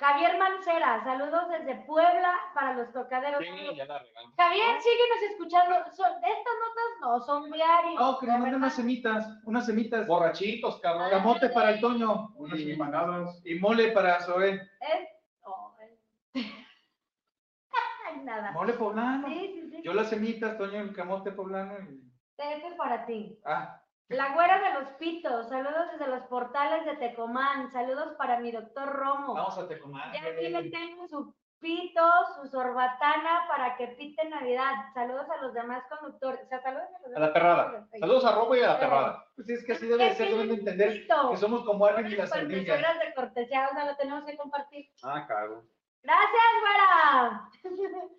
Javier 0.02 0.36
Mancera, 0.40 1.04
saludos 1.04 1.48
desde 1.50 1.76
Puebla 1.86 2.34
para 2.56 2.74
los 2.74 2.92
tocaderos. 2.92 3.40
Sí, 3.40 3.76
ya 3.76 3.86
la 3.86 4.00
regamos. 4.00 4.34
Javier, 4.36 4.82
síguenos 4.82 5.22
escuchando. 5.30 5.76
Son, 5.96 6.12
estas 6.16 6.56
notas 6.60 6.90
no 7.02 7.20
son 7.22 7.52
diarios. 7.52 7.94
No, 8.00 8.18
que 8.18 8.26
nos 8.26 8.36
de 8.36 8.42
manden 8.42 8.56
unas 8.56 8.74
semitas, 8.76 9.28
unas 9.44 9.66
semitas. 9.66 10.08
Borrachitos, 10.08 10.80
cabrón. 10.82 11.12
Camote 11.12 11.50
para 11.50 11.70
el 11.70 11.80
Toño 11.80 12.30
Unas 12.36 12.60
y, 12.60 12.72
empanadas. 12.72 13.42
y 13.46 13.56
mole 13.60 13.92
para 13.92 14.20
Zoe. 14.22 14.54
Es- 14.56 15.08
oh, 15.44 15.76
es- 15.80 16.02
nada. 18.24 18.52
Mole 18.54 18.74
poblano. 18.74 19.28
Sí, 19.28 19.52
sí, 19.54 19.70
sí. 19.70 19.82
Yo 19.84 19.94
las 19.94 20.10
semitas, 20.10 20.58
Toño, 20.58 20.80
el 20.82 20.94
camote 20.96 21.32
poblano. 21.32 21.78
y- 21.80 22.12
Este 22.38 22.68
es 22.68 22.74
para 22.74 23.06
ti. 23.06 23.40
Ah, 23.46 23.80
La 24.10 24.34
güera 24.34 24.60
de 24.60 24.74
los 24.80 24.90
pitos, 24.94 25.48
saludos 25.48 25.92
desde 25.94 26.08
los 26.12 26.24
portales 26.24 26.86
de 26.86 26.96
Tecomán, 26.98 27.72
saludos 27.72 28.14
para 28.18 28.40
mi 28.40 28.52
doctor 28.52 28.90
Romo. 28.90 29.34
vamos 29.34 29.58
a 29.58 29.68
Tecomán. 29.68 30.12
Ya 30.12 30.22
aquí 30.32 30.50
le 30.50 30.70
tengo 30.70 31.08
su 31.08 31.34
pito, 31.60 32.02
su 32.36 32.48
sorbatana 32.50 33.46
para 33.48 33.78
que 33.78 33.88
pite 33.90 34.28
Navidad. 34.28 34.74
Saludos 34.94 35.30
a 35.30 35.38
los 35.38 35.54
demás 35.54 35.84
conductores. 35.88 36.44
O 36.44 36.48
sea, 36.50 36.62
saludos 36.62 36.88
a 36.94 37.08
los 37.08 37.18
A 37.18 37.20
la 37.22 37.34
perrada. 37.34 37.88
Saludos 38.00 38.26
a 38.26 38.36
Robo 38.36 38.56
y 38.56 38.62
a 38.62 38.68
la 38.68 38.80
perrada. 38.80 39.26
Pues 39.36 39.48
sí, 39.48 39.54
es 39.54 39.66
que 39.66 39.74
así 39.74 39.88
debe 39.88 40.04
de 40.06 40.16
ser, 40.16 40.30
deben 40.30 40.48
de 40.50 40.56
entender 40.56 41.08
que 41.08 41.38
somos 41.38 41.64
como 41.64 41.86
alguien 41.86 42.08
y 42.12 42.16
las 42.16 42.32
tesoras 42.32 43.00
de 43.00 43.14
cortesía, 43.16 43.70
o 43.72 43.74
sea, 43.74 43.86
lo 43.86 43.96
tenemos 43.96 44.26
que 44.26 44.36
compartir. 44.36 44.90
Ah, 45.04 45.26
cago. 45.28 45.64
Gracias, 46.04 46.52
güera. 46.62 47.50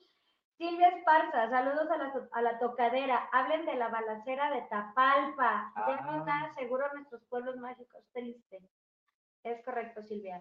Silvia 0.62 0.90
Esparza, 0.90 1.48
saludos 1.50 1.90
a 1.90 1.96
la, 1.96 2.12
to- 2.12 2.28
a 2.30 2.40
la 2.40 2.56
tocadera. 2.60 3.28
Hablen 3.32 3.66
de 3.66 3.74
la 3.74 3.88
balacera 3.88 4.48
de 4.52 4.62
Tapalpa. 4.62 5.72
Ya 5.74 5.96
no 6.02 6.12
Ah. 6.12 6.18
está 6.18 6.54
seguro 6.54 6.86
nuestros 6.94 7.20
pueblos 7.24 7.56
mágicos. 7.56 8.04
Triste. 8.12 8.60
Es 9.42 9.60
correcto, 9.64 10.02
Silvia. 10.04 10.40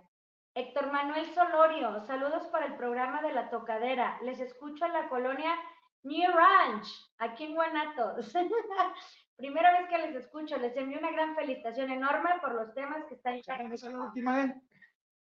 Héctor 0.53 0.91
Manuel 0.91 1.25
Solorio, 1.33 2.01
saludos 2.05 2.45
para 2.49 2.67
el 2.67 2.75
programa 2.75 3.23
de 3.23 3.33
la 3.33 3.49
tocadera. 3.49 4.19
Les 4.21 4.39
escucho 4.39 4.85
en 4.85 4.93
la 4.93 5.09
colonia 5.09 5.55
New 6.03 6.31
Ranch, 6.31 6.87
aquí 7.17 7.45
en 7.45 7.55
Guanatos. 7.55 8.31
Primera 9.37 9.71
vez 9.71 9.89
que 9.89 9.97
les 9.97 10.15
escucho, 10.17 10.55
les 10.57 10.77
envío 10.77 10.99
una 10.99 11.09
gran 11.11 11.35
felicitación 11.35 11.89
enorme 11.89 12.29
por 12.41 12.53
los 12.53 12.75
temas 12.75 13.03
que 13.05 13.15
están 13.15 13.35
Esa 13.37 13.55
es 13.55 13.83
la 13.85 13.99
última 14.01 14.35
vez. 14.35 14.51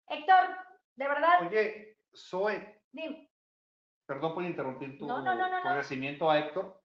Héctor, 0.08 0.54
de 0.96 1.08
verdad, 1.08 1.46
Oye, 1.46 1.96
Zoe, 2.14 2.82
dime. 2.92 3.30
Perdón 4.06 4.34
por 4.34 4.44
interrumpir 4.44 4.98
tu, 4.98 5.06
No, 5.06 5.22
no, 5.22 5.34
no, 5.34 5.44
agradecimiento 5.44 6.30
a 6.30 6.38
Héctor, 6.38 6.80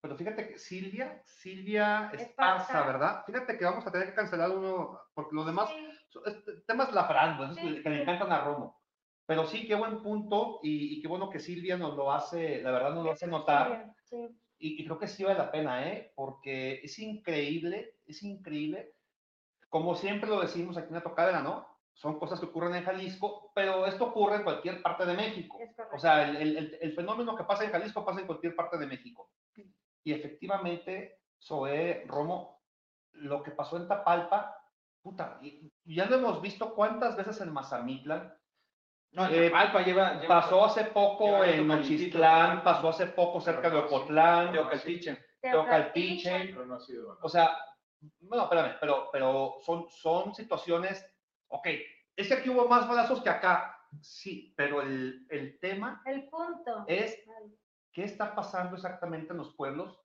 pero 0.00 0.16
fíjate 0.16 0.48
que 0.48 0.58
Silvia, 0.58 1.22
Silvia 1.24 2.10
Esparza. 2.12 2.86
¿verdad? 2.86 3.24
Fíjate 3.26 3.58
que 3.58 3.64
vamos 3.64 3.86
a 3.86 3.90
tener 3.92 4.08
que 4.08 4.14
cancelar 4.14 4.50
uno, 4.50 5.00
porque 5.14 5.34
los 5.34 5.46
demás, 5.46 5.68
Sí. 5.70 5.88
este 6.26 6.52
tema 6.66 6.84
es 6.84 6.92
la 6.92 7.04
Fran, 7.04 7.42
esos 7.42 7.56
Sí, 7.56 7.82
que, 7.82 7.90
le 7.90 7.96
sí. 7.96 8.02
encantan 8.02 8.32
a 8.32 8.44
Romo. 8.44 8.80
Pero 9.26 9.44
sí, 9.44 9.66
qué 9.66 9.74
buen 9.74 10.02
punto 10.02 10.60
y, 10.62 10.96
y 10.98 11.02
qué 11.02 11.08
bueno 11.08 11.28
que 11.28 11.40
Silvia 11.40 11.76
nos 11.76 11.96
lo 11.96 12.12
hace, 12.12 12.62
la 12.62 12.70
verdad 12.70 12.94
nos 12.94 13.04
lo 13.04 13.10
hace 13.10 13.26
notar. 13.26 13.92
Sí. 14.04 14.28
Y, 14.58 14.80
y 14.80 14.84
creo 14.84 14.98
que 14.98 15.08
sí 15.08 15.24
vale 15.24 15.36
la 15.38 15.50
pena, 15.50 15.86
¿eh? 15.88 16.12
Porque 16.14 16.80
es 16.82 16.98
increíble, 17.00 17.96
es 18.06 18.22
increíble. 18.22 18.94
Como 19.68 19.96
siempre 19.96 20.30
lo 20.30 20.40
decimos 20.40 20.76
aquí 20.76 20.88
en 20.88 20.94
la 20.94 21.02
tocadera, 21.02 21.42
¿no? 21.42 21.75
Son 21.96 22.18
cosas 22.18 22.38
que 22.38 22.46
ocurren 22.46 22.74
en 22.74 22.84
Jalisco, 22.84 23.50
pero 23.54 23.86
esto 23.86 24.04
ocurre 24.06 24.36
en 24.36 24.42
cualquier 24.44 24.82
parte 24.82 25.06
de 25.06 25.14
México. 25.14 25.58
O 25.94 25.98
sea, 25.98 26.28
el, 26.28 26.36
el- 26.36 26.56
el- 26.58 26.78
el 26.80 26.92
fenómeno 26.94 27.34
que 27.34 27.44
pasa 27.44 27.64
en 27.64 27.70
Jalisco 27.72 28.04
pasa 28.04 28.20
en 28.20 28.26
cualquier 28.26 28.54
parte 28.54 28.76
de 28.76 28.86
México. 28.86 29.30
Y 30.04 30.12
efectivamente, 30.12 31.20
Zoé, 31.42 32.04
Romo, 32.06 32.60
lo 33.12 33.42
que 33.42 33.50
pasó 33.50 33.78
en 33.78 33.88
Tapalpa, 33.88 34.56
puta, 35.02 35.38
y- 35.40 35.72
ya 35.86 36.04
lo 36.06 36.16
hemos 36.16 36.42
visto 36.42 36.74
cuántas 36.74 37.16
veces 37.16 37.40
en 37.40 37.52
Mazamitlan, 37.52 38.32
No, 39.12 39.26
Eh, 39.28 39.48
Tapalpa 39.48 39.80
lleva, 39.82 40.14
lleva- 40.20 40.28
pasó 40.42 40.64
hace 40.66 40.84
poco 40.86 41.42
en 41.42 41.66
Nochistlán, 41.66 42.62
pasó 42.62 42.88
hace 42.90 43.06
poco 43.06 43.40
cerca 43.40 43.70
de 43.70 43.78
Ocotlán, 43.78 44.52
Teocaltiche. 44.52 45.24
Teocaltiche. 45.40 46.54
O 47.22 47.28
sea, 47.28 47.56
bueno, 48.20 48.42
espérame, 48.44 48.74
pero, 48.78 49.08
pero 49.10 49.54
son, 49.64 49.86
son 49.88 50.34
situaciones, 50.34 51.02
ok, 51.48 51.68
es 52.16 52.28
que 52.28 52.34
aquí 52.34 52.50
hubo 52.50 52.68
más 52.68 52.88
balazos 52.88 53.22
que 53.22 53.30
acá, 53.30 53.78
sí, 54.00 54.54
pero 54.56 54.82
el, 54.82 55.26
el 55.30 55.58
tema 55.60 56.02
El 56.06 56.28
punto. 56.28 56.84
es 56.86 57.18
qué 57.92 58.04
está 58.04 58.34
pasando 58.34 58.76
exactamente 58.76 59.32
en 59.32 59.38
los 59.38 59.54
pueblos. 59.54 59.98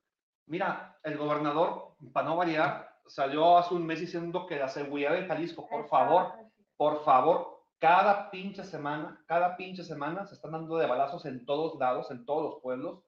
Mira, 0.46 0.98
el 1.02 1.16
gobernador, 1.16 1.96
para 2.12 2.26
no 2.28 2.36
variar, 2.36 3.00
salió 3.06 3.58
hace 3.58 3.74
un 3.74 3.86
mes 3.86 4.00
diciendo 4.00 4.46
que 4.46 4.58
la 4.58 4.68
seguridad 4.68 5.12
de 5.12 5.26
Jalisco, 5.26 5.68
por 5.68 5.88
favor, 5.88 6.32
por 6.76 7.04
favor, 7.04 7.64
cada 7.78 8.30
pinche 8.30 8.64
semana, 8.64 9.22
cada 9.26 9.56
pinche 9.56 9.82
semana 9.84 10.24
se 10.26 10.34
están 10.34 10.52
dando 10.52 10.76
de 10.76 10.86
balazos 10.86 11.26
en 11.26 11.44
todos 11.44 11.78
lados, 11.78 12.10
en 12.10 12.24
todos 12.24 12.42
los 12.44 12.62
pueblos. 12.62 13.04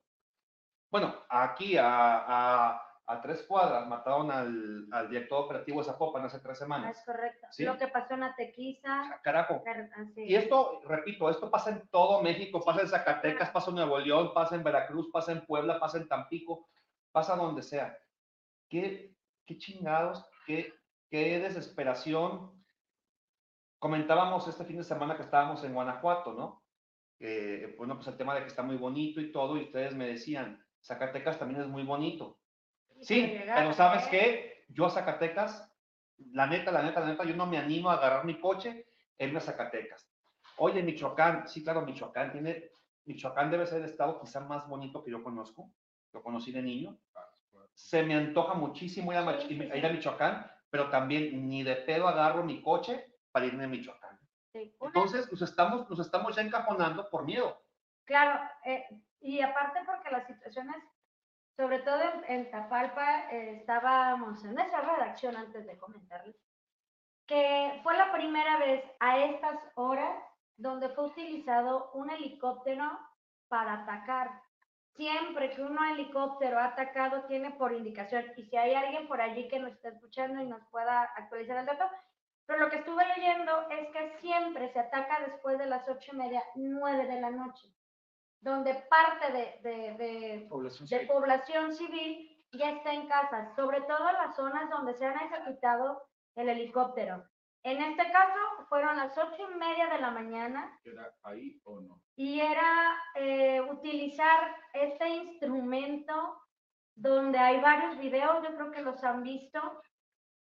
Bueno, 0.91 1.15
aquí 1.29 1.77
a, 1.77 1.87
a, 1.87 2.83
a 3.07 3.21
tres 3.21 3.43
cuadras 3.43 3.87
mataron 3.87 4.31
al, 4.31 4.87
al 4.91 5.09
director 5.11 5.45
operativo 5.45 5.81
de 5.81 5.85
Zapopan 5.87 6.25
hace 6.25 6.39
tres 6.39 6.51
Ah, 6.51 6.53
Es 6.53 6.59
semanas. 6.59 7.03
correcto. 7.05 7.47
Sí. 7.51 7.65
Lo 7.65 7.77
que 7.77 7.89
pasó 7.89 8.15
en 8.15 8.23
Atequiza. 8.23 9.03
Ah, 9.11 9.21
Carajo. 9.23 9.63
car- 9.63 9.91
así. 9.97 10.23
Y 10.25 10.35
esto, 10.35 10.81
repito, 10.87 11.29
esto 11.29 11.51
pasa 11.51 11.71
en 11.71 11.87
todo 11.89 12.23
México, 12.23 12.63
pasa 12.65 12.81
en 12.81 12.89
Zacatecas, 12.89 13.51
pasa 13.51 13.69
en 13.71 13.77
Nuevo 13.77 13.99
León, 13.99 14.33
pasa 14.33 14.55
en 14.55 14.65
Veracruz, 14.65 15.11
pasa 15.13 15.33
en 15.33 15.45
Puebla, 15.45 15.79
pasa 15.79 15.99
en 15.99 16.09
Tampico, 16.09 16.67
pasa 17.13 17.37
donde 17.37 17.63
sea. 17.63 17.97
Qué, 18.71 19.15
qué 19.45 19.59
chingados, 19.59 20.25
qué, 20.47 20.73
qué 21.11 21.39
desesperación. 21.41 22.53
Comentábamos 23.79 24.49
este 24.49 24.65
fin 24.65 24.79
de 24.79 24.85
semana 24.85 25.15
que 25.17 25.23
estábamos 25.23 25.63
en 25.65 25.75
Guanajuato, 25.75 26.33
¿no? 26.33 26.63
Eh, 27.21 27.75
bueno, 27.77 27.97
pues 27.97 28.09
el 28.09 28.17
tema 28.17 28.35
de 28.35 28.41
que 28.41 28.47
está 28.47 28.63
muy 28.63 28.77
bonito 28.77 29.21
y 29.21 29.31
todo, 29.31 29.57
y 29.59 29.65
ustedes 29.65 29.95
me 29.95 30.07
decían, 30.07 30.65
Zacatecas 30.83 31.39
también 31.39 31.61
es 31.61 31.67
muy 31.69 31.83
bonito. 31.83 32.39
Sí, 33.05 33.41
pero 33.55 33.73
¿sabes 33.73 34.07
qué? 34.09 34.65
Yo 34.69 34.87
a 34.87 34.91
Zacatecas 34.91 35.71
La 36.33 36.47
neta, 36.47 36.73
la 36.73 36.83
neta, 36.83 37.01
la 37.01 37.07
neta, 37.07 37.25
yo 37.25 37.37
no 37.37 37.47
me 37.47 37.59
animo 37.59 37.91
a 37.91 37.95
agarrar 37.95 38.25
mi 38.25 38.41
coche 38.41 38.87
en 39.19 39.35
las 39.35 39.45
Zacatecas. 39.45 40.09
Oye, 40.57 40.83
Michoacán, 40.83 41.49
sí, 41.49 41.63
claro, 41.65 41.83
Michoacán 41.83 42.33
tiene, 42.33 42.71
Michoacán 43.05 43.51
debe 43.51 43.67
ser 43.67 43.83
el 43.83 43.91
estado 43.91 44.21
quizá 44.21 44.41
más 44.41 44.69
bonito 44.69 45.03
que 45.03 45.11
yo 45.11 45.23
conozco, 45.23 45.71
lo 46.13 46.23
conocí 46.23 46.53
de 46.53 46.63
niño. 46.63 46.97
Se 47.75 48.05
me 48.05 48.15
antoja 48.15 48.55
muchísimo 48.55 49.13
ir 49.13 49.19
a, 49.19 49.77
ir 49.77 49.87
a 49.87 49.91
Michoacán, 49.91 50.51
pero 50.71 50.89
también 50.91 51.49
ni 51.49 51.63
de 51.63 51.77
pedo 51.77 52.07
agarro 52.07 52.45
mi 52.45 52.63
coche 52.63 53.13
para 53.33 53.47
irme 53.47 53.65
a 53.65 53.69
Michoacán. 53.69 54.19
Sí, 54.53 54.73
Entonces, 54.81 55.31
nos 55.31 55.43
estamos, 55.43 55.91
nos 55.91 55.99
estamos 55.99 56.37
ya 56.37 56.43
encajonando 56.43 57.11
por 57.11 57.25
miedo. 57.25 57.61
Claro, 58.05 58.49
eh, 58.65 58.87
y 59.21 59.41
aparte 59.41 59.81
porque 59.85 60.11
las 60.11 60.27
situaciones, 60.27 60.77
sobre 61.57 61.79
todo 61.81 62.01
en, 62.03 62.25
en 62.25 62.51
eh, 63.31 63.57
estábamos 63.61 64.45
en 64.45 64.59
esa 64.59 64.81
redacción 64.81 65.37
antes 65.37 65.67
de 65.67 65.79
comentarles, 65.79 66.37
que 67.27 67.81
fue 67.83 67.97
la 67.97 68.13
primera 68.13 68.59
vez 68.59 68.85
a 69.01 69.19
estas 69.19 69.59
horas 69.77 70.17
donde 70.57 70.89
fue 70.91 71.07
utilizado 71.07 71.91
un 71.95 72.11
helicóptero 72.11 72.85
para 73.49 73.83
atacar. 73.83 74.43
Siempre 74.95 75.51
que 75.51 75.63
un 75.63 75.77
helicóptero 75.85 76.59
ha 76.59 76.67
atacado 76.67 77.25
tiene 77.25 77.51
por 77.53 77.73
indicación, 77.73 78.25
y 78.37 78.45
si 78.45 78.57
hay 78.57 78.75
alguien 78.75 79.09
por 79.09 79.21
allí 79.21 79.49
que 79.49 79.59
nos 79.59 79.73
esté 79.73 79.89
escuchando 79.89 80.41
y 80.41 80.47
nos 80.47 80.65
pueda 80.71 81.03
actualizar 81.17 81.59
el 81.59 81.67
dato, 81.67 81.91
pero 82.47 82.61
lo 82.61 82.71
que 82.71 82.77
estuve 82.77 83.05
leyendo 83.17 83.69
es 83.71 83.89
que 83.89 84.19
siempre 84.21 84.73
se 84.73 84.79
ataca 84.79 85.21
después 85.27 85.59
de 85.59 85.67
las 85.67 85.89
ocho 85.89 86.13
y 86.13 86.17
media, 86.17 86.43
nueve 86.55 87.07
de 87.07 87.21
la 87.21 87.31
noche, 87.31 87.69
donde 88.45 88.75
parte 88.91 89.33
de, 89.33 89.59
de- 89.63 89.95
de- 89.95 90.47
Población 90.49 90.87
de 90.89 90.97
civil. 90.99 91.09
población 91.09 91.73
civil 91.75 92.45
ya 92.53 92.71
está 92.71 92.93
en 92.93 93.09
casa, 93.09 93.53
sobre 93.57 93.81
todo 93.83 94.09
en 94.11 94.15
las 94.17 94.37
zonas 94.37 94.69
donde 94.71 94.95
se 94.95 95.07
han 95.07 95.19
ejecutado 95.19 96.03
el 96.37 96.49
helicóptero. 96.51 97.25
En 97.65 97.81
este 97.83 98.13
caso 98.13 98.39
fueron 98.69 98.99
las 98.99 99.17
ocho 99.17 99.51
y 99.51 99.55
media 99.57 99.87
de 99.89 99.99
la 99.99 100.11
mañana 100.11 100.79
¿Era 100.85 101.11
ahí 101.23 101.59
o 101.65 101.81
no? 101.81 102.03
y 102.17 102.41
era 102.41 102.95
eh, 103.15 103.63
utilizar 103.63 104.55
este 104.75 105.09
instrumento 105.09 106.39
donde 106.95 107.39
hay 107.39 107.61
varios 107.61 107.99
videos, 107.99 108.43
yo 108.47 108.55
creo 108.55 108.71
que 108.71 108.83
los 108.83 109.03
han 109.03 109.23
visto, 109.23 109.81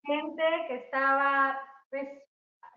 gente 0.05 0.43
que 0.69 0.77
estaba 0.77 1.61
pues 1.91 2.09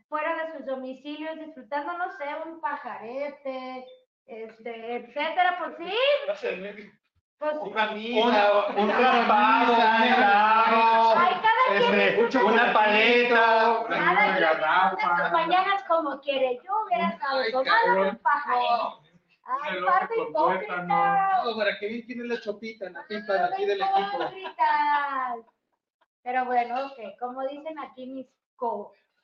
fuera 0.10 0.36
de 0.46 0.58
sus 0.58 0.66
domicilios 0.66 1.38
disfrutando, 1.40 1.98
no 1.98 2.10
sé, 2.18 2.26
un 2.46 2.60
pajarete, 2.60 3.86
este, 4.26 4.96
etcétera, 4.96 5.58
pues 5.60 5.74
sí, 5.78 5.94
pues 6.26 7.56
Una 7.62 7.62
Una- 7.62 7.92
misa, 7.92 8.68
un 8.70 8.80
una 8.80 8.98
raspado, 9.00 9.74
un 9.74 10.04
helado, 10.04 11.14
Ay, 11.18 11.34
cada 11.42 11.88
quien 11.90 12.00
este, 12.00 12.38
una 12.38 12.74
paleta. 12.74 13.86
disfruta 13.90 15.24
sus 15.24 15.32
mañanas 15.32 15.84
como 15.88 16.22
quiere. 16.22 16.60
Yo 16.64 16.72
hubiera 16.86 17.10
estado 17.10 17.40
Ay, 17.42 17.52
tomando 17.52 18.10
un 18.10 18.18
pajarete. 18.20 19.14
Ay, 19.46 19.78
Un 19.78 19.86
parte 19.86 20.14
hipócrita. 20.22 20.40
tuétano. 20.76 21.44
No, 21.52 21.58
para 21.58 21.78
que 21.80 21.88
bien 21.88 22.06
tiene 22.08 22.24
la 22.24 22.40
chopita, 22.40 22.90
la 22.90 23.06
pipa 23.08 23.34
de 23.34 23.44
aquí 23.44 23.66
del 23.66 23.82
equipo. 23.82 24.20
Pero 26.24 26.46
bueno, 26.46 26.86
ok, 26.86 27.00
como 27.20 27.42
dicen 27.48 27.78
aquí 27.80 28.06
mis 28.06 28.28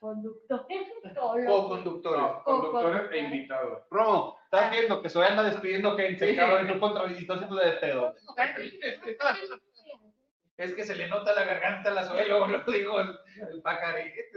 co-conductores, 0.00 1.46
Co-conductores. 1.46 2.42
Conductores 2.44 3.10
e 3.12 3.18
invitados. 3.18 3.82
Romo, 3.90 4.38
estás 4.44 4.70
viendo 4.70 5.02
que 5.02 5.08
se 5.10 5.22
anda 5.24 5.42
despidiendo 5.42 5.96
gente, 5.96 6.36
cabrón, 6.36 6.68
y 6.68 6.72
tú 6.72 6.80
contra 6.80 7.06
y 7.06 7.26
tú 7.26 7.32
haciéndole 7.34 7.66
de 7.66 7.72
pedo. 7.72 8.14
Es 10.56 10.74
que 10.74 10.84
se 10.84 10.94
le 10.94 11.08
nota 11.08 11.32
la 11.32 11.44
garganta 11.44 11.90
a 11.90 11.94
la 11.94 12.24
luego 12.26 12.46
lo 12.46 12.62
digo 12.70 13.00
el, 13.00 13.18
el 13.50 13.62
pajarete. 13.62 14.30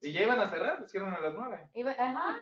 Y 0.00 0.12
ya 0.12 0.22
iban 0.22 0.40
a 0.40 0.48
cerrar, 0.48 0.82
hicieron 0.82 1.12
a 1.12 1.20
las 1.20 1.34
nueve. 1.34 1.68
Iba- 1.74 1.90
ajá. 1.90 2.40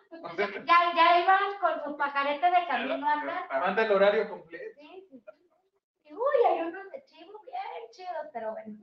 Ya, 0.65 0.95
ya 0.95 1.21
iban 1.21 1.59
con 1.61 1.83
su 1.83 1.97
pajarete 1.97 2.47
de 2.47 2.67
camino 2.69 3.09
a 3.11 3.25
casa. 3.25 3.59
Manda 3.59 3.85
el 3.85 3.91
horario 3.91 4.29
completo. 4.31 4.81
Sí, 4.81 5.07
sí, 5.11 5.19
sí. 5.19 5.27
Y, 6.05 6.13
Uy, 6.13 6.45
hay 6.49 6.61
unos 6.61 6.89
de 6.93 7.05
chivo 7.07 7.41
bien 7.43 7.91
chidos, 7.91 8.29
pero 8.33 8.53
bueno. 8.53 8.79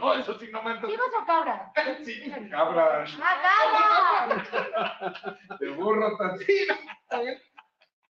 No, 0.00 0.14
eso 0.14 0.38
sí 0.38 0.48
no 0.52 0.62
me 0.62 0.80
¿Chivos 0.80 1.06
o 1.20 1.24
cabra? 1.24 1.72
Sí, 2.04 2.32
Cabra 2.50 3.04
¡Ah, 3.22 4.26
cabra! 4.26 5.38
de 5.60 5.70
burro 5.70 6.16
tan 6.16 6.36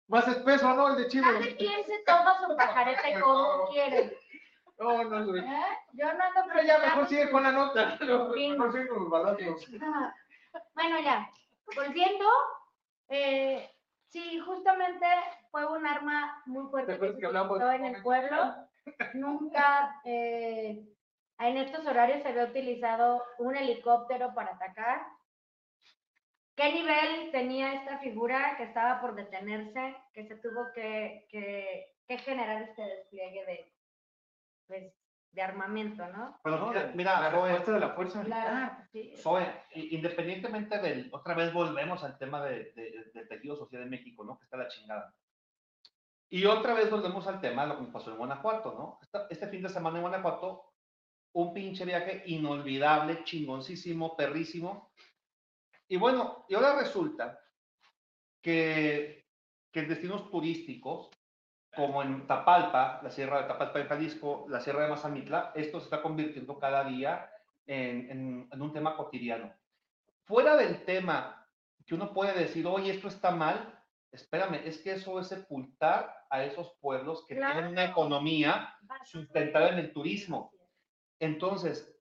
Más 0.09 0.29
espeso, 0.29 0.75
¿no? 0.75 0.89
El 0.89 0.97
de 0.97 1.09
chivo. 1.09 1.27
Cada 1.27 1.57
quien 1.57 1.85
se 1.85 1.99
toma 2.07 2.35
su 2.41 2.57
pajarete 2.57 3.21
como 3.21 3.69
quiere. 3.69 4.17
No, 4.79 5.05
no, 5.05 5.27
güey. 5.27 5.43
¿eh? 5.45 5.79
Yo 5.93 6.07
no 6.15 6.25
ando 6.25 6.41
Pero 6.49 6.63
ya 6.63 6.79
mejor 6.79 7.07
sigue 7.09 7.31
con 7.31 7.43
la 7.43 7.53
nota. 7.53 7.99
No 8.01 8.33
siguen 8.73 8.89
los 8.89 9.11
balazos. 9.11 9.67
Ah, 9.83 10.15
Bueno, 10.75 10.99
ya, 11.01 11.31
volviendo, 11.77 12.27
eh, 13.11 13.71
sí, 14.09 14.41
justamente 14.41 15.07
fue 15.51 15.67
un 15.67 15.87
arma 15.87 16.43
muy 16.47 16.65
¿Te 16.65 16.71
fuerte 16.71 16.99
que 16.99 17.13
se 17.13 17.19
que 17.19 17.27
en 17.27 17.85
el 17.85 18.03
pueblo. 18.03 18.70
Nunca 19.15 20.01
eh, 20.05 20.85
en 21.39 21.57
estos 21.57 21.87
horarios 21.87 22.23
se 22.23 22.29
había 22.29 22.45
utilizado 22.45 23.23
un 23.39 23.57
helicóptero 23.57 24.35
para 24.35 24.55
atacar. 24.55 25.03
¿Qué 26.57 26.73
nivel 26.73 27.31
tenía 27.33 27.73
esta 27.75 27.99
figura 27.99 28.55
que 28.57 28.65
estaba 28.65 29.01
por 29.01 29.15
detenerse, 29.15 29.97
que 30.13 30.27
se 30.27 30.37
tuvo 30.37 30.67
que, 30.75 31.27
que- 31.31 31.95
que 32.07 32.19
generar 32.19 32.63
este 32.63 32.83
despliegue 32.83 33.47
de, 33.47 33.73
pues, 34.67 34.93
de 35.33 35.43
armamento, 35.43 36.05
¿no? 36.09 36.41
Pero 36.43 36.67
mira, 36.67 36.83
la 36.87 36.93
mira, 36.93 37.31
Zoe, 37.31 37.49
respuesta 37.49 37.73
de 37.73 37.81
la 37.81 37.89
fuerza 37.91 38.25
Claro, 38.25 38.51
militar. 38.51 38.89
sí. 38.91 39.15
Zoe, 39.17 39.47
i- 39.77 39.95
independientemente 39.95 40.79
del, 40.79 41.09
otra 41.13 41.35
vez 41.35 41.53
volvemos 41.53 42.03
al 42.03 42.19
tema 42.19 42.45
de, 42.45 42.73
de- 42.73 43.11
del 43.15 43.29
tejido 43.29 43.57
social 43.57 43.83
en 43.83 43.91
México, 43.91 44.25
¿no? 44.25 44.37
Que 44.39 44.45
está 44.45 44.57
la 44.57 44.67
chingada. 44.69 45.15
Y 46.31 46.45
otra 46.47 46.75
vez 46.75 46.91
volvemos 46.91 47.27
al 47.27 47.41
tema 47.41 47.63
de 47.63 47.69
lo 47.69 47.79
que 47.79 47.93
pasó 47.93 48.11
en 48.13 48.17
Guanajuato, 48.19 48.73
¿no? 48.75 48.99
Este 49.29 49.49
fin 49.49 49.63
de 49.63 49.69
semana 49.69 49.97
en 49.99 50.03
Guanajuato, 50.03 50.73
un 51.33 51.53
pinche 51.53 51.85
viaje 51.85 52.23
inolvidable, 52.27 53.25
chingoncísimo, 53.25 54.17
perrísimo. 54.17 54.93
Y 55.89 55.97
bueno, 55.97 56.45
y 56.49 56.55
ahora 56.55 56.77
resulta 56.81 57.39
que, 58.41 59.27
que 59.73 59.81
en 59.81 59.89
destinos 59.89 60.31
turísticos, 60.31 61.11
como 61.75 62.03
en 62.03 62.27
Tapalpa, 62.27 63.01
la 63.03 63.11
sierra 63.11 63.43
de 63.43 63.49
Tapalpa 63.49 63.81
en 63.81 63.89
Jalisco, 63.89 64.47
la 64.49 64.61
sierra 64.61 64.85
de 64.85 64.91
Mazamitla, 64.91 65.53
esto 65.55 65.79
se 65.81 65.85
está 65.85 66.03
convirtiendo 66.03 66.59
cada 66.59 66.85
día 66.85 67.31
en, 67.67 68.11
en- 68.11 68.49
en 68.53 68.63
un 68.63 68.73
tema 68.73 68.97
cotidiano. 68.97 69.53
Fuera 70.25 70.57
del 70.57 70.85
tema 70.85 71.49
que 71.87 71.95
uno 71.95 72.13
puede 72.13 72.39
decir, 72.39 72.67
oye, 72.67 72.93
esto 72.93 73.09
está 73.09 73.33
mal, 73.33 73.80
espérame, 74.13 74.63
es 74.65 74.79
que 74.79 74.93
eso 74.93 75.19
es 75.21 75.29
sepultar 75.29 76.15
a 76.31 76.45
esos 76.45 76.75
pueblos 76.81 77.25
que 77.27 77.37
tienen 77.37 77.67
una 77.67 77.85
economía 77.85 78.77
sustentada 79.05 79.69
en 79.71 79.79
el 79.79 79.93
turismo. 79.93 80.53
Entonces, 81.21 81.95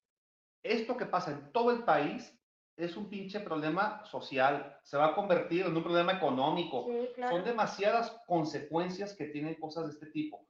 esto 0.64 0.98
que 0.98 1.06
pasa 1.06 1.32
en 1.32 1.52
todo 1.52 1.72
el 1.72 1.84
país 1.84 2.36
es 2.78 2.96
un 2.96 3.10
pinche 3.10 3.42
problema 3.42 4.04
social, 4.06 4.80
se 4.84 4.98
va 4.98 5.08
a 5.08 5.16
convertir 5.16 5.66
en 5.66 5.76
un 5.76 5.84
problema 5.84 6.14
económico. 6.14 6.86
Sí, 6.88 7.10
claro. 7.16 7.36
Son 7.36 7.46
demasiadas 7.46 8.22
consecuencias 8.26 9.14
que 9.14 9.26
tienen 9.26 9.56
cosas 9.56 9.86
de 9.86 9.92
este 9.92 10.06
tipo. 10.08 10.48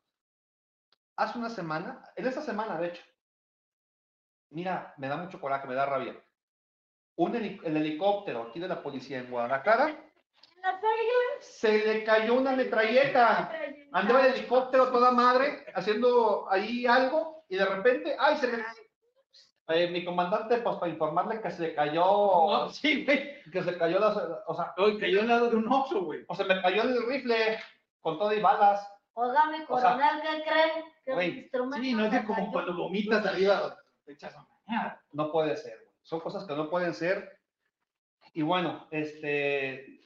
Hace 1.15 1.39
una 1.39 1.49
semana, 1.49 2.03
en 2.15 2.27
esta 2.27 2.41
semana 2.41 2.79
de 2.79 2.89
hecho, 2.89 3.03
mira, 4.51 4.93
me 4.97 5.07
da 5.07 5.17
mucho 5.17 5.41
coraje, 5.41 5.67
me 5.67 5.73
da 5.73 5.85
rabia. 5.85 6.23
Un 7.15 7.35
el 7.35 7.59
helicóptero 7.77 8.43
aquí 8.43 8.59
de 8.59 8.67
la 8.67 8.81
policía 8.81 9.19
en 9.19 9.29
Guadalajara. 9.29 10.08
Se 11.41 11.77
le 11.85 12.03
cayó 12.03 12.35
una 12.35 12.51
metralleta. 12.55 13.51
Andaba 13.91 14.25
el 14.27 14.33
helicóptero 14.35 14.91
toda 14.91 15.11
madre 15.11 15.65
haciendo 15.73 16.49
ahí 16.51 16.85
algo 16.85 17.45
y 17.49 17.57
de 17.57 17.65
repente, 17.65 18.15
ay, 18.19 18.37
se 18.37 18.47
me... 18.47 18.63
Eh, 19.71 19.87
mi 19.91 20.03
comandante, 20.03 20.57
pues 20.57 20.77
para 20.77 20.91
informarle 20.91 21.41
que 21.41 21.51
se 21.51 21.75
cayó, 21.75 22.01
No, 22.03 22.69
sí, 22.69 23.05
güey. 23.05 23.39
que 23.51 23.61
se 23.63 23.77
cayó, 23.77 23.99
las, 23.99 24.17
o 24.47 24.55
sea, 24.55 24.73
Hoy 24.77 24.97
cayó 24.99 25.21
al 25.21 25.27
lado 25.27 25.49
de 25.51 25.57
un 25.57 25.71
oso, 25.71 26.05
güey. 26.05 26.25
o 26.27 26.33
se 26.35 26.43
me 26.43 26.59
cayó 26.59 26.81
el 26.81 27.05
rifle 27.07 27.59
con 28.01 28.17
todo 28.17 28.33
y 28.33 28.39
balas. 28.41 28.81
Óigame, 29.13 29.65
O 29.69 29.79
sea, 29.79 29.91
coronel, 29.93 30.43
¿qué? 30.43 30.83
Que 31.05 31.13
güey, 31.13 31.29
el 31.29 31.37
instrumento 31.39 31.83
Sí, 31.85 31.93
no 31.93 32.05
es 32.05 32.11
se 32.13 32.23
como 32.23 32.35
cayó. 32.39 32.51
cuando 32.51 32.73
vomitas 32.77 33.23
arriba, 33.27 33.77
te 34.05 34.13
echas 34.13 34.35
a 34.35 34.47
mañana. 34.65 35.01
No 35.11 35.31
puede 35.31 35.55
ser, 35.55 35.77
güey. 35.83 35.91
Son 36.01 36.19
cosas 36.19 36.45
que 36.47 36.55
no 36.55 36.67
pueden 36.69 36.95
ser. 36.95 37.37
Y 38.33 38.41
bueno, 38.41 38.87
este, 38.89 39.98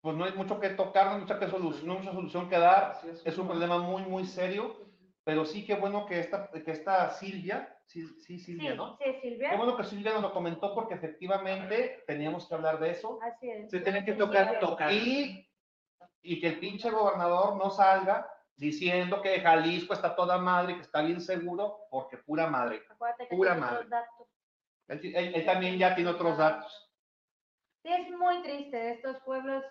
pues 0.00 0.16
no 0.16 0.24
hay 0.24 0.32
mucho 0.32 0.60
que 0.60 0.70
tocar, 0.70 1.06
no 1.06 1.12
hay 1.14 1.20
mucha, 1.20 1.38
que 1.38 1.46
solu- 1.48 1.82
no 1.82 1.92
hay 1.94 1.98
mucha 1.98 2.12
solución 2.12 2.48
que 2.48 2.58
dar. 2.58 3.00
Es 3.24 3.36
un 3.38 3.46
problema 3.48 3.78
muy, 3.78 4.02
muy 4.02 4.24
serio, 4.26 4.76
pero 5.24 5.44
sí 5.44 5.64
que 5.66 5.74
bueno 5.74 6.06
que 6.06 6.20
esta, 6.20 6.48
que 6.50 6.70
esta 6.70 7.10
Silvia, 7.10 7.76
sí, 7.86 8.06
sí, 8.06 8.16
Sí, 8.20 8.38
Silvia, 8.38 8.74
¿no? 8.74 8.96
sí, 8.96 9.04
Qué 9.04 9.20
Silvia. 9.20 9.56
bueno 9.56 9.76
que 9.76 9.84
Silvia 9.84 10.12
nos 10.12 10.22
lo 10.22 10.32
comentó 10.32 10.74
porque 10.74 10.94
efectivamente 10.94 12.04
teníamos 12.06 12.46
que 12.48 12.54
hablar 12.54 12.78
de 12.78 12.90
eso 12.90 13.18
Así 13.22 13.50
es. 13.50 13.70
Se 13.70 13.80
tienen 13.80 14.04
que 14.04 14.14
tocar, 14.14 14.58
tocar. 14.60 14.92
y, 14.92 15.46
y 16.22 16.40
que 16.40 16.48
el 16.48 16.58
pinche 16.60 16.90
gobernador 16.90 17.56
no 17.56 17.70
salga 17.70 18.30
diciendo 18.56 19.20
que 19.22 19.40
Jalisco 19.40 19.94
está 19.94 20.16
toda 20.16 20.38
madre, 20.38 20.74
que 20.76 20.82
está 20.82 21.00
bien 21.02 21.20
seguro, 21.20 21.78
porque 21.90 22.16
pura 22.18 22.46
madre. 22.48 22.82
Acuérdate 22.90 23.26
Pura 23.26 23.54
madre. 23.54 23.86
Él, 24.88 25.00
él- 25.14 25.34
él 25.34 25.44
también 25.44 25.78
ya 25.78 25.94
tiene 25.94 26.10
otros 26.10 26.36
datos. 26.38 26.87
Sí, 27.82 27.92
es 27.92 28.10
muy 28.10 28.42
triste. 28.42 28.92
Estos 28.92 29.20
pueblos 29.22 29.64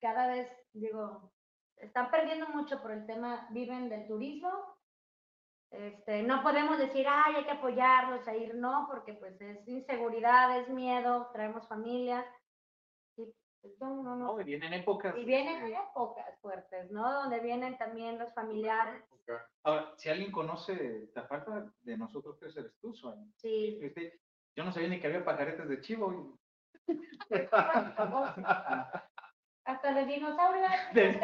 cada 0.00 0.28
vez, 0.28 0.48
digo, 0.72 1.32
están 1.76 2.10
perdiendo 2.10 2.48
mucho 2.48 2.80
por 2.82 2.92
el 2.92 3.06
tema, 3.06 3.48
viven 3.50 3.88
del 3.88 4.06
turismo. 4.06 4.50
Este, 5.70 6.22
no 6.22 6.42
podemos 6.42 6.78
decir, 6.78 7.06
ay, 7.08 7.36
hay 7.36 7.44
que 7.44 7.50
apoyarlos 7.50 8.26
a 8.28 8.36
ir, 8.36 8.54
no, 8.54 8.86
porque 8.88 9.14
pues 9.14 9.38
es 9.40 9.66
inseguridad, 9.66 10.60
es 10.60 10.68
miedo, 10.68 11.28
traemos 11.32 11.66
familias. 11.66 12.24
Y, 13.16 13.24
pues, 13.60 13.78
no, 13.80 14.02
no, 14.02 14.16
no. 14.16 14.32
No, 14.34 14.40
y 14.40 14.44
vienen 14.44 14.72
épocas. 14.74 15.16
Y 15.16 15.24
vienen 15.24 15.74
épocas 15.74 16.38
fuertes, 16.40 16.90
¿no? 16.90 17.12
Donde 17.12 17.40
vienen 17.40 17.76
también 17.78 18.18
los 18.18 18.32
familiares. 18.32 19.02
Ahora, 19.64 19.92
si 19.96 20.08
alguien 20.08 20.30
conoce 20.30 21.08
Tapalpa, 21.12 21.72
de 21.80 21.98
nosotros 21.98 22.38
tres 22.38 22.56
eres 22.56 22.78
tú, 22.78 22.94
Sueño. 22.94 23.26
Sí. 23.36 23.80
Este, 23.82 24.20
Yo 24.54 24.64
no 24.64 24.72
sabía 24.72 24.88
ni 24.88 25.00
que 25.00 25.08
había 25.08 25.24
pajaretes 25.24 25.68
de 25.68 25.80
chivo. 25.80 26.38
Hasta 29.64 29.94
de 29.94 30.06
dinosaurios. 30.06 30.70
De- 30.94 31.20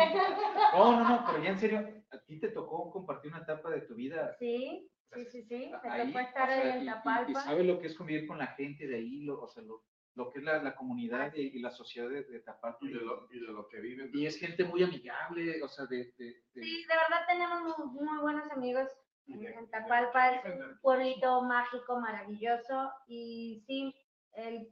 No, 0.73 0.93
no, 1.01 1.09
no, 1.09 1.25
pero 1.27 1.43
ya 1.43 1.51
en 1.51 1.59
serio, 1.59 1.79
¿a 2.11 2.19
ti 2.19 2.41
te 2.41 2.49
tocó 2.49 2.91
compartir 2.91 3.31
una 3.33 3.43
etapa 3.43 3.71
de 3.71 3.83
tu 3.83 3.95
vida 3.95 4.35
Sí, 4.39 4.91
sí, 5.15 5.25
sí, 5.27 5.43
sí. 5.45 5.73
Me 5.83 5.91
ahí? 5.91 6.07
tocó 6.13 6.19
estar 6.21 6.49
O 6.49 6.53
sea, 6.53 6.61
ahí 6.63 6.69
y- 6.69 6.73
en 6.73 6.79
y- 6.79 6.83
Y, 6.83 6.87
Tapalpa. 6.93 7.41
sabes 7.41 7.67
lo 7.67 7.79
que 7.81 7.87
es 7.87 7.95
convivir 7.97 8.27
con 8.27 8.39
la 8.39 8.49
gente 8.49 8.87
de 8.87 8.97
ahí, 8.97 9.21
lo, 9.25 9.41
o 9.43 9.49
sea, 9.49 9.63
lo, 9.63 9.85
lo 10.15 10.31
que 10.31 10.41
es 10.41 10.45
la, 10.45 10.61
la 10.63 10.75
comunidad 10.75 11.33
y, 11.35 11.57
y 11.57 11.61
la 11.61 11.71
sociedad 11.71 12.09
de, 12.09 12.25
de 12.25 12.41
Tapalpa. 12.41 12.79
Y 12.85 12.89
de 12.89 13.01
lo, 13.01 13.29
y 13.31 13.39
de 13.39 13.47
lo 13.47 13.69
que 13.69 13.81
viven. 13.81 14.11
Y 14.13 14.27
es 14.27 14.39
gente 14.39 14.65
muy 14.65 14.83
amigable, 14.83 15.63
o 15.63 15.69
sea, 15.69 15.87
de... 15.87 16.13
de- 16.19 16.43
de- 16.55 16.63
Sí, 16.63 16.85
de 16.85 16.95
verdad 16.97 17.25
tenemos 17.29 17.63
muy, 17.79 18.03
muy 18.09 18.19
buenos 18.23 18.51
amigos 18.51 18.89
en, 19.29 19.71
Tapalpa. 19.71 20.35
Es 20.37 20.45
un 20.47 20.79
pueblito 20.81 21.43
mágico, 21.43 22.01
maravilloso. 22.01 22.93
Y 23.07 23.63
sí, 23.67 23.95
el 24.35 24.69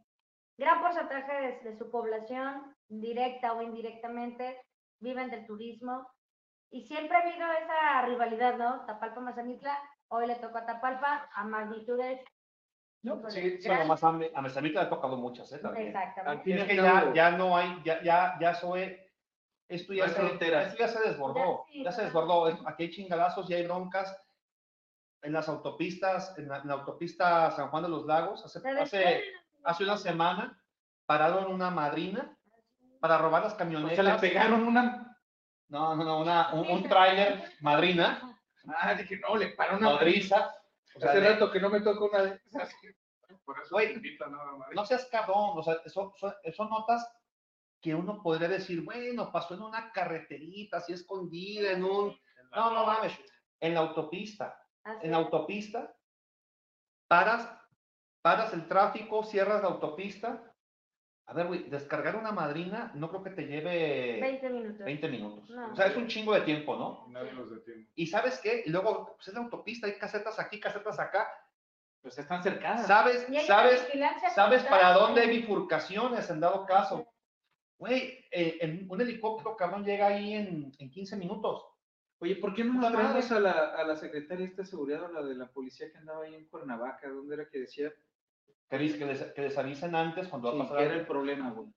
gran 0.61 0.80
porcentaje 0.82 1.32
de, 1.32 1.70
de 1.70 1.78
su 1.78 1.90
población, 1.90 2.76
directa 2.88 3.52
o 3.54 3.62
indirectamente, 3.62 4.61
viven 5.00 5.30
del 5.30 5.46
turismo. 5.46 6.06
Y 6.70 6.86
siempre 6.86 7.16
ha 7.16 7.20
habido 7.20 7.50
esa 7.52 8.02
rivalidad, 8.06 8.56
¿no? 8.56 8.86
Tapalpa-Mazanitla. 8.86 9.76
Hoy 10.08 10.26
le 10.26 10.36
tocó 10.36 10.58
a 10.58 10.66
Tapalpa 10.66 11.28
a 11.34 11.44
magnitudes. 11.44 12.20
No, 13.02 13.28
sí, 13.30 13.58
sí, 13.61 13.68
nomás 13.68 14.04
a, 14.04 14.08
a 14.08 14.42
Mesamita 14.42 14.80
le 14.80 14.86
ha 14.86 14.90
tocado 14.90 15.16
muchas, 15.16 15.50
¿eh? 15.52 15.58
También. 15.58 15.88
Exactamente. 15.88 16.44
fin 16.44 16.56
y 16.58 16.61
Es 16.61 16.66
que 16.68 16.76
ya, 16.76 17.12
ya 17.14 17.30
no 17.30 17.56
hay, 17.56 17.80
ya, 17.82 18.02
ya, 18.02 18.36
ya 18.38 18.54
soy, 18.54 18.94
esto 19.68 19.94
ya, 19.94 20.06
No 20.06 20.12
se, 20.12 20.26
esto 20.26 20.76
ya 20.78 20.88
se 20.88 21.00
desbordó, 21.08 21.64
Ya 21.68 21.72
sí, 21.72 21.84
ya 21.84 21.92
se 21.92 22.02
desbordó. 22.04 22.48
Es- 22.48 22.58
Aquí 22.66 22.82
hay 22.84 22.90
chingadazos, 22.90 23.48
ya 23.48 23.56
hay 23.56 23.64
broncas. 23.64 24.14
En 25.22 25.32
las 25.32 25.48
autopistas, 25.48 26.36
en 26.38 26.48
la, 26.48 26.58
en 26.58 26.68
la 26.68 26.74
autopista 26.74 27.50
San 27.52 27.68
Juan 27.70 27.82
de 27.84 27.88
los 27.88 28.04
Lagos, 28.04 28.44
hace, 28.44 28.58
hace. 28.78 29.22
Hace 29.64 29.84
una 29.84 29.96
semana, 29.96 30.62
pararon 31.06 31.52
una 31.52 31.70
madrina 31.70 32.36
para 33.00 33.18
robar 33.18 33.42
las 33.44 33.54
O 33.54 33.56
camionetas. 33.56 34.04
sea, 34.04 34.14
le 34.14 34.20
pegaron 34.20 34.64
una... 34.66 35.16
No, 35.68 35.94
no, 35.94 36.04
no, 36.04 36.20
una, 36.20 36.52
un, 36.54 36.68
un 36.70 36.82
tráiler 36.88 37.52
madrina, 37.61 38.36
Ah, 38.76 38.94
dije, 38.94 39.18
no, 39.20 39.36
le 39.36 39.48
paró 39.50 39.78
una... 39.78 39.90
nodriza. 39.90 40.54
O 40.94 41.00
sea, 41.00 41.11
Hace 41.11 41.20
de- 41.20 41.28
rato 41.30 41.50
que 41.50 41.61
no 41.61 41.70
me 41.70 41.80
tocó 41.80 42.06
una 42.11 42.22
de 42.22 42.40
esas. 42.44 42.74
Por 43.44 43.58
eso 43.58 43.68
Güey, 43.70 43.94
se 43.94 44.18
nada 44.18 44.56
más. 44.56 44.68
no 44.74 44.84
seas 44.84 45.06
cabrón, 45.11 45.52
o 45.56 45.62
sea, 45.62 45.76
eso- 45.84 46.12
son, 46.18 46.34
son 46.54 46.68
notas 46.68 47.11
que 47.80 47.94
uno 47.94 48.20
podría 48.22 48.48
decir, 48.48 48.82
bueno, 48.82 49.32
pasó 49.32 49.54
en 49.54 49.62
una 49.62 49.90
carreterita 49.92 50.78
así 50.78 50.92
escondida, 50.92 51.70
en 51.72 51.84
un... 51.84 52.14
No, 52.54 52.74
no 52.74 52.84
mames, 52.84 53.12
en 53.61 53.74
la 53.74 53.80
autopista, 53.80 54.61
Así 54.82 55.06
en 55.06 55.12
la 55.12 55.16
autopista, 55.18 55.94
paras, 57.08 57.48
paras 58.23 58.53
el 58.53 58.66
tráfico, 58.68 59.23
cierras 59.25 59.62
la 59.62 59.68
autopista. 59.68 60.45
A 61.27 61.33
ver, 61.33 61.47
güey, 61.47 61.71
descargar 61.71 62.16
una 62.16 62.33
madrina 62.33 62.91
no 62.95 63.09
creo 63.09 63.23
que 63.23 63.31
te 63.31 63.47
lleve 63.47 64.21
20 64.21 64.51
minutos. 64.51 64.85
20 64.85 65.09
minutos. 65.09 65.51
No. 65.51 65.73
O 65.73 65.77
sea, 65.77 65.87
es 65.87 65.97
un 65.97 66.09
chingo 66.09 66.35
de 66.35 66.41
tiempo, 66.41 66.77
¿no? 66.77 67.07
Nadie 67.09 67.33
los 67.33 67.51
detiene. 67.51 67.87
Y 67.95 68.09
¿sabes 68.09 68.41
qué? 68.43 68.64
Y 68.66 68.71
luego, 68.71 69.14
pues 69.14 69.29
es 69.29 69.35
la 69.35 69.41
autopista, 69.41 69.87
hay 69.87 69.97
casetas 69.97 70.41
aquí, 70.41 70.59
casetas 70.59 70.99
acá. 70.99 71.29
Pues 72.03 72.18
están 72.18 72.43
cercanas. 72.43 72.87
¿Sabes? 72.87 73.27
¿Sabes? 73.47 73.87
¿Sabes 74.35 74.64
para 74.64 74.95
dónde 74.95 75.21
hay 75.21 75.29
bifurcaciones 75.29 76.29
en 76.31 76.41
dado 76.41 76.66
caso? 76.66 77.07
Güey, 77.79 78.27
eh, 78.31 78.59
en 78.61 78.87
un 78.91 79.01
helicóptero, 79.01 79.57
cabrón, 79.57 79.85
llega 79.85 80.09
ahí 80.09 80.35
en, 80.35 80.73
en 80.79 80.91
15 80.91 81.16
minutos. 81.16 81.64
Oye, 82.18 82.37
¿por 82.37 82.55
qué 82.55 82.64
no 82.64 82.81
la 82.83 82.93
traemos 82.93 83.31
a 83.33 83.41
la, 83.41 83.53
a 83.53 83.85
la 83.85 83.97
secretaria 83.97 84.47
esta 84.47 84.62
de 84.62 84.68
seguridad 84.68 85.05
o 85.05 85.12
la 85.12 85.23
de 85.23 85.35
la 85.35 85.47
policía 85.47 85.91
que 85.91 85.97
andaba 85.97 86.25
ahí 86.25 86.35
en 86.35 86.47
Cuernavaca? 86.47 87.09
¿Dónde 87.09 87.35
era 87.35 87.49
que 87.49 87.61
decía 87.61 87.91
Que, 88.71 88.79
dice 88.79 88.99
que, 88.99 89.05
les, 89.07 89.21
que 89.33 89.43
les 89.43 89.59
avisen 89.59 89.95
antes 89.97 90.29
cuando 90.29 90.53
sí, 90.53 90.59
va 90.59 90.64
a 90.64 90.68
pasar 90.68 90.85
era 90.85 90.95
el 90.95 91.05
problema, 91.07 91.51
güey? 91.51 91.68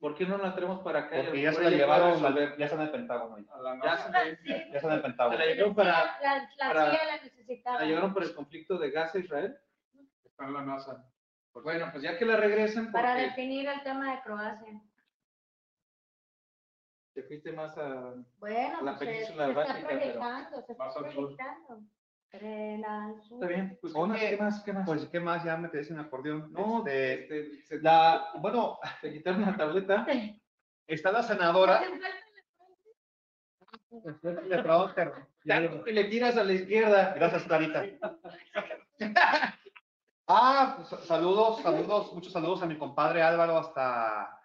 ¿Por 0.00 0.16
qué 0.16 0.26
no 0.26 0.36
la 0.36 0.52
traemos 0.52 0.80
para 0.82 1.00
acá? 1.00 1.16
Porque 1.24 1.42
ya 1.42 1.50
a 1.50 1.52
se 1.52 1.62
la 1.62 1.70
llevaron, 1.70 2.12
resolver. 2.20 2.56
ya 2.58 2.64
está 2.64 2.76
en 2.76 2.82
el 2.82 2.90
Pentágono. 2.90 3.36
A 3.52 3.58
la 3.60 3.80
Ya 3.84 3.96
se 3.96 4.10
la-. 4.10 4.24
Ya 4.24 4.30
está 4.76 4.86
en 4.88 4.92
el 4.94 4.98
Se 4.98 5.02
Pentágono. 5.02 5.38
la 5.38 5.46
llevaron 5.46 5.74
para, 5.76 5.92
La, 6.20 6.48
la 6.58 6.68
para- 6.72 6.92
la 7.06 7.22
necesitaba. 7.22 7.78
la 7.78 7.84
llevaron 7.86 8.12
para 8.12 8.26
el 8.26 8.34
conflicto 8.34 8.78
de 8.78 8.90
Gaza-Israel. 8.90 9.56
Está 10.24 10.44
en 10.46 10.52
la 10.54 10.62
NASA. 10.62 11.08
Bueno, 11.52 11.88
pues 11.92 12.02
ya 12.02 12.18
que 12.18 12.24
la 12.24 12.36
regresen, 12.36 12.90
Para 12.90 13.10
porque 13.10 13.22
definir 13.26 13.68
el 13.68 13.82
tema 13.84 14.12
de 14.16 14.22
Croacia. 14.22 14.80
te 17.14 17.22
fuiste 17.24 17.52
más 17.52 17.76
a... 17.78 18.14
Bueno, 18.38 18.82
La 18.82 18.96
pues 18.96 18.98
se, 18.98 19.04
península 19.06 19.44
se 19.44 19.50
está 19.50 19.64
báltica, 19.64 19.88
pero 19.88 19.98
proyectando, 20.00 20.62
se 20.66 20.72
está 20.72 20.84
más 20.84 20.96
al 20.96 21.02
sur. 21.12 21.12
proyectando. 21.36 21.80
Está 22.32 23.46
bien, 23.46 23.76
pues 23.80 23.92
¿qué 23.92 23.98
Oye, 23.98 24.08
más? 24.10 24.20
¿Qué 24.20 24.36
más? 24.36 24.62
¿Qué 24.62 24.72
más? 24.72 24.86
Pues, 24.86 25.06
¿qué 25.06 25.20
más? 25.20 25.44
Ya 25.44 25.56
me 25.56 25.70
quedé 25.70 25.84
sin 25.84 25.98
acordeón. 25.98 26.52
no, 26.52 26.86
Este, 26.86 27.40
este, 27.40 27.80
la, 27.80 28.28
bueno, 28.38 28.78
te 29.02 29.12
quitaron 29.12 29.42
la 29.42 29.56
tableta. 29.56 30.06
está 30.86 31.10
la 31.12 31.22
senadora. 31.22 31.82
Le 33.90 34.62
pregunto, 34.62 34.94
ya- 35.44 35.62
Y 35.86 35.92
le 35.92 36.04
tiras 36.04 36.36
a 36.36 36.44
la 36.44 36.52
izquierda. 36.52 37.14
Gracias, 37.14 37.42
Clarita. 37.44 37.84
Ah, 40.32 40.76
pues, 40.76 40.88
saludos, 41.06 41.60
saludos, 41.60 42.12
muchos 42.14 42.32
saludos 42.32 42.62
a 42.62 42.66
mi 42.66 42.78
compadre 42.78 43.20
Álvaro 43.20 43.58
hasta, 43.58 44.40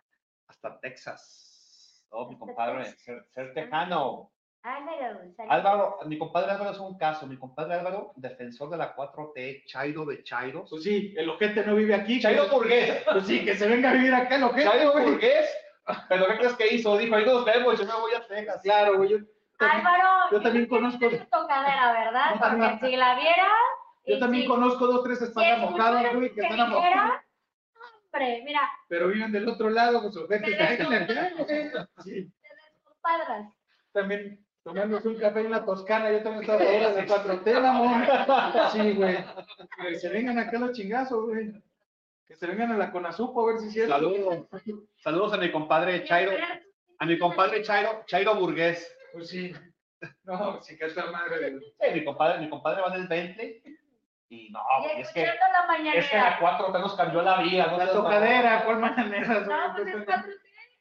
hasta 0.48 0.80
Texas. 0.80 2.04
Oh, 2.10 2.28
mi 2.28 2.40
compadre, 2.40 2.86
ser, 2.96 3.24
ser 3.36 3.54
tejano. 3.54 4.32
Álvaro, 5.50 6.00
mi 6.06 6.18
compadre 6.18 6.52
Álvaro 6.52 6.72
es 6.72 6.80
un 6.80 6.98
caso. 6.98 7.28
Mi 7.28 7.38
compadre 7.38 7.76
Álvaro, 7.76 8.12
defensor 8.16 8.70
de 8.70 8.78
la 8.78 8.96
4T, 8.96 9.64
Chairo 9.66 10.06
de 10.06 10.24
Chairos. 10.24 10.70
Pues 10.70 10.84
sí, 10.84 11.14
el 11.16 11.30
ojete 11.30 11.64
no 11.66 11.76
vive 11.76 11.94
aquí. 11.94 12.20
Chairo 12.20 12.50
que- 12.50 12.56
Burgués. 12.56 13.04
Pues 13.12 13.28
sí, 13.28 13.46
que 13.46 13.56
se 13.56 13.68
venga 13.68 13.92
a 13.92 13.94
vivir 13.94 14.14
acá 14.14 14.36
el 14.36 14.44
ojete. 14.44 14.64
Chairo. 14.70 14.94
Burgués. 14.94 15.50
¿Pero 16.10 16.26
qué 16.28 16.38
crees 16.38 16.54
que 16.56 16.74
hizo? 16.74 16.98
Dijo, 16.98 17.16
ahí 17.16 17.26
nos 17.26 17.46
vemos, 17.46 17.80
yo 17.80 17.86
me 17.86 17.94
voy 17.94 18.14
a 18.16 18.26
Texas. 18.26 18.60
Claro, 18.64 18.98
güey. 18.98 19.10
Yo, 19.10 19.18
Álvaro, 19.60 20.10
yo 20.32 20.42
también 20.42 20.68
conozco- 20.68 20.98
tienes 21.00 21.30
tocadera, 21.30 21.94
¿verdad? 21.94 22.34
Yo 22.34 22.40
también- 22.40 22.72
Porque 22.80 22.88
si 22.88 22.96
la 22.98 23.16
viera. 23.16 23.48
yo 24.08 24.20
también 24.20 24.44
si- 24.44 24.50
conozco 24.50 24.88
dos, 24.88 25.04
tres 25.04 25.20
si 25.20 25.26
mojadas, 25.26 25.60
escucharas 25.64 26.16
güey, 26.16 26.30
que 26.30 26.36
que 26.36 26.42
están 26.42 26.58
mojadas. 26.70 26.84
dijera, 26.84 27.22
Hombre, 28.16 28.42
mira, 28.46 28.62
Pero 28.88 29.08
viven 29.10 29.32
del 29.34 29.48
otro 29.50 29.70
lado, 29.70 30.02
pues 30.02 30.16
ojete. 30.16 30.40
Pero 30.58 30.58
cállate. 30.88 31.46
Sí, 32.04 32.32
te 32.42 32.48
descompadras. 32.56 33.52
también 33.92 34.45
tomándose 34.66 35.08
un 35.08 35.20
café 35.20 35.42
en 35.42 35.52
la 35.52 35.64
Toscana, 35.64 36.12
yo 36.12 36.24
también 36.24 36.42
estoy 36.42 36.56
a 36.56 37.06
favor 37.06 37.28
de 37.28 37.44
4T, 37.44 37.66
amor. 37.66 38.72
Sí, 38.72 38.94
güey. 38.94 39.18
Que 39.78 39.96
se 40.00 40.10
vengan 40.10 40.40
acá 40.40 40.58
los 40.58 40.72
chingazos, 40.72 41.24
güey. 41.24 41.54
Que 42.26 42.36
se 42.36 42.48
vengan 42.48 42.72
a 42.72 42.78
la 42.78 42.92
Conazupo 42.92 43.44
a 43.44 43.52
ver 43.52 43.60
si 43.60 43.68
es 43.68 43.74
cierto. 43.74 43.94
Saludos. 43.94 44.48
Saludos 44.98 45.34
a 45.34 45.38
mi 45.38 45.52
compadre 45.52 46.04
Chairo, 46.04 46.32
a 46.98 47.06
mi 47.06 47.20
compadre 47.20 47.62
Chairo, 47.62 48.04
Chairo 48.08 48.36
Burgués. 48.36 48.92
Pues 49.14 49.30
sí. 49.30 49.54
No, 50.24 50.62
sí 50.64 50.76
que 50.78 50.86
esta 50.86 51.12
madre 51.12 51.40
de... 51.40 51.60
Sí, 51.60 51.94
mi 51.94 52.04
compadre, 52.04 52.40
mi 52.40 52.50
compadre 52.50 52.82
va 52.82 52.96
en 52.96 53.02
el 53.02 53.08
Bentley. 53.08 53.62
Y 54.30 54.50
no, 54.50 54.60
Y 54.80 54.84
güey, 54.84 55.02
es 55.02 55.14
que, 55.14 55.22
es 55.22 55.32
que 55.32 55.38
la 55.38 55.68
mañanera. 55.68 56.40
4T 56.40 56.80
nos 56.80 56.96
cambió 56.96 57.22
la 57.22 57.42
vida. 57.44 57.68
¿no? 57.68 57.78
La 57.78 57.92
tocadera, 57.92 58.66
¿cuál 58.66 58.80
manera? 58.80 59.42
No, 59.42 59.76
pues 59.76 59.88
es 59.88 60.04
cuatro 60.04 60.32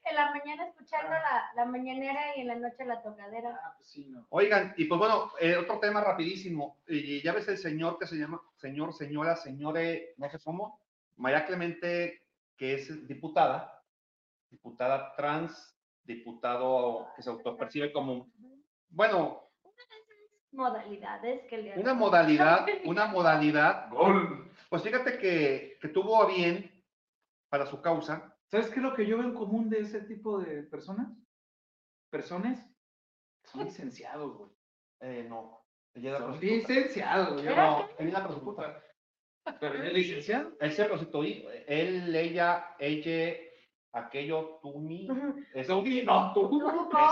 en 0.05 0.17
la 0.17 0.31
mañana 0.31 0.67
escuchando 0.67 1.11
la, 1.11 1.51
la 1.55 1.65
mañanera 1.65 2.37
y 2.37 2.43
en 2.43 2.49
la 2.49 2.57
noche 2.57 2.85
la 2.85 3.03
tocadera. 3.03 3.59
Ah, 3.63 3.75
pues 3.77 3.89
sí, 3.89 4.07
no. 4.07 4.27
Oigan, 4.31 4.75
y 4.77 4.85
pues 4.85 4.99
bueno, 4.99 5.33
eh, 5.41 5.57
otro 5.57 5.79
tema 5.79 6.03
rapidísimo. 6.03 6.79
Y 6.87 7.23
ya 7.23 7.33
ves 7.33 7.49
el 7.49 7.59
señor 7.59 7.99
que 7.99 8.07
se 8.07 8.17
llama, 8.17 8.41
señor, 8.57 8.93
señora, 8.93 9.37
señore, 9.37 10.15
no 10.19 10.29
sé 10.29 10.39
cómo, 10.41 10.81
María 11.17 11.47
Clemente, 11.47 12.27
que 12.57 12.75
es 12.75 13.07
diputada, 13.09 13.83
diputada 14.51 15.15
trans, 15.17 15.77
diputado 16.05 17.09
que 17.17 17.23
se 17.23 17.31
autopercibe 17.31 17.93
como, 17.93 18.31
bueno, 18.91 19.41
Modalidades 20.53 21.49
que 21.49 21.59
le 21.59 21.79
una 21.81 21.95
modalidad, 21.95 22.65
una 22.85 23.07
modalidad, 23.07 23.91
Gol. 23.91 24.53
pues 24.69 24.83
fíjate 24.85 25.19
que, 25.19 25.79
que 25.81 25.89
tuvo 25.89 26.23
a 26.23 26.27
bien 26.27 26.71
para 27.49 27.67
su 27.67 27.81
causa, 27.81 28.34
¿Sabes 28.51 28.69
qué 28.69 28.77
es 28.77 28.83
lo 28.83 28.95
que 28.95 29.07
yo 29.07 29.19
veo 29.19 29.27
en 29.27 29.35
común 29.35 29.69
de 29.69 29.81
ese 29.81 30.01
tipo 30.03 30.39
de 30.39 30.63
personas? 30.65 31.09
Personas 32.11 32.61
que 33.43 33.49
son 33.51 33.65
licenciados, 33.65 34.37
güey. 34.37 34.51
Eh, 35.01 35.27
no. 35.29 35.61
Ella 35.95 36.11
era 36.11 36.19
Son 36.19 36.29
prostituta. 36.31 36.69
licenciados, 36.73 37.43
yo 37.43 37.51
¿Era 37.51 37.67
no. 37.67 37.79
No, 37.81 37.89
él 37.99 38.09
era 38.09 38.23
prostituta. 38.25 38.83
Pero 39.61 39.75
él 39.75 39.87
es 39.89 39.93
licenciado. 39.93 40.53
Él 40.61 40.73
se 40.73 40.85
prostituyó. 40.87 41.51
Él, 41.67 42.15
ella, 42.15 42.75
ella, 42.79 43.37
aquello, 43.93 44.59
tú, 44.63 44.79
mi. 44.79 45.07
este, 45.53 46.05
No, 46.05 46.33
tú. 46.33 46.63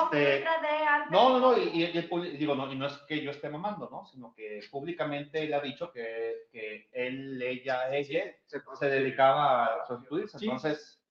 Este, 0.05 0.19
letra 0.39 0.61
de 0.63 0.69
antes. 0.69 1.11
No, 1.11 1.29
no, 1.31 1.41
no, 1.41 1.59
y, 1.59 1.69
y- 1.69 1.85
y 1.85 1.99
el 1.99 2.09
pub- 2.09 2.23
digo, 2.39 2.55
no, 2.55 2.73
y 2.73 2.77
no 2.77 2.87
es 2.87 2.97
que 3.07 3.21
yo 3.23 3.31
esté 3.31 3.49
mamando, 3.51 3.89
¿no? 3.91 4.07
Sino 4.07 4.33
que 4.35 4.61
públicamente 4.71 5.43
él 5.43 5.53
ha 5.55 5.61
dicho 5.61 5.93
que, 5.93 6.47
que 6.51 6.89
él, 6.93 7.41
ella, 7.43 7.95
ella 7.95 8.35
se 8.47 8.87
dedicaba 8.87 9.67
a 9.67 9.87
prostituirse. 9.87 10.39
Sí. 10.39 10.47
Entonces, 10.47 11.02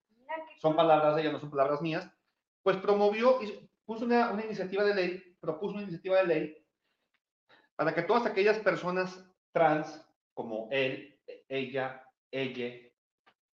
son 0.60 0.76
palabras 0.76 1.16
de 1.16 1.22
ella, 1.24 1.32
no 1.32 1.40
son 1.40 1.50
palabras 1.50 1.82
mías. 1.82 2.10
Pues 2.64 2.78
promovió 2.78 3.42
y 3.42 3.70
puso 3.86 4.06
una, 4.06 4.32
una 4.32 4.46
iniciativa 4.46 4.84
de 4.84 4.94
ley, 4.96 5.38
propuso 5.40 5.74
una 5.74 5.84
iniciativa 5.84 6.18
de 6.18 6.26
ley 6.26 6.58
para 7.76 7.94
que 7.94 8.04
todas 8.04 8.26
aquellas 8.26 8.60
personas 8.60 9.26
trans, 9.52 10.06
como 10.34 10.68
él, 10.72 11.20
ella, 11.50 12.06
ella, 12.30 12.90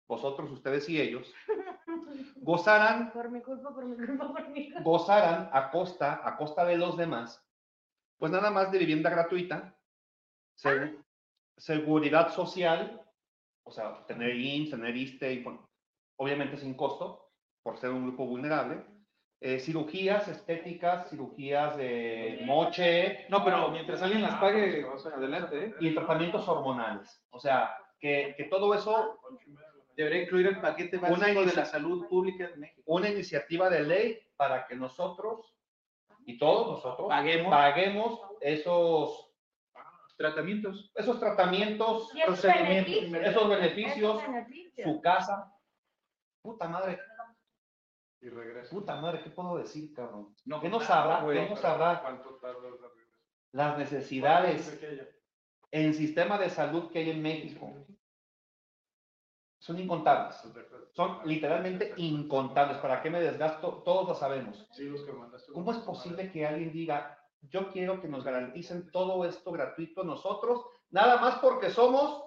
vosotros, 0.09 0.51
ustedes 0.51 0.89
y 0.89 1.01
ellos, 1.01 1.33
gozaran 2.37 3.13
Por 3.13 3.31
mi 3.31 3.41
culpa, 3.43 3.75
por 3.75 3.85
mi 3.87 3.97
culpa, 4.07 4.33
por 4.33 4.49
mi 4.49 4.65
culpa. 4.73 4.81
gozaran 4.83 5.51
a 5.53 5.71
costa, 5.71 6.21
a 6.27 6.37
costa 6.37 6.65
de 6.65 6.77
los 6.79 6.97
demás, 6.97 7.45
pues 8.19 8.33
nada 8.33 8.51
más 8.51 8.71
de 8.73 8.79
vivienda 8.79 9.11
gratuita, 9.11 9.77
segu- 10.57 11.05
seguridad 11.57 12.33
social, 12.33 13.03
o 13.65 13.71
sea, 13.71 14.05
tener 14.07 14.35
IMSS, 14.37 14.71
tener 14.71 14.97
ISTE, 14.97 15.33
y 15.35 15.43
bueno, 15.43 15.69
obviamente 16.17 16.57
sin 16.57 16.75
costo, 16.75 17.31
por 17.63 17.79
ser 17.79 17.91
un 17.91 18.05
grupo 18.07 18.27
vulnerable, 18.27 18.85
eh, 19.41 19.59
cirugías 19.59 20.27
estéticas, 20.29 21.11
cirugías 21.11 21.77
de 21.77 22.41
moche 22.45 23.27
No, 23.29 23.45
pero 23.45 23.71
mientras 23.71 24.01
alguien 24.03 24.23
las 24.23 24.37
pague, 24.37 24.85
o 24.85 24.99
sea, 24.99 25.13
adelante, 25.13 25.67
¿eh? 25.67 25.75
y 25.81 25.95
tratamientos 25.95 26.47
hormonales. 26.49 27.23
O 27.31 27.39
sea, 27.39 27.77
que, 27.99 28.35
que 28.37 28.45
todo 28.45 28.75
eso, 28.75 29.21
Debería 29.97 30.23
incluir 30.25 30.49
el 30.49 30.61
paquete 30.61 30.97
Una 30.99 31.09
básico 31.11 31.45
de 31.45 31.53
la 31.55 31.65
salud 31.65 32.09
pública 32.09 32.49
de 32.49 32.57
México. 32.57 32.83
una 32.87 33.09
iniciativa 33.09 33.71
de 33.71 33.85
ley 33.85 34.19
para 34.37 34.67
que 34.67 34.75
nosotros 34.75 35.55
y 36.27 36.37
todos 36.37 36.67
nosotros 36.73 37.09
Paguemos 37.09 37.49
paguemos 37.51 38.21
esos 38.41 39.31
tratamientos. 40.17 40.91
esos 40.97 41.21
tratamientos, 41.21 42.11
esos 42.15 42.25
procedimientos, 42.27 42.95
beneficios. 42.95 43.27
esos 43.27 43.49
beneficios, 43.49 43.97
Esos 44.21 44.27
beneficios. 44.27 44.91
su 44.95 45.01
casa. 45.01 45.54
Puta 46.45 46.69
madre, 46.69 47.01
Y 48.21 48.29
regresa. 48.29 48.69
puta 48.71 48.97
madre, 48.97 49.23
¿qué 49.23 49.31
puedo 49.31 49.57
decir, 49.57 49.95
cabrón? 49.95 50.37
No, 50.45 50.61
¿Qué 50.61 50.69
no 50.69 50.79
sabrá? 50.79 51.23
güey. 51.23 51.39
¿Qué 51.43 51.49
no 51.49 51.57
sabrá? 51.57 52.03
¿Cuánto 52.03 52.35
tarda 52.37 52.61
la 52.61 52.71
regreso? 52.71 52.93
Las 53.53 53.79
necesidades 53.79 54.79
en 55.71 55.95
sistema 55.95 56.37
de 56.37 56.51
salud 56.51 56.91
que 56.93 56.99
hay 56.99 57.11
en 57.11 57.23
México 57.23 57.87
son 59.59 59.79
incontables. 59.79 60.37
Son 60.93 61.21
literalmente 61.25 61.95
incontables. 61.97 62.77
¿Para 62.77 63.01
qué 63.01 63.09
me 63.09 63.23
desgasto? 63.23 63.83
Todos 63.83 64.07
lo 64.09 64.15
sabemos. 64.15 64.69
¿Cómo 65.55 65.73
es 65.73 65.79
posible 65.79 66.31
que 66.31 66.47
alguien 66.47 66.73
diga, 66.73 67.19
yo 67.41 67.71
quiero 67.73 68.03
que 68.03 68.09
nos 68.09 68.23
garanticen 68.23 68.91
todo 68.91 69.25
esto 69.25 69.51
gratuito 69.51 70.05
nosotros, 70.05 70.63
nada 70.91 71.17
más 71.23 71.39
porque 71.39 71.71
somos 71.71 72.23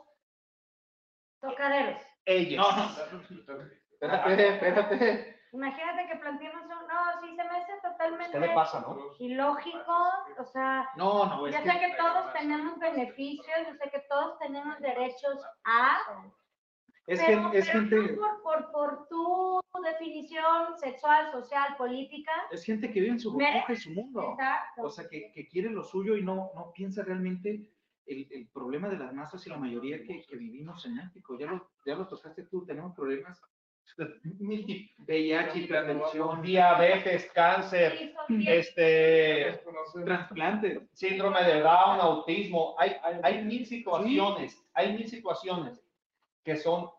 Tocaderos. 1.40 2.02
ellos? 2.26 2.66
No, 2.66 3.56
no. 3.56 3.78
Espérate, 4.00 4.48
espérate. 4.50 5.38
Imagínate 5.54 6.08
que 6.08 6.16
planteemos 6.18 6.64
un, 6.64 6.70
no, 6.70 7.22
sí 7.22 7.36
se 7.36 7.44
me 7.44 7.58
hace 7.58 7.74
totalmente 7.82 8.32
¿Qué 8.32 8.40
le 8.40 8.54
pasa, 8.54 8.82
no? 8.82 8.98
ilógico, 9.18 9.96
o 10.38 10.46
sea, 10.46 10.90
No, 10.98 11.26
no, 11.26 11.48
es 11.48 11.54
ya 11.54 11.64
que 11.64 11.72
sé 11.72 11.80
que 11.80 11.96
todos 11.96 12.34
tenemos 12.34 12.78
beneficios, 12.78 13.58
yo 13.66 13.74
sé 13.76 13.90
que 13.90 14.04
todos 14.10 14.38
tenemos 14.40 14.78
derechos 14.80 15.42
a, 15.64 16.26
es, 17.08 17.22
pero, 17.26 17.50
que, 17.50 17.60
es 17.60 17.66
pero 17.66 17.80
gente, 17.80 17.96
no 18.18 18.42
por, 18.44 18.72
por, 18.72 18.72
por 18.72 19.08
tu 19.08 19.62
definición 19.82 20.78
sexual, 20.78 21.32
social, 21.32 21.76
política, 21.78 22.34
es 22.52 22.66
gente 22.66 22.92
que 22.92 23.00
vive 23.00 23.14
en 23.14 23.20
su 23.20 23.32
burbuja 23.32 23.72
y 23.74 23.78
su 23.78 23.92
mundo. 23.92 24.34
exacto. 24.34 24.84
O 24.84 24.90
sea, 24.90 25.08
que, 25.08 25.32
que 25.32 25.48
quiere 25.48 25.70
lo 25.70 25.84
suyo 25.84 26.18
y 26.18 26.24
no, 26.24 26.52
no 26.54 26.72
piensa 26.74 27.04
realmente 27.04 27.72
el, 28.06 28.28
el 28.32 28.50
problema 28.50 28.90
de 28.90 28.98
las 28.98 29.14
masas 29.14 29.48
y 29.48 29.50
la 29.50 29.58
mayoría 29.58 30.04
que, 30.04 30.26
que 30.26 30.36
vivimos 30.36 30.86
en 30.86 30.96
México. 30.96 31.38
Ya 31.40 31.48
lo, 31.48 31.72
ya 31.86 31.96
lo 31.96 32.08
tocaste 32.08 32.44
tú, 32.44 32.66
tenemos 32.66 32.94
problemas. 32.94 33.42
VIH, 34.98 35.60
hipertensión, 35.60 36.42
Diabetes, 36.42 37.30
cáncer, 37.34 38.14
Sí, 38.28 38.44
este, 38.48 39.62
trasplantes. 40.06 40.82
síndrome 40.94 41.44
de 41.44 41.62
Down, 41.62 42.00
autismo, 42.02 42.76
hay, 42.78 42.96
hay, 43.24 43.44
mil 43.44 43.66
situaciones, 43.66 44.62
hay 44.74 44.94
mil 44.94 45.08
situaciones 45.08 45.82
que 46.44 46.58
son, 46.58 46.90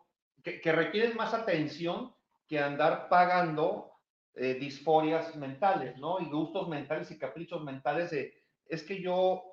que, 0.43 0.59
que 0.59 0.71
requieren 0.71 1.15
más 1.15 1.33
atención 1.33 2.13
que 2.47 2.59
andar 2.59 3.09
pagando 3.09 3.91
eh, 4.33 4.55
disforias 4.55 5.35
mentales, 5.35 5.97
¿no? 5.97 6.19
Y 6.19 6.25
gustos 6.25 6.67
mentales 6.67 7.11
y 7.11 7.17
caprichos 7.19 7.63
mentales 7.63 8.09
de, 8.11 8.33
es 8.65 8.83
que 8.83 9.01
yo 9.01 9.43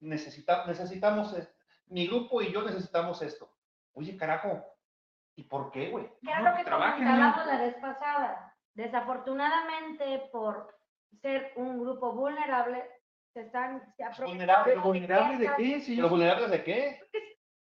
necesita, 0.00 0.66
necesitamos, 0.66 1.32
es- 1.36 1.52
mi 1.86 2.06
grupo 2.06 2.42
y 2.42 2.52
yo 2.52 2.62
necesitamos 2.62 3.22
esto. 3.22 3.50
Oye, 3.94 4.16
carajo, 4.16 4.62
¿y 5.38 5.44
por 5.44 5.70
qué, 5.70 5.88
güey? 5.90 6.10
era 6.22 6.40
No, 6.40 6.50
lo 6.50 6.56
que 6.56 6.64
comentábamos 6.64 7.46
la 7.46 7.58
vez 7.58 7.74
pasada. 7.76 8.54
Desafortunadamente, 8.74 10.28
por 10.32 10.74
ser 11.22 11.52
un 11.56 11.80
grupo 11.80 12.12
vulnerable, 12.12 12.84
se 13.32 13.42
están 13.42 13.82
se 13.96 14.24
¿Vulnerable? 14.24 14.72
¿Pero 14.72 14.82
vulnerable 14.82 15.38
de 15.38 15.50
qué, 15.56 15.80
señor? 15.80 15.96
¿Pero 16.06 16.08
vulnerables 16.10 16.50
de 16.50 16.64
qué? 16.64 17.00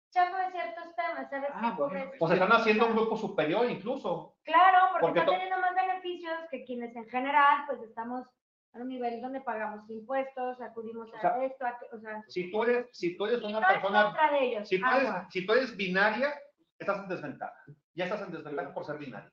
Echando 0.09 0.37
de 0.37 0.51
ciertos 0.51 0.95
temas, 0.95 1.29
¿sabes 1.29 1.49
Ah, 1.53 1.73
qué? 1.75 1.83
bueno. 1.83 2.11
Pues 2.17 2.31
están 2.31 2.51
haciendo 2.53 2.87
un 2.87 2.95
grupo 2.95 3.17
superior 3.17 3.69
incluso. 3.69 4.37
Claro, 4.43 4.77
porque, 4.91 5.05
Porque 5.05 5.19
están 5.19 5.35
teniendo 5.35 5.59
más 5.59 5.75
beneficios 5.75 6.33
que 6.49 6.63
quienes 6.63 6.95
en 6.95 7.09
general, 7.09 7.65
pues 7.67 7.81
estamos 7.81 8.25
a 8.73 8.77
un 8.77 8.87
nivel 8.87 9.21
donde 9.21 9.41
pagamos 9.41 9.89
impuestos, 9.89 10.61
acudimos 10.61 11.13
a 11.13 11.17
O 11.17 11.19
sea, 11.21 11.43
esto, 11.43 11.65
a, 11.65 11.77
o 11.93 11.99
sea, 11.99 12.23
Si 12.29 12.49
tú 12.51 12.63
eres, 12.63 12.87
si 12.93 13.17
tú 13.17 13.25
eres 13.25 13.41
una 13.43 13.67
persona 13.67 14.13
de 14.31 14.39
ellos. 14.45 14.69
Si 14.69 14.79
tú, 14.79 14.85
eres, 14.87 15.09
si 15.29 15.45
tú 15.45 15.53
eres 15.53 15.75
binaria, 15.75 16.33
estás 16.79 16.99
en 16.99 17.07
desventaja. 17.07 17.63
Ya 17.93 18.05
estás 18.05 18.21
en 18.21 18.31
desventaja 18.31 18.73
por 18.73 18.85
ser 18.85 18.97
binario. 18.97 19.31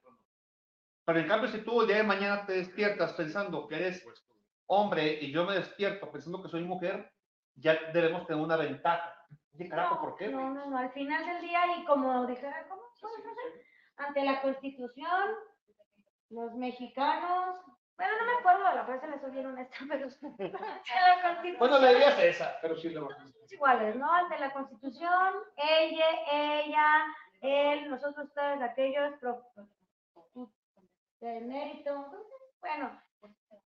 Pero 1.04 1.18
en 1.18 1.28
cambio, 1.28 1.48
si 1.48 1.58
tú 1.62 1.80
el 1.80 1.88
día 1.88 1.96
de 1.96 2.02
mañana 2.04 2.46
te 2.46 2.52
despiertas 2.52 3.12
pensando 3.14 3.66
que 3.66 3.76
eres 3.76 4.06
hombre 4.66 5.18
y 5.20 5.32
yo 5.32 5.44
me 5.44 5.54
despierto 5.54 6.10
pensando 6.10 6.42
que 6.42 6.48
soy 6.48 6.62
mujer, 6.62 7.12
ya 7.56 7.74
debemos 7.92 8.26
tener 8.26 8.42
una 8.42 8.56
ventaja. 8.56 9.14
Oye, 9.54 9.68
carajo, 9.68 10.00
¿por 10.00 10.16
qué? 10.16 10.28
No, 10.28 10.50
no, 10.50 10.66
no, 10.66 10.78
al 10.78 10.92
final 10.92 11.26
del 11.26 11.42
día, 11.42 11.60
y 11.78 11.84
como 11.84 12.26
dijera, 12.26 12.66
¿cómo? 12.68 12.82
Ante 13.96 14.24
la 14.24 14.40
Constitución, 14.40 15.34
los 16.30 16.54
mexicanos, 16.54 17.56
bueno, 17.96 18.12
no 18.18 18.26
me 18.26 18.38
acuerdo 18.38 18.68
de 18.68 18.74
la 18.74 18.84
frase, 18.84 19.06
le 19.06 19.20
soy 19.20 19.30
bien 19.32 19.46
honesta, 19.46 19.76
pero 19.88 20.06
ante 20.06 20.48
la. 20.48 21.58
Bueno, 21.58 21.78
le 21.78 21.88
dirías 21.88 22.18
esa. 22.18 22.58
Pero 22.60 22.76
sí 22.76 22.92
somos 22.92 23.14
iguales, 23.50 23.96
¿no? 23.96 24.12
Ante 24.12 24.38
la 24.38 24.52
Constitución, 24.52 25.34
ella, 25.56 26.06
ella, 26.32 27.04
él, 27.42 27.90
nosotros, 27.90 28.26
ustedes, 28.26 28.62
aquellos, 28.62 29.14
pro, 29.20 29.44
de 31.20 31.40
mérito, 31.40 32.06
bueno, 32.60 32.90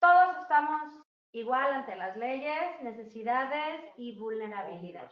todos 0.00 0.36
estamos 0.42 1.04
igual 1.32 1.72
ante 1.72 1.96
las 1.96 2.16
leyes, 2.16 2.82
necesidades 2.82 3.84
y 3.96 4.18
vulnerabilidad. 4.18 5.10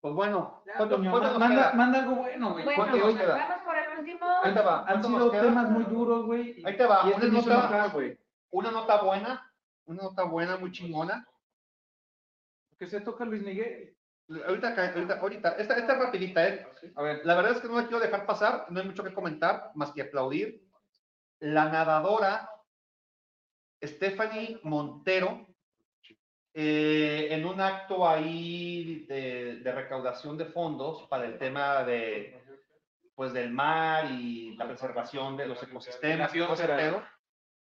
Pues 0.00 0.14
bueno, 0.14 0.62
Ya, 0.66 0.74
¿cuánto, 0.76 0.96
Toño, 0.96 1.10
cuánto 1.10 1.30
nos 1.30 1.38
manda, 1.38 1.62
queda? 1.62 1.72
manda 1.72 1.98
algo 2.00 2.14
bueno, 2.16 2.52
güey. 2.52 2.64
Bueno, 2.64 2.82
¿cuánto 2.84 3.06
nos 3.06 3.16
queda? 3.16 3.36
vamos 3.36 3.64
por 3.64 3.76
el 3.76 3.98
último. 3.98 4.26
Ahí 4.42 4.54
te 4.54 4.60
va. 4.60 4.78
Han 4.80 4.84
¿cuánto 4.86 5.08
sido 5.08 5.30
temas 5.30 5.70
muy 5.70 5.84
duros, 5.84 6.26
güey. 6.26 6.62
Ahí 6.64 6.76
te 6.76 6.86
va, 6.86 7.00
este 7.10 7.26
una 7.26 7.40
nota-. 7.40 7.92
Una 8.50 8.70
nota 8.70 9.02
buena, 9.02 9.52
una 9.86 10.02
nota 10.02 10.22
buena, 10.22 10.56
muy 10.56 10.70
chingona. 10.70 11.26
Que 12.78 12.86
se 12.86 13.00
toca 13.00 13.24
Luis 13.24 13.42
Miguel. 13.42 13.95
Ahorita, 14.28 14.74
ahorita, 14.92 15.20
ahorita, 15.20 15.50
esta, 15.52 15.76
esta 15.76 15.92
es 15.92 15.98
rapidita, 15.98 16.48
¿eh? 16.48 16.66
A 16.96 17.02
ver, 17.02 17.24
La 17.24 17.36
verdad 17.36 17.52
es 17.52 17.60
que 17.60 17.68
no 17.68 17.76
la 17.76 17.86
quiero 17.86 18.00
dejar 18.00 18.26
pasar, 18.26 18.66
no 18.70 18.80
hay 18.80 18.86
mucho 18.86 19.04
que 19.04 19.14
comentar, 19.14 19.70
más 19.74 19.92
que 19.92 20.02
aplaudir. 20.02 20.62
La 21.38 21.68
nadadora 21.68 22.50
Stephanie 23.82 24.58
Montero, 24.62 25.46
eh, 26.54 27.28
en 27.30 27.44
un 27.44 27.60
acto 27.60 28.08
ahí 28.08 29.04
de, 29.06 29.56
de 29.56 29.72
recaudación 29.72 30.38
de 30.38 30.46
fondos 30.46 31.06
para 31.08 31.26
el 31.26 31.38
tema 31.38 31.84
de, 31.84 32.42
pues, 33.14 33.32
del 33.32 33.50
mar 33.50 34.10
y 34.10 34.56
la 34.56 34.66
preservación 34.66 35.36
de 35.36 35.46
los 35.46 35.62
ecosistemas 35.62 36.34
y 36.34 36.38
todo 36.38 37.04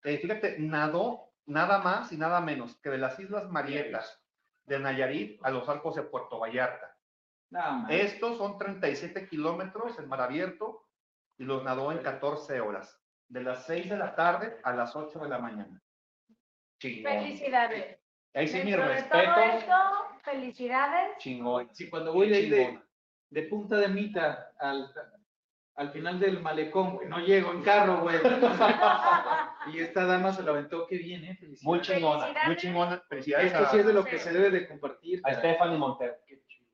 eh, 0.04 0.20
fíjate, 0.20 0.58
nadó 0.60 1.32
nada 1.48 1.80
más 1.80 2.12
y 2.12 2.18
nada 2.18 2.40
menos 2.40 2.76
que 2.80 2.92
de 2.92 3.00
las 3.00 3.20
Islas 3.20 3.50
Marietas 3.50 4.24
de 4.66 4.80
Nayarit 4.80 5.44
a 5.44 5.50
los 5.50 5.68
arcos 5.70 5.96
de 5.96 6.04
Puerto 6.04 6.40
Vallarta. 6.40 6.96
nada 7.50 7.72
más. 7.72 7.92
Estos 7.92 8.38
son 8.38 8.58
37 8.58 9.28
kilómetros 9.28 9.98
en 10.00 10.08
mar 10.08 10.22
abierto 10.22 10.88
y 11.38 11.44
los 11.44 11.64
nadó 11.64 11.92
en 11.92 12.00
14 12.00 12.60
horas, 12.62 13.00
de 13.28 13.44
las 13.44 13.66
6 13.66 13.90
de 13.90 13.98
la 13.98 14.16
tarde 14.16 14.58
a 14.64 14.74
las 14.74 14.96
8 14.96 15.20
de 15.20 15.30
la 15.30 15.40
mañana. 15.40 15.82
Chingón. 16.80 17.12
Felicidades. 17.12 18.00
Ahí 18.34 18.48
sí, 18.48 18.62
mi 18.64 18.72
de 18.72 18.78
respeto. 18.78 19.34
todo 19.34 19.44
esto, 19.44 19.74
felicidades. 20.24 21.18
Chingón. 21.20 21.74
Sí, 21.74 21.90
cuando 21.90 22.14
voy 22.14 22.30
de 23.30 23.42
punta 23.44 23.78
de 23.78 23.88
mita 23.88 24.52
al, 24.60 24.92
al 25.76 25.92
final 25.92 26.20
del 26.20 26.42
malecón, 26.42 26.96
güey, 26.96 27.08
no 27.08 27.20
llego 27.20 27.52
en 27.52 27.62
carro, 27.62 28.02
güey. 28.02 28.18
y 29.74 29.80
esta 29.80 30.06
dama 30.06 30.32
se 30.32 30.44
lo 30.44 30.52
aventó, 30.52 30.88
qué 30.88 30.98
bien, 30.98 31.24
¿eh? 31.26 31.36
Felicidades. 31.36 31.64
Muy 31.64 31.82
chingona, 31.82 32.28
muy 32.46 32.56
chingona. 32.56 33.04
Felicidades 33.10 33.54
Esto 33.54 33.66
sí 33.72 33.78
es 33.80 33.86
de 33.86 33.94
lo 33.94 34.06
que 34.06 34.18
se 34.18 34.32
debe 34.32 34.50
de 34.52 34.68
compartir. 34.68 35.22
a 35.26 35.34
Stephanie 35.34 35.78
Montero. 35.78 36.16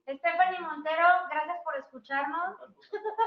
Stephanie 0.04 0.60
Montero, 0.60 1.08
gracias 1.30 1.58
por 1.64 1.76
escucharnos. 1.78 2.56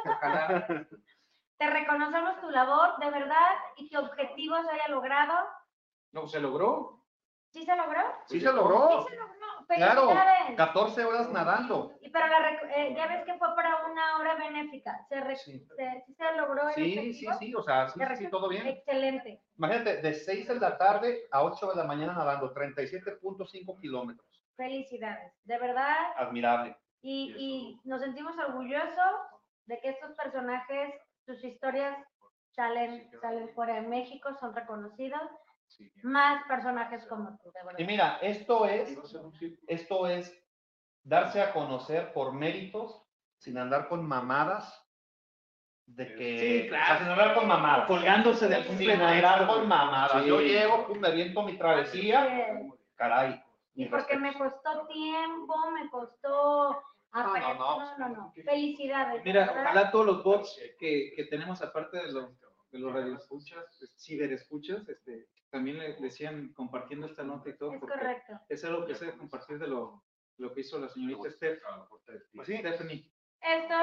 Ojalá. 0.04 0.66
Te 1.58 1.70
reconocemos 1.70 2.40
tu 2.40 2.50
labor, 2.50 2.98
de 2.98 3.10
verdad, 3.10 3.52
y 3.76 3.88
que 3.88 3.96
objetivo 3.96 4.56
se 4.62 4.70
haya 4.70 4.88
logrado. 4.88 5.34
No, 6.12 6.26
se 6.26 6.40
logró. 6.40 7.03
¿Sí 7.54 7.64
se 7.64 7.76
logró? 7.76 8.00
Sí 8.26 8.40
se 8.40 8.52
logró. 8.52 9.02
Sí 9.02 9.10
se 9.10 9.16
logró. 9.16 9.34
Claro, 9.68 10.00
Felicidades. 10.08 10.56
14 10.56 11.04
horas 11.04 11.30
nadando. 11.30 11.92
Y 12.00 12.10
para 12.10 12.28
la, 12.28 12.50
eh, 12.76 12.94
ya 12.96 13.06
ves 13.06 13.24
que 13.24 13.34
fue 13.38 13.54
para 13.54 13.86
una 13.86 14.18
hora 14.18 14.34
benéfica. 14.34 15.06
¿Se, 15.08 15.20
re- 15.20 15.36
Sí. 15.36 15.64
se- 15.76 16.02
sí 16.04 16.14
se 16.14 16.32
logró 16.36 16.68
el 16.68 16.74
Sí, 16.74 16.82
sí, 16.92 16.98
objetivo? 16.98 17.32
sí, 17.38 17.54
o 17.54 17.62
sea, 17.62 17.88
sí, 17.88 17.98
¿Se 18.00 18.06
sí, 18.16 18.24
sí, 18.24 18.30
todo 18.30 18.48
bien. 18.48 18.66
Excelente. 18.66 19.40
Imagínate, 19.56 20.02
de 20.02 20.14
6 20.14 20.48
de 20.48 20.58
la 20.58 20.76
tarde 20.76 21.28
a 21.30 21.44
8 21.44 21.68
de 21.70 21.76
la 21.76 21.84
mañana 21.84 22.12
nadando, 22.12 22.52
37.5 22.52 23.80
kilómetros. 23.80 24.26
Felicidades. 24.56 25.32
De 25.44 25.56
verdad. 25.58 25.96
Admirable. 26.16 26.76
Y, 27.02 27.34
y 27.38 27.80
nos 27.88 28.00
sentimos 28.02 28.36
orgullosos 28.36 29.12
de 29.66 29.80
que 29.80 29.90
estos 29.90 30.10
personajes, 30.16 30.92
sus 31.24 31.42
historias 31.44 31.96
salen, 32.50 33.10
salen 33.20 33.48
fuera 33.54 33.74
de 33.76 33.82
México, 33.82 34.34
son 34.40 34.54
reconocidos. 34.54 35.22
Más 36.02 36.44
personajes 36.46 37.04
como 37.06 37.38
tú, 37.42 37.50
de. 37.52 37.82
Y 37.82 37.86
mira, 37.86 38.18
esto 38.22 38.66
es, 38.66 38.96
esto 39.66 40.06
es 40.06 40.36
darse 41.02 41.42
a 41.42 41.52
conocer 41.52 42.12
por 42.12 42.32
méritos, 42.32 43.02
sin 43.38 43.58
andar 43.58 43.88
con 43.88 44.06
mamadas, 44.06 44.80
de 45.86 46.14
que... 46.14 46.38
Sí, 46.62 46.68
claro. 46.68 46.84
o 46.84 46.86
sea, 46.86 46.98
sin 46.98 47.08
andar 47.08 47.34
con 47.34 47.46
mamadas. 47.46 47.86
Colgándose 47.86 48.48
de 48.48 48.54
algún 48.56 48.78
Sin 48.78 48.90
andar 48.90 49.46
con 49.46 49.68
mamadas. 49.68 50.22
Sí. 50.22 50.28
Yo 50.28 50.40
llego, 50.40 50.86
pum, 50.86 50.98
me 50.98 51.08
aviento 51.08 51.42
mi 51.42 51.58
travesía, 51.58 52.26
Eh, 52.54 52.70
caray. 52.94 53.42
Y 53.74 53.86
porque 53.86 54.16
me 54.16 54.30
respetos. 54.30 54.54
costó 54.62 54.86
tiempo, 54.86 55.70
me 55.72 55.90
costó... 55.90 56.82
aprender- 57.12 57.58
no. 57.58 57.78
no, 57.80 57.98
no, 57.98 58.08
no. 58.08 58.32
Felicidades. 58.44 59.22
de 59.22 59.24
Mira, 59.30 59.46
verdad. 59.46 59.62
ojalá 59.62 59.90
todos 59.90 60.06
los 60.06 60.24
bots 60.24 60.58
que, 60.78 61.12
que 61.14 61.24
tenemos, 61.24 61.60
aparte 61.60 61.98
de 61.98 62.12
los, 62.12 62.30
de 62.74 62.80
los 62.80 62.92
radioescuchas, 62.92 63.64
ciberescuchas, 63.96 64.88
este, 64.88 65.28
también 65.48 65.78
le 65.78 65.94
decían 65.94 66.52
compartiendo 66.54 67.06
esta 67.06 67.22
nota 67.22 67.48
y 67.48 67.56
todo, 67.56 67.72
Es 67.74 67.78
porque 67.80 67.94
correcto. 67.98 68.40
es 68.48 68.64
algo 68.64 68.84
que 68.84 68.94
se 68.96 69.04
debe 69.06 69.18
compartir 69.18 69.58
de 69.60 69.68
lo, 69.68 70.02
lo 70.38 70.52
que 70.52 70.62
hizo 70.62 70.78
la 70.80 70.88
señorita 70.88 71.30
Steph, 71.30 71.62
Pues 72.34 72.46
sí. 72.48 72.56
Stephanie. 72.58 73.10
Esto, 73.40 73.74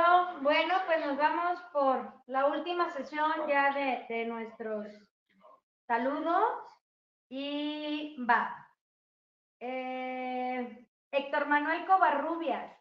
bueno, 0.41 0.73
pues 0.87 1.05
nos 1.05 1.17
vamos 1.17 1.59
por 1.71 2.13
la 2.27 2.47
última 2.47 2.89
sesión 2.89 3.31
ya 3.47 3.73
de, 3.73 4.05
de 4.13 4.25
nuestros 4.25 4.87
saludos. 5.87 6.43
Y 7.29 8.17
va. 8.29 8.67
Eh, 9.59 10.85
Héctor 11.11 11.47
Manuel 11.47 11.85
Covarrubias. 11.85 12.75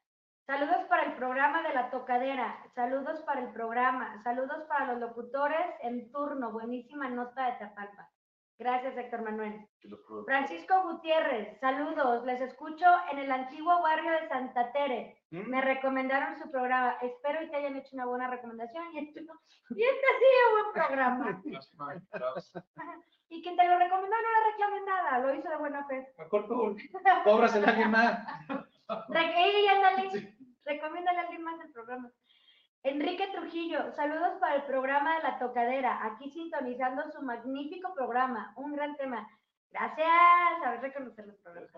Saludos 0.51 0.82
para 0.88 1.05
el 1.05 1.12
programa 1.12 1.62
de 1.62 1.72
la 1.72 1.90
tocadera. 1.90 2.59
Saludos 2.74 3.20
para 3.20 3.40
el 3.40 3.53
programa. 3.53 4.20
Saludos 4.24 4.64
para 4.68 4.86
los 4.86 4.98
locutores 4.98 5.64
en 5.80 6.11
turno. 6.11 6.51
Buenísima 6.51 7.09
nota 7.09 7.46
de 7.46 7.53
Tapalpa. 7.53 8.11
Gracias, 8.59 8.96
Héctor 8.96 9.22
Manuel. 9.22 9.64
Francisco 10.26 10.74
Gutiérrez, 10.82 11.57
saludos. 11.61 12.26
Les 12.26 12.40
escucho 12.40 12.84
en 13.12 13.20
el 13.20 13.30
antiguo 13.30 13.80
barrio 13.80 14.11
de 14.11 14.28
Santa 14.28 14.72
Tere. 14.72 15.22
¿Mm? 15.30 15.51
Me 15.51 15.61
recomendaron 15.61 16.36
su 16.36 16.51
programa. 16.51 16.96
Espero 17.01 17.44
y 17.44 17.48
te 17.48 17.57
hayan 17.57 17.76
hecho 17.76 17.90
una 17.92 18.07
buena 18.07 18.26
recomendación. 18.26 18.92
Y 18.92 18.98
este, 19.07 19.20
y 19.20 19.82
este 19.84 20.05
ha 20.05 20.18
sido 20.18 20.51
buen 20.51 20.72
programa. 20.74 21.42
Y 23.32 23.40
quien 23.42 23.57
te 23.57 23.64
lo 23.64 23.78
recomendó 23.78 24.16
no 24.16 24.32
le 24.32 24.51
reclame 24.51 24.80
nada. 24.84 25.18
Lo 25.20 25.32
hizo 25.32 25.48
de 25.48 25.57
buena 25.57 25.86
fe. 25.86 26.12
Mejor 26.18 26.48
tú, 26.48 26.76
cóbrasela 27.22 27.68
a 27.68 27.70
alguien 27.70 27.90
más. 27.92 28.18
Y 28.90 29.68
ándale. 29.68 30.39
Recomiéndale 30.65 31.19
a 31.19 31.23
alguien 31.23 31.43
más 31.43 31.61
el 31.61 31.73
programa. 31.73 32.11
Enrique 32.83 33.29
Trujillo, 33.29 33.93
saludos 33.93 34.39
para 34.41 34.57
el 34.57 34.63
programa 34.63 35.17
de 35.17 35.23
la 35.23 35.39
tocadera. 35.39 36.05
Aquí 36.07 36.31
sintonizando 36.31 37.11
su 37.11 37.23
magnífico 37.23 37.93
programa. 37.95 38.53
Un 38.57 38.73
gran 38.75 38.97
tema. 38.97 39.29
Gracias. 39.71 40.09
A 40.65 40.71
ver, 40.71 40.81
reconocer 40.81 41.27
los 41.27 41.37
programas. 41.37 41.71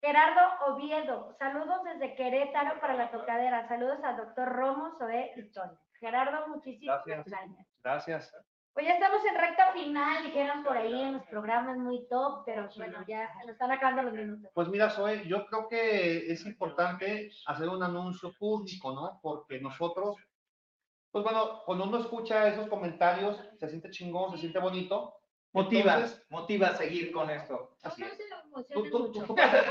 Gerardo 0.00 0.40
Oviedo, 0.66 1.36
saludos 1.38 1.84
desde 1.84 2.14
Querétaro 2.14 2.80
para 2.80 2.94
la 2.94 3.10
tocadera. 3.10 3.68
Saludos 3.68 4.02
al 4.02 4.16
doctor 4.16 4.48
Romo, 4.48 4.96
Zoé 4.98 5.32
y 5.36 5.42
Tony. 5.52 5.76
Gerardo, 5.98 6.48
muchísimas 6.48 7.04
Gracias. 7.04 7.66
gracias. 7.82 8.34
Pues 8.80 8.88
ya 8.88 8.94
estamos 8.94 9.22
en 9.26 9.34
recta 9.34 9.72
final, 9.74 10.24
dijeron 10.24 10.64
por 10.64 10.74
ahí 10.74 11.02
en 11.02 11.12
los 11.12 11.26
programas 11.26 11.76
muy 11.76 12.08
top, 12.08 12.44
pero 12.46 12.66
bueno, 12.76 13.04
ya 13.06 13.28
nos 13.40 13.50
están 13.50 13.70
acabando 13.70 14.04
los 14.04 14.14
minutos. 14.14 14.50
Pues 14.54 14.68
mira, 14.68 14.88
Zoe, 14.88 15.28
yo 15.28 15.44
creo 15.44 15.68
que 15.68 16.32
es 16.32 16.46
importante 16.46 17.30
hacer 17.44 17.68
un 17.68 17.82
anuncio 17.82 18.32
público, 18.38 18.94
¿no? 18.94 19.20
Porque 19.20 19.60
nosotros, 19.60 20.16
pues 21.10 21.22
bueno, 21.22 21.60
cuando 21.66 21.84
uno 21.84 21.98
escucha 21.98 22.48
esos 22.48 22.68
comentarios, 22.68 23.38
se 23.58 23.68
siente 23.68 23.90
chingón, 23.90 24.32
se 24.32 24.38
siente 24.38 24.58
bonito. 24.58 25.14
Motiva, 25.52 25.96
Entonces, 25.96 26.26
motiva 26.30 26.68
a 26.68 26.74
seguir 26.74 27.12
con 27.12 27.28
esto. 27.28 27.76
así 27.82 28.00
No 28.00 28.06
es. 28.06 28.16
se 28.66 28.72
Tú, 28.72 28.88
tú, 28.88 29.12
tú 29.12 29.26
puedes 29.26 29.50
ser, 29.50 29.64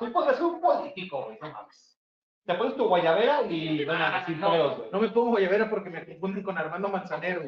tú 0.00 0.12
puedes 0.12 0.36
ser 0.36 0.44
un 0.44 0.60
político, 0.60 1.26
güey, 1.26 1.38
no 1.40 1.52
mames. 1.52 1.96
Te 2.44 2.54
pones 2.54 2.74
tu 2.74 2.88
guayabera 2.88 3.42
y 3.42 3.86
no 3.86 3.92
mames, 3.92 4.26
sin 4.26 4.40
pedos, 4.40 4.78
güey. 4.78 4.90
No 4.90 5.00
me 5.00 5.08
pongo 5.10 5.38
llavera 5.38 5.70
porque 5.70 5.90
me 5.90 6.04
confunden 6.04 6.42
con 6.42 6.58
Armando 6.58 6.88
Manzanero. 6.88 7.42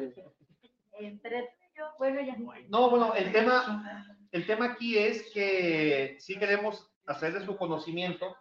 Entre 1.05 1.41
tú 1.41 1.47
y 1.73 1.77
yo, 1.77 1.85
bueno, 1.97 2.21
ya. 2.21 2.35
No, 2.69 2.89
bueno, 2.89 3.13
el 3.15 3.31
tema, 3.31 4.05
el 4.31 4.45
tema 4.45 4.65
aquí 4.65 4.97
es 4.97 5.29
que 5.33 6.17
sí 6.19 6.37
queremos 6.37 6.89
hacer 7.07 7.33
de 7.33 7.45
su 7.45 7.57
conocimiento 7.57 8.35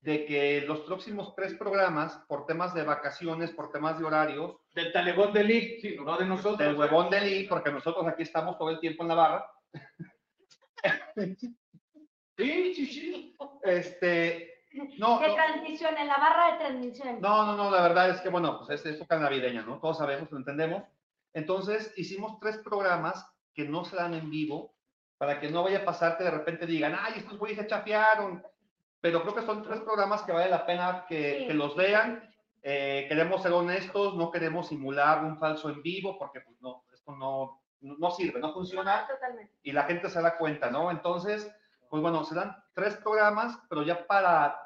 de 0.00 0.24
que 0.24 0.60
los 0.62 0.80
próximos 0.80 1.34
tres 1.34 1.54
programas, 1.54 2.16
por 2.28 2.46
temas 2.46 2.74
de 2.74 2.84
vacaciones, 2.84 3.50
por 3.50 3.72
temas 3.72 3.98
de 3.98 4.04
horarios, 4.04 4.56
Del 4.72 4.92
talegón 4.92 5.32
del 5.32 5.50
IC, 5.50 6.00
no 6.00 6.16
de 6.16 6.26
nosotros. 6.26 6.58
del 6.58 6.76
huevón 6.76 7.10
del 7.10 7.32
I, 7.32 7.48
porque 7.48 7.72
nosotros 7.72 8.06
aquí 8.06 8.22
estamos 8.22 8.56
todo 8.58 8.70
el 8.70 8.78
tiempo 8.78 9.02
en 9.02 9.08
la 9.08 9.14
barra. 9.14 9.50
Sí, 12.36 12.74
sí, 12.74 12.86
sí. 12.86 13.36
Este, 13.62 14.62
no, 14.98 15.18
De 15.20 15.28
no, 15.28 15.34
transmisión, 15.34 15.96
en 15.96 16.06
la 16.06 16.18
barra 16.18 16.52
de 16.52 16.58
transmisión. 16.58 17.20
no, 17.20 17.46
no, 17.46 17.56
no, 17.56 17.70
la 17.70 17.80
verdad 17.82 18.10
es 18.10 18.20
que, 18.20 18.28
bueno, 18.28 18.58
pues 18.58 18.84
es 18.84 18.94
época 18.94 19.18
navideña, 19.18 19.62
¿no? 19.62 19.80
Todos 19.80 19.98
sabemos, 19.98 20.30
lo 20.30 20.38
entendemos. 20.38 20.82
Entonces, 21.36 21.92
hicimos 21.98 22.40
tres 22.40 22.56
programas 22.58 23.30
que 23.52 23.68
no 23.68 23.84
se 23.84 23.94
dan 23.96 24.14
en 24.14 24.30
vivo, 24.30 24.74
para 25.18 25.38
que 25.38 25.50
no 25.50 25.62
vaya 25.62 25.80
a 25.80 25.84
pasar 25.84 26.16
que 26.16 26.24
de 26.24 26.30
repente 26.30 26.64
digan, 26.66 26.96
ay, 26.98 27.14
estos 27.18 27.38
güeyes 27.38 27.58
se 27.58 27.66
chapearon. 27.66 28.42
Pero 29.02 29.20
creo 29.20 29.34
que 29.34 29.42
son 29.42 29.62
tres 29.62 29.80
programas 29.80 30.22
que 30.22 30.32
vale 30.32 30.48
la 30.50 30.64
pena 30.64 31.04
que, 31.06 31.40
Sí. 31.40 31.46
que 31.46 31.54
los 31.54 31.76
vean. 31.76 32.22
Eh, 32.62 33.04
queremos 33.08 33.42
ser 33.42 33.52
honestos, 33.52 34.14
no 34.16 34.30
queremos 34.30 34.68
simular 34.68 35.22
un 35.24 35.38
falso 35.38 35.68
en 35.68 35.82
vivo, 35.82 36.18
porque 36.18 36.40
pues, 36.40 36.58
no, 36.62 36.84
esto 36.92 37.14
no, 37.14 37.62
no 37.82 38.10
sirve, 38.10 38.40
no 38.40 38.54
funciona. 38.54 39.06
Totalmente. 39.06 39.52
y 39.62 39.72
la 39.72 39.84
gente 39.84 40.08
se 40.08 40.22
da 40.22 40.38
cuenta, 40.38 40.70
¿no? 40.70 40.90
Entonces, 40.90 41.54
pues 41.90 42.00
bueno, 42.02 42.24
serán 42.24 42.56
tres 42.72 42.96
programas, 42.96 43.58
pero 43.68 43.82
ya 43.82 44.06
para 44.06 44.58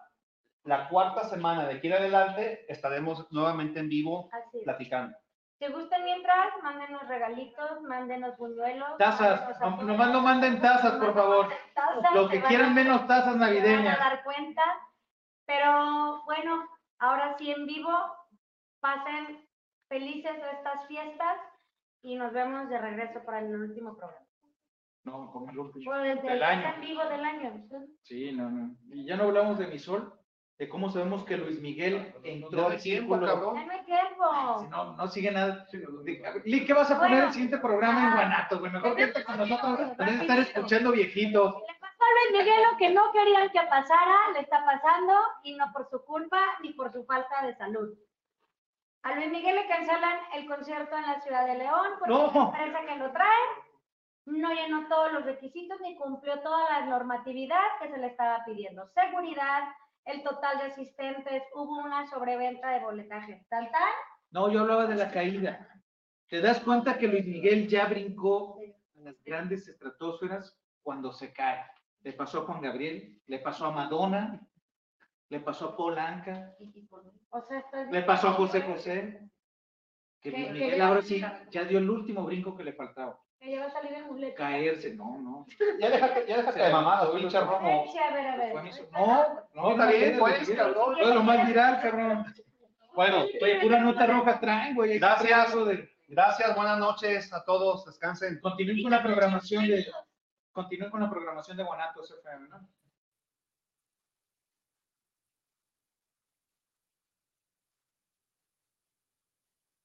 la 0.65 0.89
cuarta 0.89 1.29
semana 1.29 1.67
de 1.67 1.75
aquí 1.75 1.89
en 1.89 1.95
adelante 1.95 2.65
estaremos 2.73 3.27
nuevamente 3.33 3.81
en 3.81 3.89
vivo 3.89 4.29
Así 4.33 4.59
platicando. 4.65 5.17
Si 5.61 5.67
gustan 5.71 6.05
mientras, 6.05 6.47
mándenos 6.63 7.07
regalitos, 7.07 7.83
mándenos 7.83 8.35
buñuelos. 8.39 8.97
Tazas, 8.99 9.61
mándenos 9.61 9.85
nomás 9.85 10.11
no 10.11 10.23
manden 10.23 10.59
tazas, 10.61 10.93
por 10.95 11.13
favor. 11.15 11.49
Tazas, 11.75 12.15
Lo 12.15 12.29
que 12.31 12.39
a- 12.39 12.45
quieran 12.45 12.75
menos 12.75 13.07
tazas 13.07 13.35
se 13.35 13.39
van 13.39 13.41
navideñas. 13.41 14.01
a 14.01 14.05
dar 14.09 14.25
cuenta. 14.25 14.63
Pero 15.45 16.23
bueno, 16.25 16.67
ahora 16.99 17.37
sí 17.37 17.51
en 17.51 17.67
vivo, 17.67 17.91
pasen 18.81 19.47
felices 19.89 20.33
estas 20.55 20.87
fiestas 20.87 21.37
y 22.03 22.17
nos 22.17 22.33
vemos 22.33 22.71
de 22.71 22.79
regreso 22.79 23.23
para 23.25 23.41
el 23.41 23.55
último 23.55 23.97
programa. 23.99 24.25
No, 25.05 25.31
como 25.31 25.51
el 25.51 25.59
último. 25.59 25.85
Pues, 25.91 26.03
del- 26.03 26.23
Del 26.23 26.43
año. 26.43 26.73
en 26.75 26.81
vivo 26.81 27.05
del 27.05 27.25
año. 27.25 27.65
Sí, 28.03 28.33
no, 28.33 28.51
no. 28.51 28.77
Y 28.91 29.05
ya 29.05 29.17
no 29.17 29.25
hablamos 29.25 29.59
de 29.59 29.67
mi 29.67 29.79
sol, 29.79 30.19
de 30.61 30.69
cómo 30.69 30.91
sabemos 30.91 31.25
que 31.25 31.39
Luis 31.39 31.59
Miguel 31.63 32.13
entró 32.23 32.59
Ya 32.61 32.67
al 32.67 32.73
de 32.73 32.79
tiempo, 32.83 33.15
círculo. 33.17 33.33
cabrón. 33.33 33.67
Ya 34.71 34.85
no 34.97 35.09
sigue 35.09 35.31
nada. 35.31 35.67
Lee, 36.45 36.67
¿qué 36.67 36.75
vas 36.75 36.91
a 36.91 36.97
poner 36.97 37.11
Bueno. 37.13 37.27
el 37.29 37.33
siguiente 37.33 37.57
programa 37.59 37.99
en 38.01 38.07
Ah. 38.09 38.15
Guanatos, 38.15 38.61
güey? 38.61 38.71
Mejor 38.73 38.95
quédate 38.95 39.25
con 39.25 39.39
nosotros. 39.39 39.97
de 39.97 40.05
estar 40.17 40.39
escuchando 40.39 40.93
viejitos. 40.93 41.55
Le 41.67 41.75
pasó 41.81 42.03
a 42.05 42.31
Luis 42.31 42.39
Miguel 42.45 42.63
lo 42.71 42.77
que 42.77 42.91
no 42.91 43.11
querían 43.13 43.49
que 43.49 43.61
pasara, 43.71 44.33
le 44.35 44.41
está 44.41 44.63
pasando 44.65 45.15
y 45.45 45.55
no 45.57 45.73
por 45.73 45.89
su 45.89 46.05
culpa 46.05 46.39
ni 46.63 46.75
por 46.75 46.93
su 46.93 47.05
falta 47.07 47.41
de 47.47 47.57
salud. 47.57 47.95
A 49.03 49.15
Luis 49.15 49.31
Miguel 49.31 49.55
le 49.57 49.67
cancelan 49.67 50.19
el 50.35 50.47
concierto 50.47 50.95
en 50.95 51.07
la 51.07 51.21
ciudad 51.23 51.47
de 51.47 51.55
León 51.57 51.87
porque 51.99 52.13
No. 52.13 52.53
la 52.53 52.65
empresa 52.65 52.87
que 52.87 52.97
lo 52.99 53.11
trae 53.13 53.45
no 54.27 54.53
llenó 54.53 54.87
todos 54.89 55.11
los 55.13 55.25
requisitos 55.25 55.81
ni 55.81 55.97
cumplió 55.97 56.39
toda 56.41 56.69
la 56.81 56.85
normatividad 56.87 57.79
que 57.81 57.89
se 57.89 57.97
le 57.97 58.09
estaba 58.09 58.45
pidiendo. 58.45 58.87
Seguridad, 58.93 59.71
el 60.05 60.23
total 60.23 60.59
de 60.59 60.65
asistentes, 60.65 61.43
hubo 61.55 61.79
una 61.79 62.07
sobreventa 62.09 62.71
de 62.71 62.81
boletaje. 62.81 63.47
Tal, 63.49 63.71
tal. 63.71 63.93
No, 64.31 64.51
yo 64.51 64.61
hablaba 64.61 64.87
de 64.87 64.97
la 64.97 65.11
caída. 65.11 65.69
¿Te 66.29 66.41
das 66.41 66.61
cuenta 66.61 66.97
que 66.97 67.09
Luis 67.09 67.27
Miguel 67.27 67.69
ya 67.69 67.87
brincó 67.87 68.59
a 68.97 69.01
las 69.01 69.23
grandes 69.25 69.67
estratosferas 69.67 70.57
cuando 70.83 71.13
se 71.13 71.33
cae? 71.33 71.65
Le 72.03 72.13
pasó 72.13 72.41
a 72.43 72.45
Juan 72.47 72.63
Gabriel, 72.63 73.21
le 73.27 73.39
pasó 73.41 73.67
a 73.67 73.73
Madonna, 73.73 74.41
le 75.29 75.41
pasó 75.41 75.71
a 75.71 75.77
Paul 75.77 75.99
Anka, 75.99 76.55
O 77.31 77.43
sea, 77.43 77.65
le 77.91 78.03
pasó 78.03 78.29
a 78.29 78.33
José 78.33 78.63
José. 78.63 79.31
Que 80.21 80.31
Luis 80.31 80.51
Miguel 80.51 80.81
ahora 80.83 81.03
sí 81.03 81.23
ya 81.51 81.65
dio 81.65 81.79
el 81.79 81.89
último 81.89 82.25
brinco 82.25 82.57
que 82.57 82.65
le 82.65 82.75
faltaba. 82.75 83.19
Ya 83.41 83.61
va 83.61 83.67
a 83.67 83.71
salir. 83.71 84.35
Caerse, 84.35 84.95
no, 84.95 85.19
no. 85.19 85.47
Ya 85.79 85.91
déjate, 85.91 86.27
ya 86.27 86.37
déjate 86.39 86.61
de 86.61 86.73
mamadas, 86.73 87.11
pinche 87.11 87.41
Romo. 87.41 87.85
A 87.85 88.15
ver, 88.15 88.27
a 88.27 88.37
ver. 88.37 88.55
No, 88.93 89.49
No, 89.55 89.71
está 89.73 89.87
bien, 89.87 90.19
pues, 90.19 90.51
cabrón. 90.51 90.97
Lo 90.99 91.23
más 91.23 91.47
viral, 91.47 91.81
cabrón. 91.81 92.35
Bueno, 92.95 93.25
Oye, 93.41 93.61
pura 93.61 93.81
nota 93.81 94.07
roja 94.07 94.41
traen, 94.41 94.75
güey. 94.75 94.99
Gracias. 94.99 95.55
Gracias, 96.09 96.57
buenas 96.57 96.79
noches 96.79 97.33
a 97.33 97.45
todos, 97.45 97.85
descansen. 97.85 98.41
Continúen 98.41 98.83
con 98.83 98.91
la 98.91 99.03
programación 99.03 99.69
de, 99.69 99.87
continúen 100.51 100.91
con 100.91 101.01
la 101.01 101.09
programación 101.09 101.57
de 101.57 101.63
Guanatos 101.63 102.11
FM, 102.11 102.49
¿no? 102.49 102.69